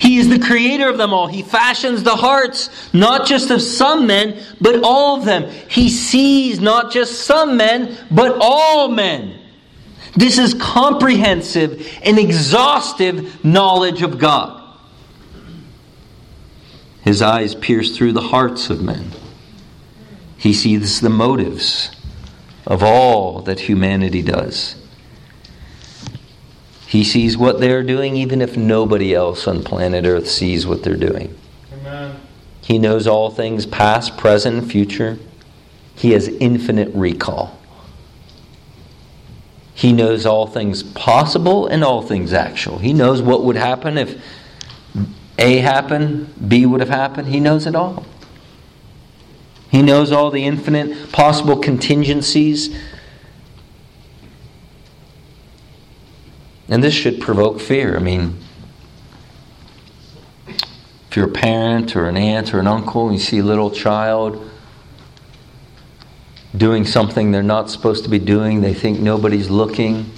He 0.00 0.18
is 0.18 0.28
the 0.28 0.38
creator 0.38 0.88
of 0.88 0.96
them 0.96 1.12
all. 1.12 1.26
He 1.26 1.42
fashions 1.42 2.02
the 2.02 2.16
hearts, 2.16 2.70
not 2.92 3.26
just 3.26 3.50
of 3.50 3.60
some 3.60 4.06
men, 4.06 4.40
but 4.60 4.82
all 4.82 5.18
of 5.18 5.24
them. 5.24 5.50
He 5.68 5.88
sees 5.88 6.60
not 6.60 6.92
just 6.92 7.20
some 7.20 7.56
men, 7.56 7.96
but 8.10 8.38
all 8.40 8.88
men. 8.88 9.38
This 10.14 10.38
is 10.38 10.54
comprehensive 10.54 11.86
and 12.02 12.18
exhaustive 12.18 13.44
knowledge 13.44 14.02
of 14.02 14.18
God. 14.18 14.54
His 17.02 17.22
eyes 17.22 17.54
pierce 17.54 17.96
through 17.96 18.12
the 18.12 18.20
hearts 18.20 18.70
of 18.70 18.82
men. 18.82 19.12
He 20.36 20.52
sees 20.52 21.00
the 21.00 21.10
motives 21.10 21.90
of 22.66 22.82
all 22.82 23.40
that 23.42 23.60
humanity 23.60 24.22
does. 24.22 24.76
He 26.88 27.04
sees 27.04 27.36
what 27.36 27.60
they're 27.60 27.82
doing, 27.82 28.16
even 28.16 28.40
if 28.40 28.56
nobody 28.56 29.14
else 29.14 29.46
on 29.46 29.62
planet 29.62 30.06
Earth 30.06 30.26
sees 30.26 30.66
what 30.66 30.82
they're 30.82 30.96
doing. 30.96 31.38
Amen. 31.70 32.18
He 32.62 32.78
knows 32.78 33.06
all 33.06 33.30
things 33.30 33.66
past, 33.66 34.16
present, 34.16 34.70
future. 34.70 35.18
He 35.94 36.12
has 36.12 36.28
infinite 36.28 36.90
recall. 36.94 37.58
He 39.74 39.92
knows 39.92 40.24
all 40.24 40.46
things 40.46 40.82
possible 40.82 41.66
and 41.66 41.84
all 41.84 42.00
things 42.00 42.32
actual. 42.32 42.78
He 42.78 42.94
knows 42.94 43.20
what 43.20 43.44
would 43.44 43.56
happen 43.56 43.98
if 43.98 44.18
A 45.38 45.58
happened, 45.58 46.48
B 46.48 46.64
would 46.64 46.80
have 46.80 46.88
happened. 46.88 47.28
He 47.28 47.38
knows 47.38 47.66
it 47.66 47.74
all. 47.74 48.06
He 49.70 49.82
knows 49.82 50.10
all 50.10 50.30
the 50.30 50.46
infinite 50.46 51.12
possible 51.12 51.58
contingencies. 51.58 52.74
And 56.68 56.82
this 56.82 56.94
should 56.94 57.20
provoke 57.20 57.60
fear. 57.60 57.96
I 57.96 58.00
mean, 58.00 58.38
if 60.46 61.16
you're 61.16 61.26
a 61.26 61.32
parent 61.32 61.96
or 61.96 62.06
an 62.06 62.16
aunt 62.16 62.52
or 62.52 62.60
an 62.60 62.66
uncle 62.66 63.08
and 63.08 63.16
you 63.16 63.20
see 63.20 63.38
a 63.38 63.42
little 63.42 63.70
child 63.70 64.50
doing 66.56 66.84
something 66.84 67.30
they're 67.30 67.42
not 67.42 67.70
supposed 67.70 68.04
to 68.04 68.10
be 68.10 68.18
doing, 68.18 68.60
they 68.60 68.74
think 68.74 69.00
nobody's 69.00 69.48
looking. 69.48 70.10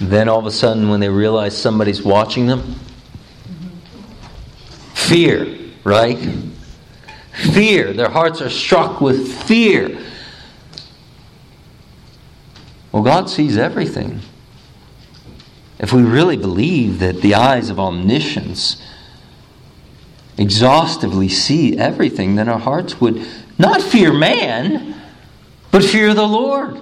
Then 0.00 0.28
all 0.28 0.40
of 0.40 0.46
a 0.46 0.50
sudden, 0.50 0.88
when 0.88 0.98
they 0.98 1.08
realize 1.08 1.56
somebody's 1.56 2.02
watching 2.02 2.46
them, 2.46 2.74
fear, 4.94 5.58
right? 5.84 6.18
Fear. 7.32 7.92
Their 7.92 8.08
hearts 8.08 8.40
are 8.40 8.50
struck 8.50 9.00
with 9.00 9.32
fear. 9.44 9.98
Well, 12.90 13.02
God 13.02 13.30
sees 13.30 13.56
everything. 13.56 14.20
If 15.82 15.92
we 15.92 16.02
really 16.02 16.36
believe 16.36 17.00
that 17.00 17.20
the 17.20 17.34
eyes 17.34 17.68
of 17.68 17.80
omniscience 17.80 18.80
exhaustively 20.38 21.28
see 21.28 21.76
everything, 21.76 22.36
then 22.36 22.48
our 22.48 22.60
hearts 22.60 23.00
would 23.00 23.26
not 23.58 23.82
fear 23.82 24.12
man, 24.12 24.94
but 25.72 25.82
fear 25.82 26.14
the 26.14 26.26
Lord. 26.26 26.78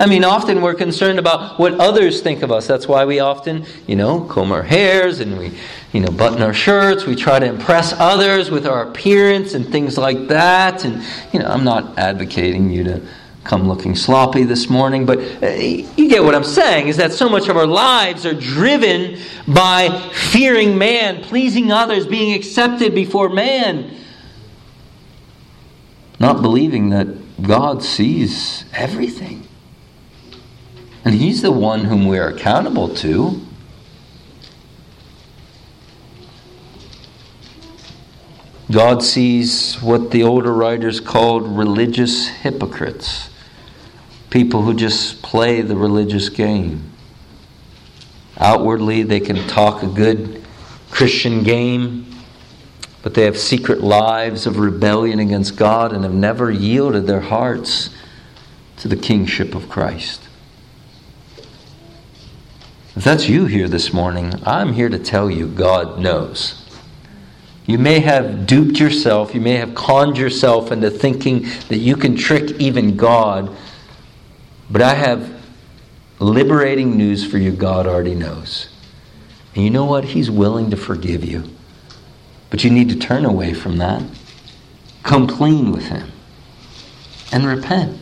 I 0.00 0.06
mean, 0.06 0.24
often 0.24 0.60
we're 0.60 0.74
concerned 0.74 1.18
about 1.18 1.58
what 1.58 1.74
others 1.74 2.20
think 2.20 2.42
of 2.42 2.52
us. 2.52 2.66
That's 2.66 2.86
why 2.86 3.04
we 3.04 3.20
often, 3.20 3.64
you 3.86 3.96
know, 3.96 4.20
comb 4.20 4.52
our 4.52 4.62
hairs 4.62 5.20
and 5.20 5.38
we, 5.38 5.52
you 5.92 6.00
know, 6.00 6.10
button 6.10 6.42
our 6.42 6.54
shirts. 6.54 7.04
We 7.04 7.16
try 7.16 7.38
to 7.38 7.46
impress 7.46 7.92
others 7.94 8.50
with 8.50 8.66
our 8.66 8.88
appearance 8.88 9.54
and 9.54 9.66
things 9.66 9.98
like 9.98 10.28
that. 10.28 10.84
And, 10.84 11.02
you 11.32 11.40
know, 11.40 11.46
I'm 11.46 11.64
not 11.64 11.98
advocating 11.98 12.70
you 12.70 12.84
to 12.84 13.02
come 13.48 13.66
looking 13.66 13.96
sloppy 13.96 14.44
this 14.44 14.68
morning, 14.68 15.06
but 15.06 15.18
uh, 15.42 15.48
you 15.48 16.08
get 16.08 16.22
what 16.22 16.34
I'm 16.34 16.44
saying 16.44 16.88
is 16.88 16.98
that 16.98 17.12
so 17.12 17.30
much 17.30 17.48
of 17.48 17.56
our 17.56 17.66
lives 17.66 18.26
are 18.26 18.34
driven 18.34 19.18
by 19.48 20.10
fearing 20.12 20.76
man, 20.76 21.22
pleasing 21.22 21.72
others, 21.72 22.06
being 22.06 22.34
accepted 22.34 22.94
before 22.94 23.30
man, 23.30 23.90
not 26.20 26.42
believing 26.42 26.90
that 26.90 27.08
God 27.42 27.82
sees 27.82 28.66
everything. 28.74 29.48
And 31.06 31.14
He's 31.14 31.40
the 31.40 31.52
one 31.52 31.86
whom 31.86 32.06
we 32.06 32.18
are 32.18 32.28
accountable 32.28 32.94
to. 32.96 33.40
God 38.70 39.02
sees 39.02 39.76
what 39.76 40.10
the 40.10 40.22
older 40.22 40.52
writers 40.52 41.00
called 41.00 41.48
religious 41.48 42.28
hypocrites 42.28 43.30
people 44.30 44.62
who 44.62 44.74
just 44.74 45.22
play 45.22 45.62
the 45.62 45.76
religious 45.76 46.28
game. 46.28 46.92
Outwardly, 48.38 49.02
they 49.02 49.20
can 49.20 49.36
talk 49.48 49.82
a 49.82 49.86
good 49.86 50.44
Christian 50.90 51.42
game, 51.42 52.06
but 53.02 53.14
they 53.14 53.24
have 53.24 53.38
secret 53.38 53.80
lives 53.80 54.46
of 54.46 54.58
rebellion 54.58 55.18
against 55.18 55.56
God 55.56 55.92
and 55.92 56.04
have 56.04 56.14
never 56.14 56.50
yielded 56.50 57.06
their 57.06 57.20
hearts 57.20 57.90
to 58.78 58.88
the 58.88 58.96
kingship 58.96 59.54
of 59.54 59.68
Christ. 59.68 60.22
If 62.94 63.04
that's 63.04 63.28
you 63.28 63.46
here 63.46 63.68
this 63.68 63.92
morning, 63.92 64.32
I'm 64.44 64.72
here 64.72 64.88
to 64.88 64.98
tell 64.98 65.30
you 65.30 65.46
God 65.46 66.00
knows. 66.00 66.64
You 67.66 67.78
may 67.78 68.00
have 68.00 68.46
duped 68.46 68.80
yourself, 68.80 69.34
you 69.34 69.40
may 69.40 69.56
have 69.56 69.74
conned 69.74 70.16
yourself 70.16 70.72
into 70.72 70.90
thinking 70.90 71.42
that 71.68 71.76
you 71.76 71.96
can 71.96 72.16
trick 72.16 72.60
even 72.60 72.96
God, 72.96 73.54
but 74.70 74.82
I 74.82 74.94
have 74.94 75.40
liberating 76.18 76.96
news 76.96 77.24
for 77.24 77.38
you 77.38 77.52
God 77.52 77.86
already 77.86 78.14
knows. 78.14 78.68
And 79.54 79.64
you 79.64 79.70
know 79.70 79.84
what? 79.84 80.04
He's 80.04 80.30
willing 80.30 80.70
to 80.70 80.76
forgive 80.76 81.24
you. 81.24 81.44
But 82.50 82.64
you 82.64 82.70
need 82.70 82.88
to 82.90 82.96
turn 82.96 83.24
away 83.24 83.54
from 83.54 83.78
that. 83.78 84.02
Come 85.02 85.26
clean 85.26 85.72
with 85.72 85.86
Him 85.86 86.10
and 87.32 87.46
repent. 87.46 87.98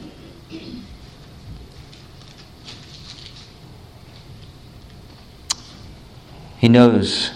He 6.59 6.69
knows 6.69 7.33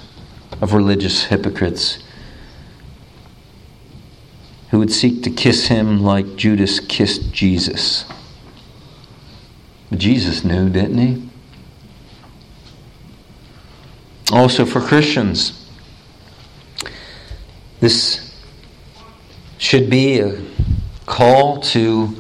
of 0.61 0.73
religious 0.73 1.25
hypocrites 1.25 1.99
who 4.71 4.79
would 4.79 4.93
seek 4.93 5.23
to 5.23 5.31
kiss 5.31 5.67
him 5.67 6.03
like 6.03 6.37
Judas 6.37 6.81
kissed 6.81 7.33
Jesus. 7.33 8.05
Jesus 9.93 10.45
knew, 10.45 10.69
didn't 10.69 10.99
he? 10.99 11.29
Also, 14.33 14.65
for 14.65 14.81
Christians, 14.81 15.69
this 17.81 18.35
should 19.59 19.91
be 19.91 20.21
a 20.21 20.41
call 21.07 21.61
to 21.61 22.17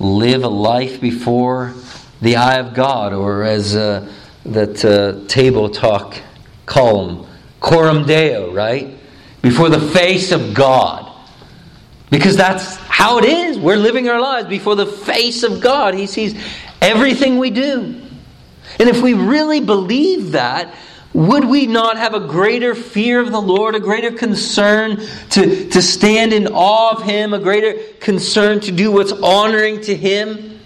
live 0.00 0.42
a 0.42 0.48
life 0.48 1.00
before 1.00 1.74
the 2.20 2.36
eye 2.36 2.56
of 2.56 2.74
God, 2.74 3.12
or 3.12 3.44
as 3.44 3.76
uh, 3.76 4.10
that 4.46 4.84
uh, 4.84 5.26
table 5.28 5.68
talk 5.68 6.16
column, 6.66 7.26
coram 7.60 8.06
deo, 8.06 8.52
right? 8.52 8.98
Before 9.42 9.68
the 9.68 9.80
face 9.80 10.32
of 10.32 10.54
God. 10.54 11.12
Because 12.10 12.36
that's 12.36 12.76
how 12.76 13.18
it 13.18 13.24
is. 13.24 13.58
We're 13.58 13.76
living 13.76 14.08
our 14.08 14.20
lives 14.20 14.48
before 14.48 14.76
the 14.76 14.86
face 14.86 15.42
of 15.42 15.60
God. 15.60 15.94
He 15.94 16.06
sees 16.06 16.34
everything 16.84 17.38
we 17.38 17.50
do. 17.50 18.00
And 18.78 18.88
if 18.88 19.02
we 19.02 19.14
really 19.14 19.60
believe 19.60 20.32
that, 20.32 20.74
would 21.12 21.44
we 21.44 21.66
not 21.66 21.96
have 21.96 22.12
a 22.12 22.20
greater 22.20 22.74
fear 22.74 23.20
of 23.20 23.30
the 23.30 23.40
Lord, 23.40 23.74
a 23.76 23.80
greater 23.80 24.10
concern 24.10 25.00
to, 25.30 25.68
to 25.70 25.80
stand 25.80 26.32
in 26.32 26.48
awe 26.48 26.96
of 26.96 27.04
Him, 27.04 27.32
a 27.32 27.38
greater 27.38 27.80
concern 28.00 28.60
to 28.60 28.72
do 28.72 28.90
what's 28.90 29.12
honoring 29.12 29.80
to 29.82 29.94
Him? 29.94 30.60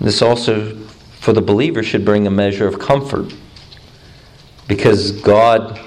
This 0.00 0.22
also, 0.22 0.76
for 1.20 1.32
the 1.32 1.42
believer, 1.42 1.82
should 1.82 2.04
bring 2.04 2.26
a 2.26 2.30
measure 2.30 2.66
of 2.66 2.78
comfort 2.78 3.34
because 4.66 5.12
God 5.12 5.78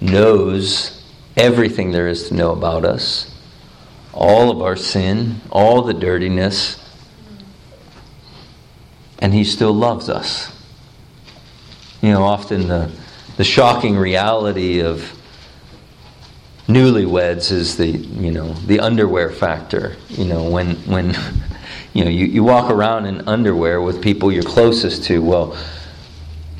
knows 0.00 1.04
everything 1.36 1.90
there 1.90 2.08
is 2.08 2.28
to 2.28 2.34
know 2.34 2.52
about 2.52 2.84
us, 2.84 3.37
all 4.18 4.50
of 4.50 4.60
our 4.60 4.76
sin, 4.76 5.40
all 5.50 5.82
the 5.82 5.94
dirtiness, 5.94 6.84
and 9.20 9.32
He 9.32 9.44
still 9.44 9.72
loves 9.72 10.08
us. 10.08 10.52
You 12.02 12.10
know, 12.10 12.24
often 12.24 12.68
the, 12.68 12.90
the 13.36 13.44
shocking 13.44 13.96
reality 13.96 14.80
of 14.80 15.14
newlyweds 16.66 17.50
is 17.50 17.78
the 17.78 17.86
you 17.86 18.30
know 18.30 18.52
the 18.52 18.80
underwear 18.80 19.30
factor. 19.30 19.96
You 20.08 20.24
know, 20.24 20.50
when 20.50 20.74
when 20.86 21.14
you 21.92 22.04
know, 22.04 22.10
you, 22.10 22.26
you 22.26 22.44
walk 22.44 22.70
around 22.70 23.06
in 23.06 23.26
underwear 23.28 23.80
with 23.80 24.02
people 24.02 24.30
you're 24.30 24.42
closest 24.42 25.04
to. 25.04 25.20
Well, 25.20 25.56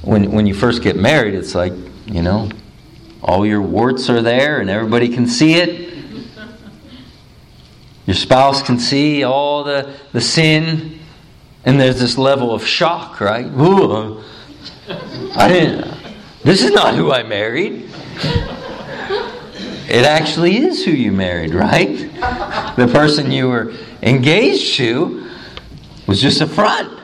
when, 0.02 0.32
when 0.32 0.46
you 0.46 0.54
first 0.54 0.82
get 0.82 0.96
married, 0.96 1.34
it's 1.34 1.54
like, 1.54 1.72
you 2.06 2.22
know, 2.22 2.50
all 3.22 3.44
your 3.44 3.62
warts 3.62 4.08
are 4.08 4.22
there 4.22 4.60
and 4.60 4.70
everybody 4.70 5.08
can 5.08 5.26
see 5.26 5.54
it. 5.54 5.87
Your 8.08 8.14
spouse 8.14 8.62
can 8.62 8.78
see 8.78 9.22
all 9.22 9.64
the, 9.64 9.94
the 10.12 10.20
sin, 10.22 10.98
and 11.66 11.78
there's 11.78 12.00
this 12.00 12.16
level 12.16 12.54
of 12.54 12.66
shock, 12.66 13.20
right? 13.20 13.44
Ooh, 13.44 14.24
I 15.36 15.46
didn't, 15.46 15.94
this 16.42 16.62
is 16.62 16.70
not 16.70 16.94
who 16.94 17.12
I 17.12 17.22
married. 17.22 17.90
It 19.90 20.06
actually 20.06 20.56
is 20.56 20.82
who 20.86 20.90
you 20.90 21.12
married, 21.12 21.52
right? 21.52 21.98
The 22.76 22.88
person 22.90 23.30
you 23.30 23.50
were 23.50 23.74
engaged 24.00 24.76
to 24.76 25.28
was 26.06 26.22
just 26.22 26.40
a 26.40 26.46
front. 26.46 26.98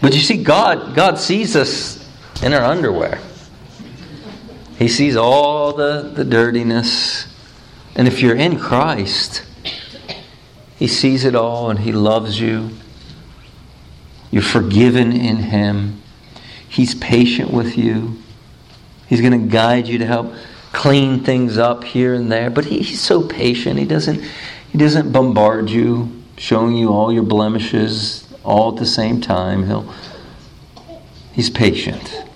But 0.00 0.14
you 0.14 0.20
see, 0.20 0.42
God, 0.42 0.94
God 0.94 1.18
sees 1.18 1.54
us 1.56 2.08
in 2.42 2.54
our 2.54 2.64
underwear. 2.64 3.20
He 4.78 4.86
sees 4.86 5.16
all 5.16 5.72
the, 5.72 6.12
the 6.14 6.24
dirtiness. 6.24 7.26
And 7.96 8.06
if 8.06 8.22
you're 8.22 8.36
in 8.36 8.58
Christ, 8.60 9.44
He 10.76 10.86
sees 10.86 11.24
it 11.24 11.34
all 11.34 11.68
and 11.68 11.80
He 11.80 11.92
loves 11.92 12.40
you. 12.40 12.70
You're 14.30 14.42
forgiven 14.42 15.12
in 15.12 15.36
Him. 15.36 16.00
He's 16.68 16.94
patient 16.94 17.52
with 17.52 17.76
you. 17.76 18.18
He's 19.08 19.20
going 19.20 19.32
to 19.32 19.48
guide 19.48 19.88
you 19.88 19.98
to 19.98 20.06
help 20.06 20.32
clean 20.72 21.24
things 21.24 21.58
up 21.58 21.82
here 21.82 22.14
and 22.14 22.30
there, 22.30 22.50
but 22.50 22.66
he, 22.66 22.78
he's 22.78 23.00
so 23.00 23.26
patient. 23.26 23.78
He 23.78 23.86
doesn't, 23.86 24.22
he 24.70 24.78
doesn't 24.78 25.10
bombard 25.10 25.70
you, 25.70 26.22
showing 26.36 26.76
you 26.76 26.90
all 26.90 27.12
your 27.12 27.22
blemishes 27.22 28.28
all 28.44 28.74
at 28.74 28.78
the 28.78 28.86
same 28.86 29.20
time. 29.20 29.66
He'll, 29.66 29.92
he's 31.32 31.50
patient. 31.50 32.27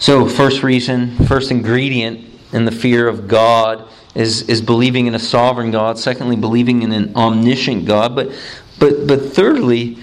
So, 0.00 0.26
first 0.26 0.62
reason, 0.62 1.14
first 1.26 1.50
ingredient 1.50 2.26
in 2.54 2.64
the 2.64 2.72
fear 2.72 3.06
of 3.06 3.28
God 3.28 3.86
is, 4.14 4.48
is 4.48 4.62
believing 4.62 5.06
in 5.06 5.14
a 5.14 5.18
sovereign 5.18 5.70
God. 5.70 5.98
Secondly, 5.98 6.36
believing 6.36 6.82
in 6.82 6.90
an 6.90 7.14
omniscient 7.14 7.84
God. 7.84 8.16
But, 8.16 8.32
but, 8.78 9.06
but 9.06 9.20
thirdly, 9.20 9.98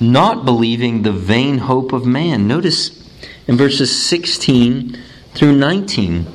not 0.00 0.44
believing 0.44 1.02
the 1.02 1.12
vain 1.12 1.56
hope 1.58 1.94
of 1.94 2.04
man. 2.04 2.46
Notice 2.46 3.08
in 3.46 3.56
verses 3.56 4.06
16 4.06 4.98
through 5.34 5.56
19 5.56 6.26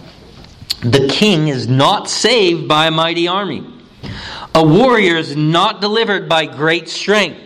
the 0.82 1.08
king 1.08 1.50
is 1.50 1.68
not 1.68 2.10
saved 2.10 2.68
by 2.68 2.88
a 2.88 2.92
mighty 2.92 3.28
army, 3.28 3.64
a 4.56 4.66
warrior 4.66 5.18
is 5.18 5.36
not 5.36 5.82
delivered 5.82 6.30
by 6.30 6.46
great 6.46 6.88
strength, 6.88 7.42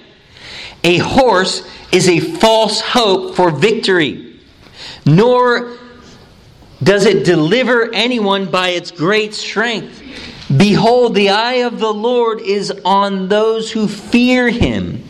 a 0.84 1.00
horse 1.00 1.68
is 1.92 2.08
a 2.08 2.20
false 2.20 2.80
hope 2.80 3.36
for 3.36 3.50
victory, 3.50 4.33
nor 5.06 5.78
does 6.82 7.06
it 7.06 7.26
deliver 7.26 7.94
anyone 7.94 8.50
by 8.50 8.70
its 8.70 8.92
great 8.92 9.34
strength. 9.34 10.02
Behold, 10.58 11.16
the 11.16 11.30
eye 11.30 11.64
of 11.66 11.80
the 11.80 11.94
Lord 11.94 12.42
is 12.42 12.72
on 12.84 13.30
those 13.30 13.72
who 13.72 13.88
fear 13.88 14.50
him, 14.50 15.04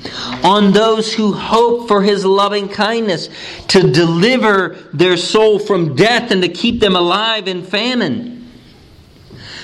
on 0.44 0.72
those 0.72 1.14
who 1.14 1.34
hope 1.34 1.88
for 1.88 2.04
his 2.04 2.24
loving 2.24 2.70
kindness, 2.70 3.30
to 3.70 3.92
deliver 3.92 4.78
their 4.94 5.18
soul 5.18 5.60
from 5.60 5.96
death 5.96 6.32
and 6.32 6.42
to 6.44 6.50
keep 6.50 6.80
them 6.80 6.96
alive 6.96 7.48
in 7.48 7.64
famine. 7.64 8.52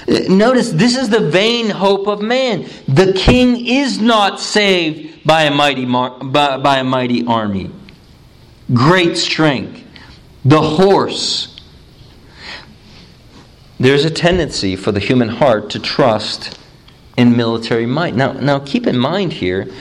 Notice 0.07 0.71
this 0.71 0.97
is 0.97 1.09
the 1.09 1.30
vain 1.30 1.69
hope 1.69 2.07
of 2.07 2.21
man. 2.21 2.67
The 2.88 3.13
king 3.13 3.67
is 3.67 4.01
not 4.01 4.39
saved 4.39 5.23
by 5.23 5.43
a 5.43 5.51
mighty, 5.51 5.86
by, 5.86 6.57
by 6.57 6.80
a 6.80 6.84
mighty 6.84 7.25
army, 7.25 7.69
great 8.73 9.17
strength, 9.17 9.84
the 10.45 10.61
horse 10.61 11.59
there's 13.79 14.03
a 14.03 14.09
tendency 14.09 14.75
for 14.75 14.91
the 14.91 14.99
human 14.99 15.29
heart 15.29 15.69
to 15.69 15.79
trust 15.79 16.59
in 17.15 17.35
military 17.35 17.85
might. 17.85 18.13
Now, 18.13 18.33
now 18.33 18.59
keep 18.59 18.85
in 18.85 18.97
mind 18.97 19.31
here, 19.31 19.71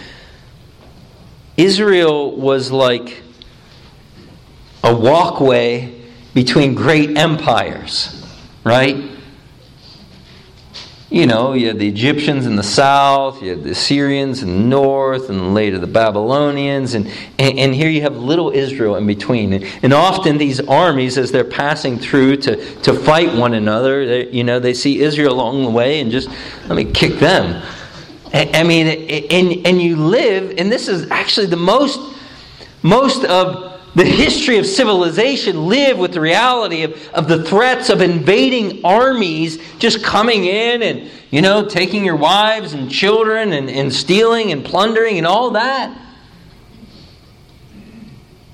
Israel 1.57 2.37
was 2.37 2.71
like 2.71 3.23
a 4.85 4.95
walkway 4.95 6.01
between 6.33 6.77
great 6.77 7.19
empires, 7.19 8.25
right? 8.63 8.97
You 11.11 11.27
know, 11.27 11.55
you 11.55 11.69
had 11.69 11.79
the 11.79 11.89
Egyptians 11.89 12.45
in 12.45 12.57
the 12.57 12.63
south, 12.63 13.43
you 13.43 13.51
had 13.51 13.65
the 13.65 13.75
Syrians 13.75 14.43
in 14.43 14.49
the 14.49 14.65
north, 14.65 15.31
and 15.31 15.55
later 15.55 15.79
the 15.79 15.87
Babylonians, 15.87 16.93
and, 16.93 17.07
and, 17.39 17.59
and 17.59 17.75
here 17.75 17.89
you 17.89 18.03
have 18.03 18.17
little 18.17 18.51
Israel 18.51 18.95
in 18.97 19.07
between. 19.07 19.55
And, 19.55 19.65
and, 19.83 19.95
often 19.95 20.37
these 20.37 20.61
armies, 20.61 21.17
as 21.17 21.33
they're 21.33 21.45
passing 21.45 21.99
through 21.99 22.37
to, 22.39 22.75
to 22.83 22.93
fight 22.93 23.35
one 23.35 23.55
another, 23.55 24.07
they, 24.07 24.29
you 24.29 24.45
know, 24.45 24.61
they 24.61 24.75
see 24.75 25.01
Israel 25.01 25.33
along 25.33 25.63
the 25.63 25.71
way 25.71 26.01
and 26.01 26.11
just, 26.11 26.29
let 26.67 26.77
me 26.77 26.85
kick 26.85 27.15
them. 27.15 27.63
I, 28.35 28.51
I 28.53 28.63
mean, 28.63 28.87
and, 28.87 29.67
and 29.67 29.81
you 29.81 29.97
live, 29.97 30.59
and 30.59 30.71
this 30.71 30.89
is 30.89 31.11
actually 31.11 31.47
the 31.47 31.57
most, 31.57 32.01
most 32.83 33.25
of 33.25 33.78
the 33.95 34.05
history 34.05 34.59
of 34.59 34.67
civilization 34.67 35.67
live 35.67 35.99
with 35.99 36.13
the 36.13 36.21
reality 36.21 36.83
of, 36.83 37.09
of 37.11 37.29
the 37.29 37.43
threats 37.43 37.89
of 37.89 38.01
invading 38.01 38.85
armies 38.85 39.59
just 39.79 40.05
coming 40.05 40.45
in 40.45 40.83
and, 40.83 41.11
you 41.31 41.43
know, 41.43 41.67
taking 41.67 42.05
your 42.05 42.17
wives 42.17 42.75
and 42.75 42.91
children 42.91 43.53
and, 43.53 43.69
and 43.71 43.93
stealing 43.93 44.53
and 44.53 44.65
plundering 44.65 45.19
and 45.19 45.27
all 45.27 45.51
that. 45.53 45.97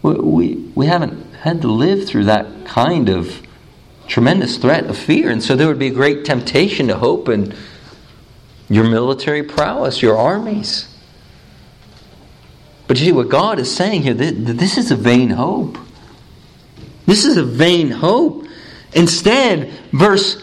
We, 0.03 0.14
we, 0.14 0.55
we 0.74 0.87
haven't 0.87 1.32
had 1.35 1.62
to 1.62 1.68
live 1.68 2.07
through 2.07 2.24
that 2.24 2.64
kind 2.64 3.09
of 3.09 3.43
tremendous 4.07 4.57
threat 4.57 4.87
of 4.87 4.97
fear. 4.97 5.30
And 5.30 5.43
so 5.43 5.57
there 5.57 5.66
would 5.66 5.78
be 5.78 5.89
a 5.89 5.95
great 5.95 6.24
temptation 6.24 6.89
to 6.89 6.97
hope 6.97 7.28
in 7.28 7.55
your 8.68 8.85
military 8.85 9.43
prowess, 9.43 10.01
your 10.01 10.16
armies. 10.16 10.93
But 12.87 12.99
you 12.99 13.07
see, 13.07 13.12
what 13.12 13.28
God 13.28 13.59
is 13.59 13.74
saying 13.74 14.03
here, 14.03 14.14
this 14.14 14.76
is 14.76 14.91
a 14.91 14.97
vain 14.97 15.30
hope. 15.30 15.78
This 17.07 17.24
is 17.24 17.37
a 17.37 17.43
vain 17.43 17.91
hope. 17.91 18.47
Instead, 18.93 19.72
verse 19.93 20.43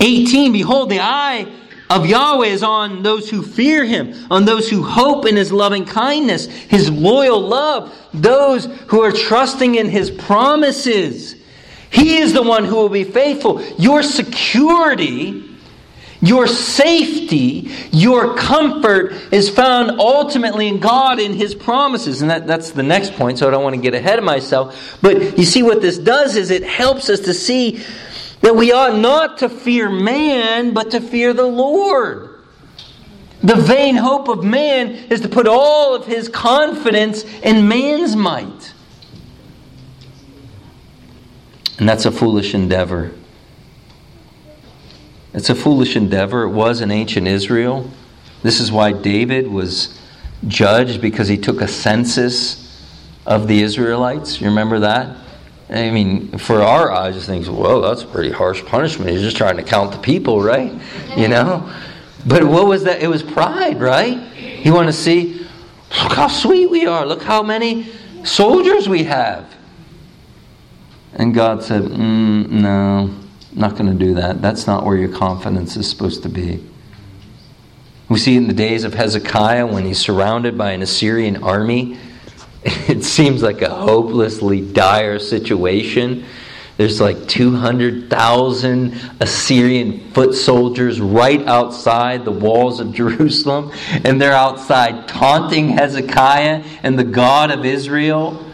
18 0.00 0.52
Behold, 0.52 0.90
the 0.90 1.00
eye 1.00 1.46
of 1.90 2.06
Yahweh 2.06 2.48
is 2.48 2.62
on 2.62 3.02
those 3.02 3.30
who 3.30 3.42
fear 3.42 3.84
him, 3.84 4.14
on 4.30 4.44
those 4.44 4.68
who 4.68 4.82
hope 4.82 5.26
in 5.26 5.36
his 5.36 5.52
loving 5.52 5.84
kindness, 5.84 6.46
his 6.46 6.90
loyal 6.90 7.40
love, 7.40 7.94
those 8.12 8.66
who 8.88 9.02
are 9.02 9.12
trusting 9.12 9.76
in 9.76 9.88
his 9.88 10.10
promises. 10.10 11.36
He 11.90 12.18
is 12.18 12.34
the 12.34 12.42
one 12.42 12.64
who 12.64 12.74
will 12.74 12.90
be 12.90 13.04
faithful. 13.04 13.62
Your 13.78 14.02
security 14.02 15.47
your 16.20 16.46
safety, 16.46 17.70
your 17.92 18.36
comfort 18.36 19.12
is 19.32 19.48
found 19.48 20.00
ultimately 20.00 20.66
in 20.66 20.80
God 20.80 21.20
in 21.20 21.32
His 21.32 21.54
promises. 21.54 22.22
And 22.22 22.30
that, 22.30 22.46
that's 22.46 22.72
the 22.72 22.82
next 22.82 23.14
point, 23.14 23.38
so 23.38 23.46
I 23.46 23.50
don't 23.50 23.62
want 23.62 23.76
to 23.76 23.80
get 23.80 23.94
ahead 23.94 24.18
of 24.18 24.24
myself. 24.24 24.98
But 25.00 25.38
you 25.38 25.44
see, 25.44 25.62
what 25.62 25.80
this 25.80 25.98
does 25.98 26.36
is 26.36 26.50
it 26.50 26.64
helps 26.64 27.08
us 27.08 27.20
to 27.20 27.34
see 27.34 27.84
that 28.40 28.56
we 28.56 28.72
ought 28.72 28.96
not 28.98 29.38
to 29.38 29.48
fear 29.48 29.88
man, 29.88 30.74
but 30.74 30.90
to 30.92 31.00
fear 31.00 31.32
the 31.32 31.46
Lord. 31.46 32.40
The 33.42 33.54
vain 33.54 33.94
hope 33.94 34.28
of 34.28 34.42
man 34.42 34.90
is 35.10 35.20
to 35.20 35.28
put 35.28 35.46
all 35.46 35.94
of 35.94 36.06
his 36.06 36.28
confidence 36.28 37.22
in 37.42 37.68
man's 37.68 38.16
might. 38.16 38.74
And 41.78 41.88
that's 41.88 42.04
a 42.04 42.10
foolish 42.10 42.54
endeavor. 42.54 43.12
It's 45.38 45.50
a 45.50 45.54
foolish 45.54 45.94
endeavor. 45.94 46.42
It 46.42 46.50
was 46.50 46.80
in 46.80 46.90
ancient 46.90 47.28
Israel. 47.28 47.88
This 48.42 48.58
is 48.58 48.72
why 48.72 48.90
David 48.90 49.46
was 49.46 49.96
judged 50.48 51.00
because 51.00 51.28
he 51.28 51.36
took 51.36 51.60
a 51.60 51.68
census 51.68 52.84
of 53.24 53.46
the 53.46 53.62
Israelites. 53.62 54.40
You 54.40 54.48
remember 54.48 54.80
that? 54.80 55.16
I 55.70 55.92
mean, 55.92 56.36
for 56.38 56.60
our 56.60 56.90
eyes, 56.90 57.16
it 57.16 57.20
thinks, 57.20 57.48
"Whoa, 57.48 57.80
that's 57.82 58.02
a 58.02 58.06
pretty 58.06 58.32
harsh 58.32 58.64
punishment." 58.64 59.12
He's 59.12 59.20
just 59.20 59.36
trying 59.36 59.56
to 59.58 59.62
count 59.62 59.92
the 59.92 59.98
people, 59.98 60.42
right? 60.42 60.72
You 61.16 61.28
know. 61.28 61.70
But 62.26 62.42
what 62.42 62.66
was 62.66 62.82
that? 62.82 63.00
It 63.00 63.06
was 63.06 63.22
pride, 63.22 63.80
right? 63.80 64.18
He 64.34 64.72
wanted 64.72 64.88
to 64.88 64.98
see, 64.98 65.46
look 66.02 66.14
how 66.14 66.26
sweet 66.26 66.68
we 66.68 66.84
are. 66.84 67.06
Look 67.06 67.22
how 67.22 67.44
many 67.44 67.86
soldiers 68.24 68.88
we 68.88 69.04
have. 69.04 69.44
And 71.14 71.32
God 71.32 71.62
said, 71.62 71.82
mm, 71.82 72.50
"No, 72.50 73.10
not 73.52 73.76
going 73.76 73.90
to 73.90 74.04
do 74.04 74.14
that. 74.14 74.42
That's 74.42 74.66
not 74.66 74.84
where 74.84 74.96
your 74.96 75.08
confidence 75.08 75.76
is 75.76 75.88
supposed 75.88 76.22
to 76.24 76.28
be. 76.28 76.62
We 78.08 78.18
see 78.18 78.36
in 78.36 78.46
the 78.46 78.54
days 78.54 78.84
of 78.84 78.94
Hezekiah 78.94 79.66
when 79.66 79.84
he's 79.84 79.98
surrounded 79.98 80.56
by 80.56 80.72
an 80.72 80.82
Assyrian 80.82 81.42
army, 81.42 81.98
it 82.62 83.04
seems 83.04 83.42
like 83.42 83.60
a 83.62 83.68
hopelessly 83.68 84.60
dire 84.60 85.18
situation. 85.18 86.24
There's 86.78 87.00
like 87.00 87.26
200,000 87.26 89.00
Assyrian 89.20 90.10
foot 90.12 90.34
soldiers 90.34 91.00
right 91.00 91.44
outside 91.46 92.24
the 92.24 92.30
walls 92.30 92.80
of 92.80 92.94
Jerusalem, 92.94 93.72
and 94.04 94.20
they're 94.20 94.32
outside 94.32 95.08
taunting 95.08 95.68
Hezekiah 95.68 96.64
and 96.82 96.98
the 96.98 97.04
God 97.04 97.50
of 97.50 97.64
Israel. 97.64 98.44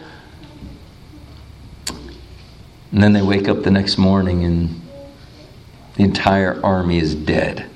And 2.91 3.03
then 3.03 3.13
they 3.13 3.21
wake 3.21 3.47
up 3.47 3.63
the 3.63 3.71
next 3.71 3.97
morning 3.97 4.43
and 4.43 4.81
the 5.95 6.03
entire 6.03 6.63
army 6.63 6.97
is 6.97 7.15
dead. 7.15 7.69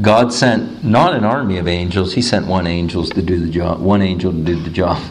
God 0.00 0.32
sent 0.32 0.84
not 0.84 1.14
an 1.14 1.24
army 1.24 1.58
of 1.58 1.66
angels, 1.66 2.14
he 2.14 2.22
sent 2.22 2.46
one 2.46 2.66
angel 2.66 3.04
to 3.04 3.22
do 3.22 3.38
the 3.38 3.50
job, 3.50 3.80
one 3.80 4.00
angel 4.00 4.32
to 4.32 4.38
do 4.38 4.60
the 4.60 4.70
job. 4.70 5.02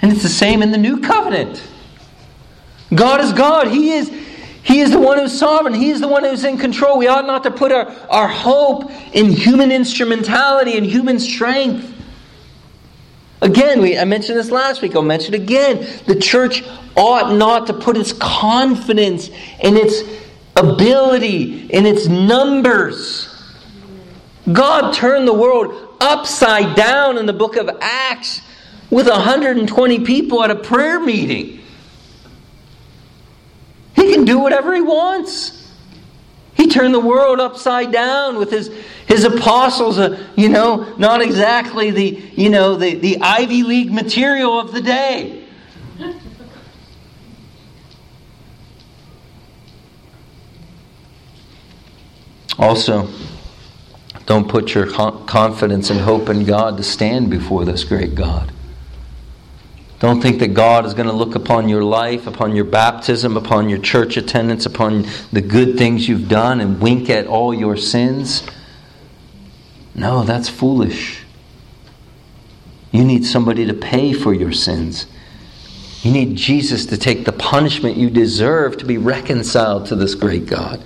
And 0.00 0.12
it's 0.12 0.22
the 0.22 0.28
same 0.28 0.62
in 0.62 0.70
the 0.70 0.78
new 0.78 1.00
covenant. 1.00 1.62
God 2.94 3.20
is 3.20 3.32
God. 3.32 3.68
He 3.68 3.92
is 3.92 4.10
he 4.62 4.80
is 4.80 4.90
the 4.90 5.00
one 5.00 5.18
who's 5.18 5.36
sovereign. 5.36 5.72
He 5.72 5.88
is 5.88 6.00
the 6.00 6.08
one 6.08 6.24
who's 6.24 6.44
in 6.44 6.58
control. 6.58 6.98
We 6.98 7.08
ought 7.08 7.26
not 7.26 7.42
to 7.44 7.50
put 7.50 7.72
our, 7.72 7.90
our 8.10 8.28
hope 8.28 8.90
in 9.14 9.30
human 9.30 9.72
instrumentality 9.72 10.76
and 10.76 10.84
human 10.84 11.18
strength. 11.18 11.97
Again, 13.48 13.80
we, 13.80 13.96
I 13.96 14.04
mentioned 14.04 14.38
this 14.38 14.50
last 14.50 14.82
week, 14.82 14.94
I'll 14.94 15.00
mention 15.00 15.32
it 15.32 15.40
again. 15.40 15.86
The 16.04 16.16
church 16.16 16.62
ought 16.94 17.34
not 17.34 17.68
to 17.68 17.72
put 17.72 17.96
its 17.96 18.12
confidence 18.12 19.28
in 19.28 19.78
its 19.78 20.02
ability, 20.54 21.66
in 21.68 21.86
its 21.86 22.06
numbers. 22.08 23.34
God 24.52 24.92
turned 24.92 25.26
the 25.26 25.32
world 25.32 25.96
upside 25.98 26.76
down 26.76 27.16
in 27.16 27.24
the 27.24 27.32
book 27.32 27.56
of 27.56 27.70
Acts 27.80 28.42
with 28.90 29.08
120 29.08 30.00
people 30.00 30.44
at 30.44 30.50
a 30.50 30.56
prayer 30.56 31.00
meeting. 31.00 31.62
He 33.96 34.12
can 34.12 34.26
do 34.26 34.38
whatever 34.38 34.74
he 34.74 34.82
wants. 34.82 35.67
He 36.58 36.66
turned 36.66 36.92
the 36.92 37.00
world 37.00 37.38
upside 37.38 37.92
down 37.92 38.36
with 38.36 38.50
his, 38.50 38.68
his 39.06 39.22
apostles, 39.22 39.96
uh, 39.96 40.22
you 40.34 40.48
know, 40.48 40.92
not 40.98 41.22
exactly 41.22 41.92
the, 41.92 42.20
you 42.34 42.50
know, 42.50 42.74
the, 42.74 42.96
the 42.96 43.18
Ivy 43.20 43.62
League 43.62 43.92
material 43.92 44.58
of 44.58 44.72
the 44.72 44.82
day. 44.82 45.44
Also, 52.58 53.08
don't 54.26 54.48
put 54.48 54.74
your 54.74 54.88
confidence 54.88 55.90
and 55.90 56.00
hope 56.00 56.28
in 56.28 56.44
God 56.44 56.76
to 56.76 56.82
stand 56.82 57.30
before 57.30 57.64
this 57.64 57.84
great 57.84 58.16
God. 58.16 58.52
Don't 60.00 60.20
think 60.20 60.38
that 60.38 60.54
God 60.54 60.86
is 60.86 60.94
going 60.94 61.08
to 61.08 61.14
look 61.14 61.34
upon 61.34 61.68
your 61.68 61.82
life, 61.82 62.28
upon 62.28 62.54
your 62.54 62.64
baptism, 62.64 63.36
upon 63.36 63.68
your 63.68 63.80
church 63.80 64.16
attendance, 64.16 64.64
upon 64.64 65.06
the 65.32 65.40
good 65.40 65.76
things 65.76 66.08
you've 66.08 66.28
done 66.28 66.60
and 66.60 66.80
wink 66.80 67.10
at 67.10 67.26
all 67.26 67.52
your 67.52 67.76
sins. 67.76 68.46
No, 69.96 70.22
that's 70.22 70.48
foolish. 70.48 71.24
You 72.92 73.02
need 73.02 73.26
somebody 73.26 73.66
to 73.66 73.74
pay 73.74 74.12
for 74.12 74.32
your 74.32 74.52
sins. 74.52 75.06
You 76.02 76.12
need 76.12 76.36
Jesus 76.36 76.86
to 76.86 76.96
take 76.96 77.24
the 77.24 77.32
punishment 77.32 77.96
you 77.96 78.08
deserve 78.08 78.76
to 78.78 78.84
be 78.84 78.98
reconciled 78.98 79.86
to 79.86 79.96
this 79.96 80.14
great 80.14 80.46
God. 80.46 80.82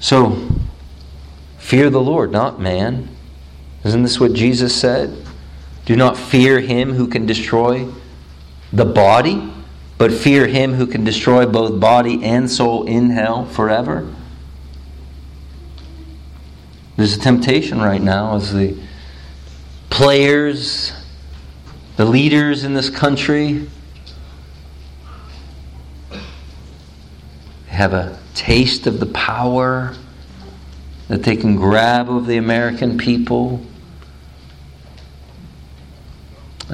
So, 0.00 0.48
fear 1.58 1.88
the 1.90 2.00
Lord, 2.00 2.32
not 2.32 2.60
man. 2.60 3.13
Isn't 3.84 4.02
this 4.02 4.18
what 4.18 4.32
Jesus 4.32 4.74
said? 4.74 5.14
Do 5.84 5.94
not 5.94 6.16
fear 6.16 6.60
him 6.60 6.94
who 6.94 7.06
can 7.06 7.26
destroy 7.26 7.86
the 8.72 8.86
body, 8.86 9.52
but 9.98 10.12
fear 10.12 10.46
him 10.46 10.74
who 10.74 10.86
can 10.86 11.04
destroy 11.04 11.46
both 11.46 11.78
body 11.78 12.24
and 12.24 12.50
soul 12.50 12.84
in 12.84 13.10
hell 13.10 13.44
forever. 13.44 14.12
There's 16.96 17.16
a 17.16 17.20
temptation 17.20 17.80
right 17.80 18.00
now 18.00 18.36
as 18.36 18.52
the 18.52 18.76
players, 19.90 20.92
the 21.96 22.04
leaders 22.04 22.64
in 22.64 22.74
this 22.74 22.88
country 22.88 23.68
have 27.68 27.92
a 27.92 28.18
taste 28.34 28.86
of 28.86 29.00
the 29.00 29.06
power 29.06 29.94
that 31.08 31.22
they 31.24 31.36
can 31.36 31.56
grab 31.56 32.08
of 32.08 32.26
the 32.26 32.36
American 32.36 32.96
people. 32.96 33.60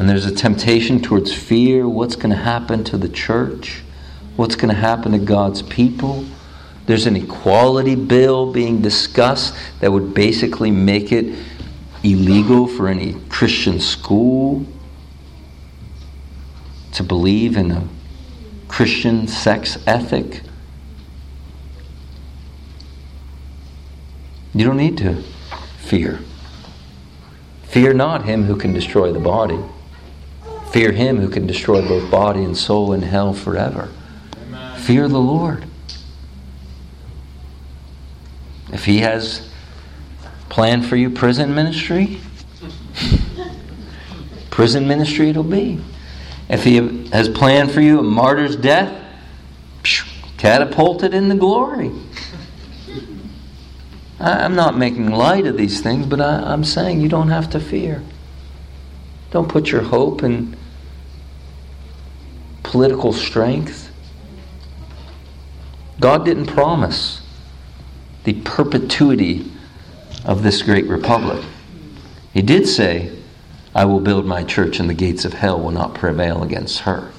And 0.01 0.09
there's 0.09 0.25
a 0.25 0.35
temptation 0.35 1.03
towards 1.03 1.31
fear 1.31 1.87
what's 1.87 2.17
going 2.17 2.31
to 2.31 2.43
happen 2.43 2.85
to 2.85 2.97
the 2.97 3.11
church? 3.11 3.83
What's 4.35 4.57
going 4.57 4.75
to 4.75 4.81
happen 4.81 5.13
to 5.13 5.19
God's 5.19 5.61
people? 5.61 6.25
There's 6.87 7.05
an 7.05 7.17
equality 7.17 7.97
bill 7.97 8.51
being 8.51 8.81
discussed 8.81 9.55
that 9.81 9.93
would 9.93 10.15
basically 10.15 10.71
make 10.71 11.13
it 11.13 11.39
illegal 12.03 12.67
for 12.67 12.89
any 12.89 13.13
Christian 13.29 13.79
school 13.79 14.65
to 16.95 17.03
believe 17.03 17.59
in 17.59 17.71
a 17.71 17.87
Christian 18.69 19.29
sex 19.29 19.77
ethic. 19.87 20.41
You 24.55 24.65
don't 24.65 24.79
need 24.79 24.97
to 24.97 25.23
fear. 25.77 26.21
Fear 27.65 27.93
not 27.93 28.25
him 28.25 28.45
who 28.45 28.57
can 28.57 28.73
destroy 28.73 29.13
the 29.13 29.21
body. 29.21 29.63
Fear 30.73 30.93
him 30.93 31.19
who 31.19 31.29
can 31.29 31.47
destroy 31.47 31.87
both 31.87 32.11
body 32.11 32.45
and 32.45 32.57
soul 32.57 32.93
in 32.93 33.03
hell 33.03 33.33
forever. 33.33 33.89
Amen. 34.47 34.79
Fear 34.81 35.09
the 35.09 35.19
Lord. 35.19 35.65
If 38.73 38.85
he 38.85 38.99
has 38.99 39.49
planned 40.49 40.87
for 40.87 40.95
you 40.95 41.11
prison 41.11 41.55
ministry, 41.55 42.21
prison 44.51 44.87
ministry 44.87 45.31
it'll 45.31 45.43
be. 45.43 45.81
If 46.49 46.63
he 46.63 47.07
has 47.09 47.29
planned 47.29 47.73
for 47.73 47.81
you 47.81 47.99
a 47.99 48.03
martyr's 48.03 48.55
death, 48.55 48.97
catapulted 50.37 51.15
into 51.15 51.35
glory. 51.35 51.91
I'm 54.21 54.55
not 54.55 54.77
making 54.77 55.11
light 55.11 55.47
of 55.47 55.57
these 55.57 55.81
things, 55.81 56.07
but 56.07 56.21
I, 56.21 56.53
am 56.53 56.63
saying 56.63 57.01
you 57.01 57.09
don't 57.09 57.29
have 57.29 57.51
to 57.51 57.61
fear. 57.61 58.03
Don't 59.31 59.49
put 59.49 59.71
your 59.71 59.83
hope 59.83 60.23
in 60.23 60.57
political 62.71 63.13
strength. 63.13 63.91
God 65.99 66.25
didn't 66.25 66.47
promise 66.47 67.21
the 68.23 68.35
perpetuity 68.45 69.51
of 70.25 70.45
this 70.45 70.63
great 70.63 70.87
republic. 70.87 71.45
He 72.33 72.43
did 72.43 72.69
say, 72.69 73.11
I 73.75 73.87
will 73.87 73.99
build 73.99 74.25
my 74.25 74.45
church, 74.45 74.79
and 74.79 74.89
the 74.89 74.95
gates 74.95 75.25
of 75.25 75.33
hell 75.33 75.61
will 75.61 75.73
not 75.73 75.95
prevail 75.95 76.45
against 76.45 76.81
her. 76.81 77.11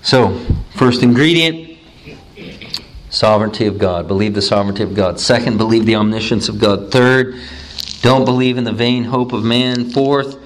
So, 0.00 0.40
first 0.74 1.02
ingredient 1.02 1.78
sovereignty 3.10 3.66
of 3.66 3.76
God. 3.76 4.08
Believe 4.08 4.32
the 4.32 4.40
sovereignty 4.40 4.82
of 4.82 4.94
God. 4.94 5.20
Second, 5.20 5.58
believe 5.58 5.84
the 5.84 5.96
omniscience 5.96 6.48
of 6.48 6.58
God. 6.58 6.90
Third, 6.90 7.38
don't 8.00 8.24
believe 8.24 8.56
in 8.56 8.64
the 8.64 8.72
vain 8.72 9.04
hope 9.04 9.34
of 9.34 9.44
man. 9.44 9.90
Fourth, 9.90 10.38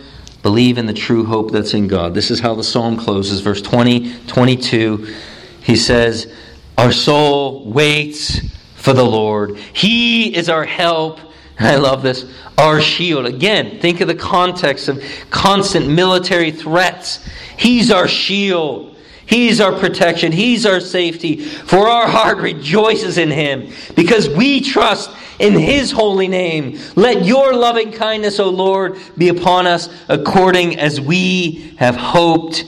believe 0.45 0.77
in 0.77 0.85
the 0.85 0.93
true 0.93 1.25
hope 1.25 1.51
that's 1.51 1.73
in 1.73 1.89
God. 1.89 2.13
This 2.13 2.31
is 2.31 2.39
how 2.39 2.55
the 2.55 2.63
psalm 2.63 2.99
closes. 2.99 3.41
Verse 3.41 3.63
20, 3.63 4.27
22. 4.27 5.15
He 5.63 5.75
says, 5.75 6.31
Our 6.77 6.93
soul 6.93 7.65
waits 7.65 8.41
for 8.77 8.93
the 8.93 9.03
Lord. 9.03 9.57
He 9.57 10.37
is 10.37 10.51
our 10.51 10.67
help. 10.67 11.19
I 11.59 11.77
love 11.77 12.03
this. 12.03 12.31
Our 12.59 12.83
shield. 12.83 13.25
Again, 13.25 13.81
think 13.81 14.03
of 14.03 14.07
the 14.07 14.15
context 14.15 14.89
of 14.89 15.03
constant 15.31 15.89
military 15.89 16.51
threats. 16.51 17.27
He's 17.57 17.91
our 17.91 18.07
shield. 18.07 18.94
He's 19.27 19.61
our 19.61 19.73
protection. 19.79 20.33
He's 20.33 20.67
our 20.67 20.81
safety. 20.81 21.37
For 21.37 21.89
our 21.89 22.07
heart 22.07 22.39
rejoices 22.39 23.19
in 23.19 23.31
Him 23.31 23.73
because 23.97 24.29
we 24.29 24.61
trust 24.61 25.11
in 25.39 25.55
His 25.55 25.91
holy 25.91 26.29
name. 26.29 26.79
Let 26.95 27.25
your 27.25 27.55
loving 27.55 27.93
kindness, 27.93 28.39
O 28.39 28.51
Lord, 28.51 28.99
be 29.17 29.29
upon 29.29 29.67
us 29.67 29.89
according 30.09 30.79
as 30.79 31.01
we 31.01 31.75
have 31.79 31.97
hoped 31.97 32.65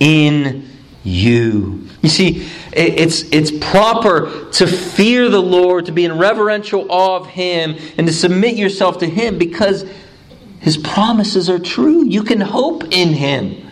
in 0.00 0.68
you. 1.04 1.86
You 2.02 2.08
see, 2.08 2.48
it's, 2.72 3.22
it's 3.32 3.50
proper 3.50 4.48
to 4.52 4.66
fear 4.66 5.28
the 5.28 5.42
Lord, 5.42 5.86
to 5.86 5.92
be 5.92 6.04
in 6.04 6.16
reverential 6.16 6.86
awe 6.90 7.16
of 7.16 7.26
Him, 7.26 7.76
and 7.96 8.06
to 8.06 8.12
submit 8.12 8.56
yourself 8.56 8.98
to 8.98 9.06
Him 9.06 9.38
because 9.38 9.84
His 10.60 10.76
promises 10.76 11.50
are 11.50 11.58
true. 11.58 12.04
You 12.04 12.22
can 12.22 12.40
hope 12.40 12.84
in 12.92 13.12
Him. 13.12 13.67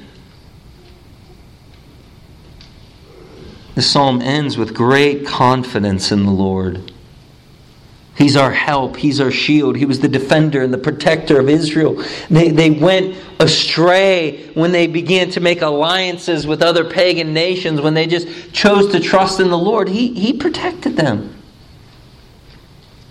The 3.77 3.83
psalm 3.83 4.23
ends 4.23 4.57
with 4.57 4.73
great 4.73 5.27
confidence 5.27 6.11
in 6.11 6.25
the 6.25 6.33
Lord. 6.33 6.93
He's 8.17 8.35
our 8.35 8.51
help. 8.51 8.97
He's 8.97 9.21
our 9.21 9.31
shield. 9.31 9.77
He 9.77 9.85
was 9.85 10.01
the 10.01 10.09
defender 10.09 10.63
and 10.63 10.73
the 10.73 10.79
protector 10.79 11.39
of 11.39 11.51
Israel. 11.51 12.03
They, 12.31 12.49
they 12.49 12.71
went 12.71 13.19
astray 13.39 14.47
when 14.55 14.73
they 14.73 14.87
began 14.87 15.31
to 15.33 15.41
make 15.41 15.61
alliances 15.61 16.47
with 16.47 16.63
other 16.63 16.89
pagan 16.89 17.35
nations, 17.35 17.83
when 17.83 17.93
they 17.93 18.07
just 18.07 18.55
chose 18.55 18.91
to 18.93 18.99
trust 19.01 19.41
in 19.41 19.51
the 19.51 19.59
Lord. 19.59 19.91
He, 19.91 20.15
he 20.15 20.33
protected 20.33 20.97
them. 20.97 21.37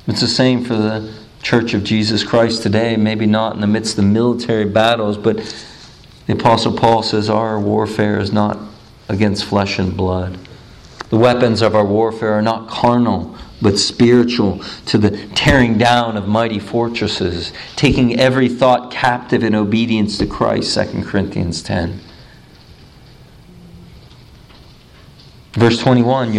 It's 0.08 0.22
the 0.22 0.28
same 0.28 0.66
for 0.66 0.74
the 0.74 1.14
church 1.44 1.76
of 1.76 1.84
Jesus 1.84 2.24
Christ 2.24 2.64
today. 2.64 2.98
Maybe 2.98 3.28
not 3.28 3.54
in 3.54 3.62
the 3.62 3.68
midst 3.68 4.00
of 4.00 4.06
military 4.06 4.66
battles, 4.66 5.16
but 5.16 5.38
the 6.26 6.34
Apostle 6.34 6.76
Paul 6.76 7.04
says 7.04 7.30
our 7.30 7.60
warfare 7.60 8.18
is 8.18 8.34
not 8.34 8.58
against 9.08 9.46
flesh 9.46 9.78
and 9.78 9.96
blood 9.96 10.40
the 11.16 11.22
weapons 11.22 11.62
of 11.62 11.76
our 11.76 11.86
warfare 11.86 12.34
are 12.34 12.42
not 12.42 12.68
carnal, 12.68 13.38
but 13.62 13.80
spiritual, 13.80 14.62
to 14.86 14.98
the 14.98 15.12
tearing 15.28 15.78
down 15.78 16.18
of 16.18 16.28
mighty 16.28 16.60
fortresses, 16.60 17.54
taking 17.78 18.20
every 18.20 18.50
thought 18.50 18.92
captive 18.92 19.42
in 19.42 19.56
obedience 19.56 20.18
to 20.18 20.26
Christ, 20.26 20.78
2 20.78 21.04
Corinthians 21.06 21.64
10. 21.64 22.02
Verse 25.54 25.80
21 25.80 26.34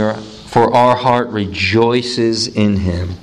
For 0.45 0.75
our 0.75 0.95
heart 0.95 1.29
rejoices 1.29 2.47
in 2.47 2.77
him. 2.81 3.15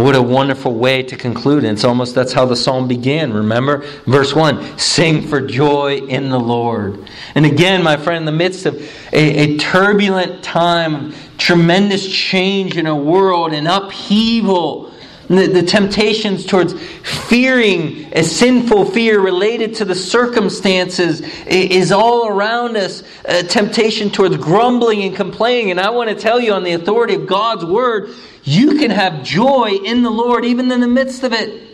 What 0.00 0.16
a 0.16 0.22
wonderful 0.22 0.74
way 0.74 1.02
to 1.02 1.14
conclude. 1.14 1.62
And 1.62 1.74
it's 1.74 1.84
almost 1.84 2.14
that's 2.14 2.32
how 2.32 2.46
the 2.46 2.56
psalm 2.56 2.88
began. 2.88 3.34
Remember? 3.34 3.84
Verse 4.06 4.34
1 4.34 4.78
Sing 4.78 5.28
for 5.28 5.42
joy 5.42 5.98
in 5.98 6.30
the 6.30 6.40
Lord. 6.40 7.06
And 7.34 7.44
again, 7.44 7.82
my 7.82 7.98
friend, 7.98 8.22
in 8.22 8.24
the 8.24 8.32
midst 8.32 8.64
of 8.64 8.76
a, 9.12 9.54
a 9.54 9.58
turbulent 9.58 10.42
time, 10.42 11.12
tremendous 11.36 12.08
change 12.08 12.78
in 12.78 12.86
a 12.86 12.96
world, 12.96 13.52
and 13.52 13.68
upheaval, 13.68 14.89
the, 15.30 15.46
the, 15.46 15.62
temptations 15.62 16.44
towards 16.44 16.74
fearing 17.02 18.12
a 18.12 18.24
sinful 18.24 18.86
fear 18.86 19.20
related 19.20 19.76
to 19.76 19.84
the 19.84 19.94
circumstances 19.94 21.20
is 21.46 21.92
all 21.92 22.26
around 22.26 22.76
us. 22.76 23.04
A 23.26 23.44
temptation 23.44 24.10
towards 24.10 24.36
grumbling 24.38 25.04
and 25.04 25.14
complaining. 25.14 25.70
And 25.70 25.78
I 25.78 25.90
want 25.90 26.10
to 26.10 26.16
tell 26.16 26.40
you, 26.40 26.52
on 26.52 26.64
the 26.64 26.72
authority 26.72 27.14
of 27.14 27.28
God's 27.28 27.64
word, 27.64 28.10
you 28.42 28.78
can 28.78 28.90
have 28.90 29.22
joy 29.22 29.78
in 29.84 30.02
the 30.02 30.10
Lord 30.10 30.44
even 30.44 30.70
in 30.72 30.80
the 30.80 30.88
midst 30.88 31.22
of 31.22 31.32
it. 31.32 31.68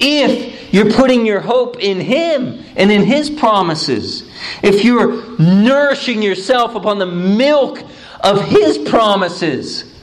If 0.00 0.72
you're 0.72 0.92
putting 0.92 1.26
your 1.26 1.40
hope 1.40 1.78
in 1.78 2.00
Him 2.00 2.64
and 2.74 2.90
in 2.90 3.04
His 3.04 3.28
promises, 3.28 4.26
if 4.62 4.82
you're 4.82 5.38
nourishing 5.38 6.22
yourself 6.22 6.74
upon 6.74 6.98
the 6.98 7.06
milk 7.06 7.82
of 8.20 8.42
His 8.46 8.78
promises, 8.78 9.93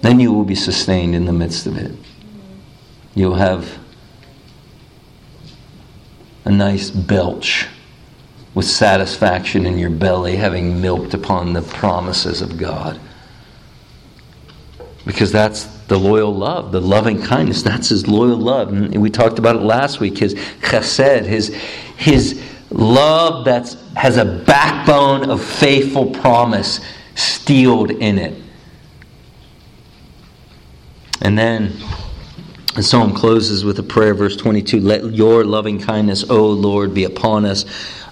then 0.00 0.20
you 0.20 0.32
will 0.32 0.44
be 0.44 0.54
sustained 0.54 1.14
in 1.14 1.24
the 1.24 1.32
midst 1.32 1.66
of 1.66 1.76
it. 1.76 1.92
You'll 3.14 3.34
have 3.34 3.78
a 6.44 6.50
nice 6.50 6.90
belch 6.90 7.66
with 8.54 8.66
satisfaction 8.66 9.66
in 9.66 9.78
your 9.78 9.90
belly, 9.90 10.36
having 10.36 10.80
milked 10.80 11.14
upon 11.14 11.52
the 11.52 11.62
promises 11.62 12.40
of 12.40 12.56
God. 12.56 12.98
Because 15.04 15.30
that's 15.30 15.64
the 15.86 15.98
loyal 15.98 16.34
love, 16.34 16.72
the 16.72 16.80
loving 16.80 17.22
kindness. 17.22 17.62
That's 17.62 17.88
his 17.88 18.08
loyal 18.08 18.36
love. 18.36 18.72
And 18.72 19.00
we 19.00 19.10
talked 19.10 19.38
about 19.38 19.56
it 19.56 19.62
last 19.62 20.00
week 20.00 20.18
his 20.18 20.34
chesed, 20.34 21.24
his, 21.24 21.48
his 21.96 22.42
love 22.70 23.44
that 23.46 23.72
has 23.96 24.16
a 24.16 24.24
backbone 24.24 25.30
of 25.30 25.42
faithful 25.42 26.10
promise 26.10 26.80
steeled 27.14 27.90
in 27.90 28.18
it. 28.18 28.42
And 31.20 31.36
then 31.36 31.76
the 32.74 32.82
psalm 32.82 33.12
closes 33.12 33.64
with 33.64 33.78
a 33.78 33.82
prayer, 33.82 34.14
verse 34.14 34.36
22 34.36 34.80
Let 34.80 35.12
your 35.12 35.44
loving 35.44 35.80
kindness, 35.80 36.28
O 36.30 36.48
Lord, 36.50 36.94
be 36.94 37.04
upon 37.04 37.44
us 37.44 37.64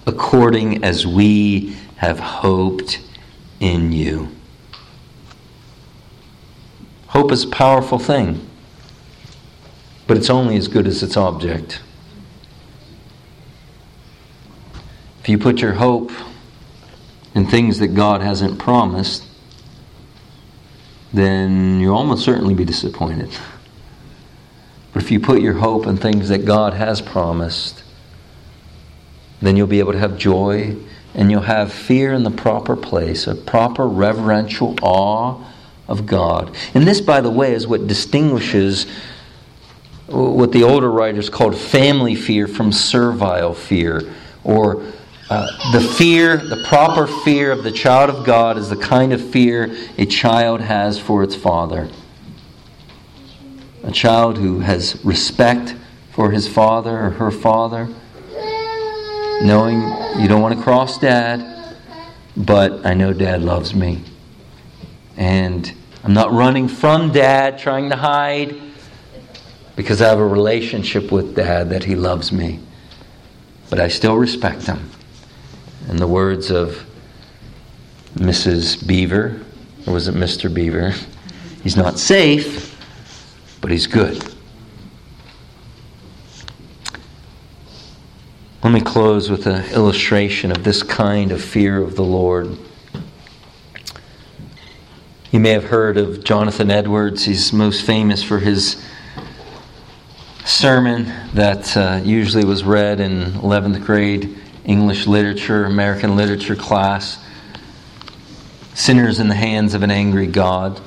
according 0.06 0.82
as 0.84 1.06
we 1.06 1.76
have 1.96 2.18
hoped 2.18 3.00
in 3.60 3.92
you. 3.92 4.28
Hope 7.08 7.32
is 7.32 7.44
a 7.44 7.48
powerful 7.48 7.98
thing, 7.98 8.46
but 10.06 10.16
it's 10.16 10.30
only 10.30 10.56
as 10.56 10.68
good 10.68 10.86
as 10.86 11.02
its 11.02 11.16
object. 11.16 11.80
If 15.20 15.28
you 15.28 15.38
put 15.38 15.60
your 15.60 15.72
hope 15.74 16.12
in 17.34 17.46
things 17.46 17.78
that 17.78 17.88
God 17.88 18.20
hasn't 18.20 18.58
promised, 18.58 19.24
then 21.16 21.80
you'll 21.80 21.96
almost 21.96 22.24
certainly 22.24 22.54
be 22.54 22.64
disappointed. 22.64 23.30
But 24.92 25.02
if 25.02 25.10
you 25.10 25.18
put 25.18 25.40
your 25.40 25.54
hope 25.54 25.86
in 25.86 25.96
things 25.96 26.28
that 26.28 26.44
God 26.44 26.74
has 26.74 27.00
promised, 27.00 27.82
then 29.40 29.56
you'll 29.56 29.66
be 29.66 29.78
able 29.78 29.92
to 29.92 29.98
have 29.98 30.18
joy 30.18 30.76
and 31.14 31.30
you'll 31.30 31.42
have 31.42 31.72
fear 31.72 32.12
in 32.12 32.22
the 32.22 32.30
proper 32.30 32.76
place, 32.76 33.26
a 33.26 33.34
proper 33.34 33.88
reverential 33.88 34.76
awe 34.82 35.42
of 35.88 36.04
God. 36.04 36.54
And 36.74 36.86
this, 36.86 37.00
by 37.00 37.22
the 37.22 37.30
way, 37.30 37.54
is 37.54 37.66
what 37.66 37.86
distinguishes 37.86 38.86
what 40.08 40.52
the 40.52 40.62
older 40.62 40.90
writers 40.90 41.28
called 41.28 41.56
family 41.56 42.14
fear 42.14 42.46
from 42.46 42.70
servile 42.70 43.54
fear, 43.54 44.02
or 44.44 44.84
uh, 45.28 45.72
the 45.72 45.80
fear, 45.80 46.36
the 46.36 46.62
proper 46.68 47.06
fear 47.06 47.50
of 47.50 47.64
the 47.64 47.72
child 47.72 48.10
of 48.10 48.24
God 48.24 48.56
is 48.56 48.70
the 48.70 48.76
kind 48.76 49.12
of 49.12 49.30
fear 49.30 49.76
a 49.98 50.06
child 50.06 50.60
has 50.60 50.98
for 50.98 51.22
its 51.24 51.34
father. 51.34 51.88
A 53.82 53.90
child 53.90 54.38
who 54.38 54.60
has 54.60 55.04
respect 55.04 55.74
for 56.12 56.30
his 56.30 56.46
father 56.46 57.06
or 57.06 57.10
her 57.10 57.30
father 57.30 57.88
knowing 59.42 59.80
you 60.20 60.28
don't 60.28 60.40
want 60.40 60.56
to 60.56 60.62
cross 60.62 60.98
dad, 60.98 61.76
but 62.36 62.86
I 62.86 62.94
know 62.94 63.12
dad 63.12 63.42
loves 63.42 63.74
me. 63.74 64.02
And 65.16 65.72
I'm 66.04 66.14
not 66.14 66.32
running 66.32 66.68
from 66.68 67.12
dad, 67.12 67.58
trying 67.58 67.90
to 67.90 67.96
hide, 67.96 68.54
because 69.74 70.00
I 70.00 70.08
have 70.08 70.18
a 70.18 70.26
relationship 70.26 71.10
with 71.10 71.34
dad 71.34 71.70
that 71.70 71.84
he 71.84 71.94
loves 71.94 72.32
me. 72.32 72.60
But 73.68 73.80
I 73.80 73.88
still 73.88 74.16
respect 74.16 74.62
him. 74.62 74.90
In 75.88 75.98
the 75.98 76.06
words 76.08 76.50
of 76.50 76.84
Mrs. 78.16 78.84
Beaver, 78.84 79.40
or 79.86 79.92
was 79.92 80.08
it 80.08 80.16
Mr. 80.16 80.52
Beaver? 80.52 80.92
He's 81.62 81.76
not 81.76 82.00
safe, 82.00 82.76
but 83.60 83.70
he's 83.70 83.86
good. 83.86 84.34
Let 88.64 88.72
me 88.72 88.80
close 88.80 89.30
with 89.30 89.46
an 89.46 89.64
illustration 89.72 90.50
of 90.50 90.64
this 90.64 90.82
kind 90.82 91.30
of 91.30 91.40
fear 91.40 91.80
of 91.80 91.94
the 91.94 92.02
Lord. 92.02 92.58
You 95.30 95.38
may 95.38 95.50
have 95.50 95.66
heard 95.66 95.98
of 95.98 96.24
Jonathan 96.24 96.68
Edwards. 96.68 97.26
He's 97.26 97.52
most 97.52 97.86
famous 97.86 98.24
for 98.24 98.40
his 98.40 98.82
sermon 100.44 101.12
that 101.34 101.76
uh, 101.76 102.00
usually 102.02 102.44
was 102.44 102.64
read 102.64 102.98
in 102.98 103.32
11th 103.32 103.84
grade 103.84 104.36
English 104.66 105.06
literature, 105.06 105.64
American 105.64 106.16
literature 106.16 106.56
class 106.56 107.24
Sinners 108.74 109.20
in 109.20 109.28
the 109.28 109.34
Hands 109.34 109.72
of 109.72 109.82
an 109.82 109.90
Angry 109.90 110.26
God. 110.26 110.80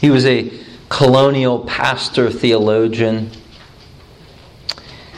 He 0.00 0.10
was 0.10 0.26
a 0.26 0.50
colonial 0.88 1.60
pastor 1.60 2.30
theologian 2.30 3.30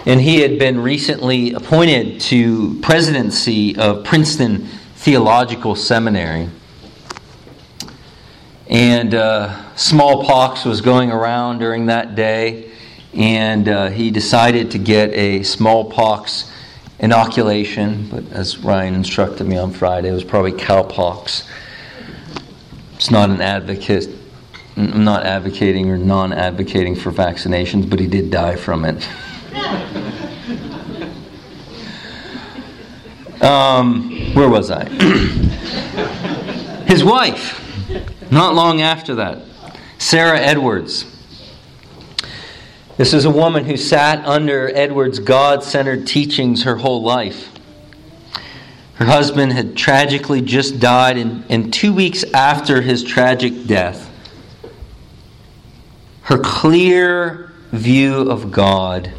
and 0.07 0.21
he 0.21 0.41
had 0.41 0.59
been 0.59 0.81
recently 0.81 1.53
appointed 1.53 2.21
to 2.21 2.79
presidency 2.81 3.77
of 3.77 4.03
Princeton 4.05 4.67
Theological 4.97 5.75
Seminary. 5.75 6.49
And 8.67 9.15
uh, 9.15 9.75
smallpox 9.77 10.65
was 10.65 10.81
going 10.81 11.11
around 11.11 11.59
during 11.59 11.87
that 11.87 12.15
day, 12.15 12.71
and 13.13 13.69
uh, 13.69 13.89
he 13.91 14.11
decided 14.11 14.71
to 14.71 14.79
get 14.79 15.13
a 15.13 15.43
smallpox 15.43 16.51
inoculation. 17.01 18.09
But 18.11 18.31
as 18.33 18.59
Ryan 18.59 18.95
instructed 18.95 19.47
me 19.47 19.59
on 19.59 19.73
Friday, 19.73 20.09
it 20.09 20.13
was 20.13 20.25
probably 20.25 20.53
cowpox. 20.53 21.49
It's 22.95 23.11
not 23.11 23.31
an 23.31 23.41
advocate. 23.41 24.09
I'm 24.77 25.05
not 25.05 25.25
advocating 25.27 25.91
or 25.91 25.99
non 25.99 26.33
advocating 26.33 26.95
for 26.95 27.11
vaccinations, 27.11 27.89
but 27.89 27.99
he 27.99 28.07
did 28.07 28.31
die 28.31 28.57
from 28.57 28.85
it. 28.85 29.09
Um, 33.43 34.35
where 34.35 34.51
was 34.51 34.71
I? 34.71 34.85
His 36.87 37.03
wife, 37.03 37.59
not 38.31 38.55
long 38.55 38.83
after 38.83 39.15
that, 39.15 39.43
Sarah 39.99 40.39
Edwards. 40.39 41.07
This 43.01 43.15
is 43.15 43.25
a 43.25 43.31
woman 43.31 43.65
who 43.65 43.79
sat 43.79 44.27
under 44.27 44.71
Edwards' 44.77 45.21
God 45.21 45.65
centered 45.65 46.07
teachings 46.07 46.65
her 46.65 46.77
whole 46.77 47.03
life. 47.03 47.49
Her 48.97 49.07
husband 49.07 49.55
had 49.55 49.75
tragically 49.75 50.43
just 50.43 50.81
died, 50.81 51.17
and, 51.17 51.43
and 51.49 51.73
two 51.73 51.95
weeks 51.95 52.25
after 52.35 52.83
his 52.83 53.03
tragic 53.03 53.65
death, 53.65 54.07
her 56.25 56.37
clear 56.41 57.51
view 57.73 58.31
of 58.31 58.53
God 58.53 59.11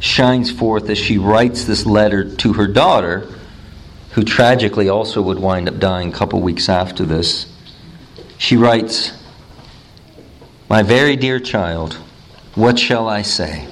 shines 0.00 0.50
forth 0.50 0.90
as 0.90 0.98
she 0.98 1.16
writes 1.16 1.62
this 1.62 1.86
letter 1.86 2.28
to 2.38 2.54
her 2.54 2.66
daughter, 2.66 3.28
who 4.14 4.24
tragically 4.24 4.88
also 4.88 5.22
would 5.22 5.38
wind 5.38 5.68
up 5.68 5.78
dying 5.78 6.08
a 6.08 6.12
couple 6.12 6.40
weeks 6.40 6.68
after 6.68 7.04
this. 7.04 7.46
She 8.38 8.56
writes, 8.56 9.12
My 10.68 10.82
very 10.82 11.14
dear 11.14 11.38
child, 11.38 11.98
what 12.54 12.78
shall 12.78 13.08
I 13.08 13.22
say? 13.22 13.66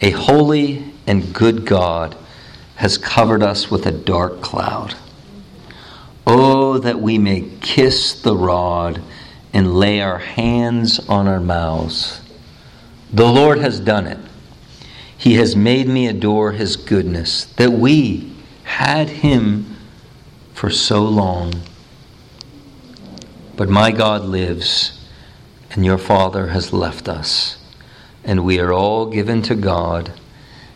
A 0.00 0.10
holy 0.10 0.92
and 1.06 1.34
good 1.34 1.66
God 1.66 2.16
has 2.76 2.96
covered 2.96 3.42
us 3.42 3.70
with 3.70 3.86
a 3.86 3.92
dark 3.92 4.40
cloud. 4.40 4.94
Oh, 6.26 6.78
that 6.78 7.00
we 7.00 7.18
may 7.18 7.50
kiss 7.60 8.20
the 8.20 8.36
rod 8.36 9.02
and 9.52 9.74
lay 9.74 10.00
our 10.00 10.18
hands 10.18 11.00
on 11.08 11.26
our 11.26 11.40
mouths. 11.40 12.20
The 13.12 13.26
Lord 13.26 13.58
has 13.58 13.80
done 13.80 14.06
it. 14.06 14.18
He 15.18 15.34
has 15.34 15.54
made 15.54 15.86
me 15.88 16.06
adore 16.06 16.52
his 16.52 16.76
goodness, 16.76 17.44
that 17.56 17.72
we 17.72 18.32
had 18.62 19.08
him 19.10 19.76
for 20.54 20.70
so 20.70 21.02
long. 21.02 21.52
But 23.56 23.68
my 23.68 23.90
God 23.90 24.22
lives, 24.22 24.99
and 25.70 25.84
your 25.84 25.98
Father 25.98 26.48
has 26.48 26.72
left 26.72 27.08
us, 27.08 27.58
and 28.24 28.44
we 28.44 28.58
are 28.58 28.72
all 28.72 29.06
given 29.06 29.40
to 29.42 29.54
God, 29.54 30.12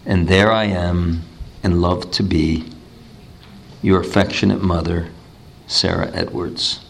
and 0.06 0.28
there 0.28 0.52
I 0.52 0.64
am, 0.64 1.22
and 1.62 1.82
love 1.82 2.10
to 2.12 2.22
be 2.22 2.70
your 3.82 4.00
affectionate 4.00 4.62
mother, 4.62 5.08
Sarah 5.66 6.10
Edwards. 6.14 6.80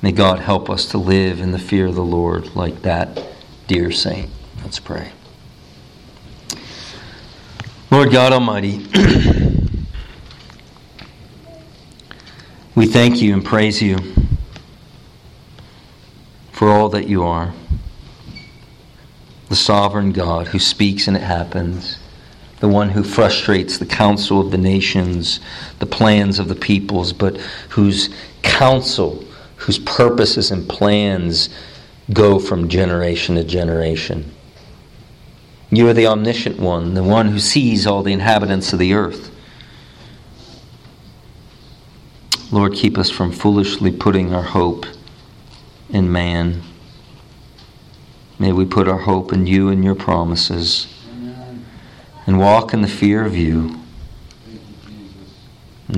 May 0.00 0.12
God 0.12 0.38
help 0.40 0.70
us 0.70 0.86
to 0.86 0.98
live 0.98 1.40
in 1.40 1.52
the 1.52 1.58
fear 1.58 1.86
of 1.86 1.94
the 1.94 2.02
Lord 2.02 2.56
like 2.56 2.82
that 2.82 3.22
dear 3.68 3.92
saint. 3.92 4.30
Let's 4.62 4.80
pray. 4.80 5.12
Lord 7.90 8.10
God 8.10 8.32
Almighty, 8.32 8.78
we 12.74 12.86
thank 12.86 13.20
you 13.20 13.34
and 13.34 13.44
praise 13.44 13.82
you 13.82 13.98
for 16.62 16.70
all 16.70 16.88
that 16.88 17.08
you 17.08 17.24
are. 17.24 17.52
The 19.48 19.56
sovereign 19.56 20.12
God 20.12 20.46
who 20.46 20.60
speaks 20.60 21.08
and 21.08 21.16
it 21.16 21.24
happens, 21.24 21.98
the 22.60 22.68
one 22.68 22.90
who 22.90 23.02
frustrates 23.02 23.78
the 23.78 23.84
counsel 23.84 24.40
of 24.40 24.52
the 24.52 24.58
nations, 24.58 25.40
the 25.80 25.86
plans 25.86 26.38
of 26.38 26.46
the 26.46 26.54
peoples, 26.54 27.12
but 27.12 27.36
whose 27.70 28.10
counsel, 28.42 29.24
whose 29.56 29.80
purposes 29.80 30.52
and 30.52 30.68
plans 30.68 31.48
go 32.12 32.38
from 32.38 32.68
generation 32.68 33.34
to 33.34 33.42
generation. 33.42 34.32
You 35.72 35.88
are 35.88 35.94
the 35.94 36.06
omniscient 36.06 36.60
one, 36.60 36.94
the 36.94 37.02
one 37.02 37.26
who 37.26 37.40
sees 37.40 37.88
all 37.88 38.04
the 38.04 38.12
inhabitants 38.12 38.72
of 38.72 38.78
the 38.78 38.94
earth. 38.94 39.32
Lord, 42.52 42.72
keep 42.74 42.96
us 42.96 43.10
from 43.10 43.32
foolishly 43.32 43.90
putting 43.90 44.32
our 44.32 44.44
hope 44.44 44.86
in 45.92 46.10
man. 46.10 46.62
May 48.38 48.52
we 48.52 48.64
put 48.64 48.88
our 48.88 48.98
hope 48.98 49.32
in 49.32 49.46
you 49.46 49.68
and 49.68 49.84
your 49.84 49.94
promises 49.94 50.88
and 52.26 52.38
walk 52.38 52.72
in 52.72 52.82
the 52.82 52.88
fear 52.88 53.24
of 53.24 53.36
you. 53.36 53.81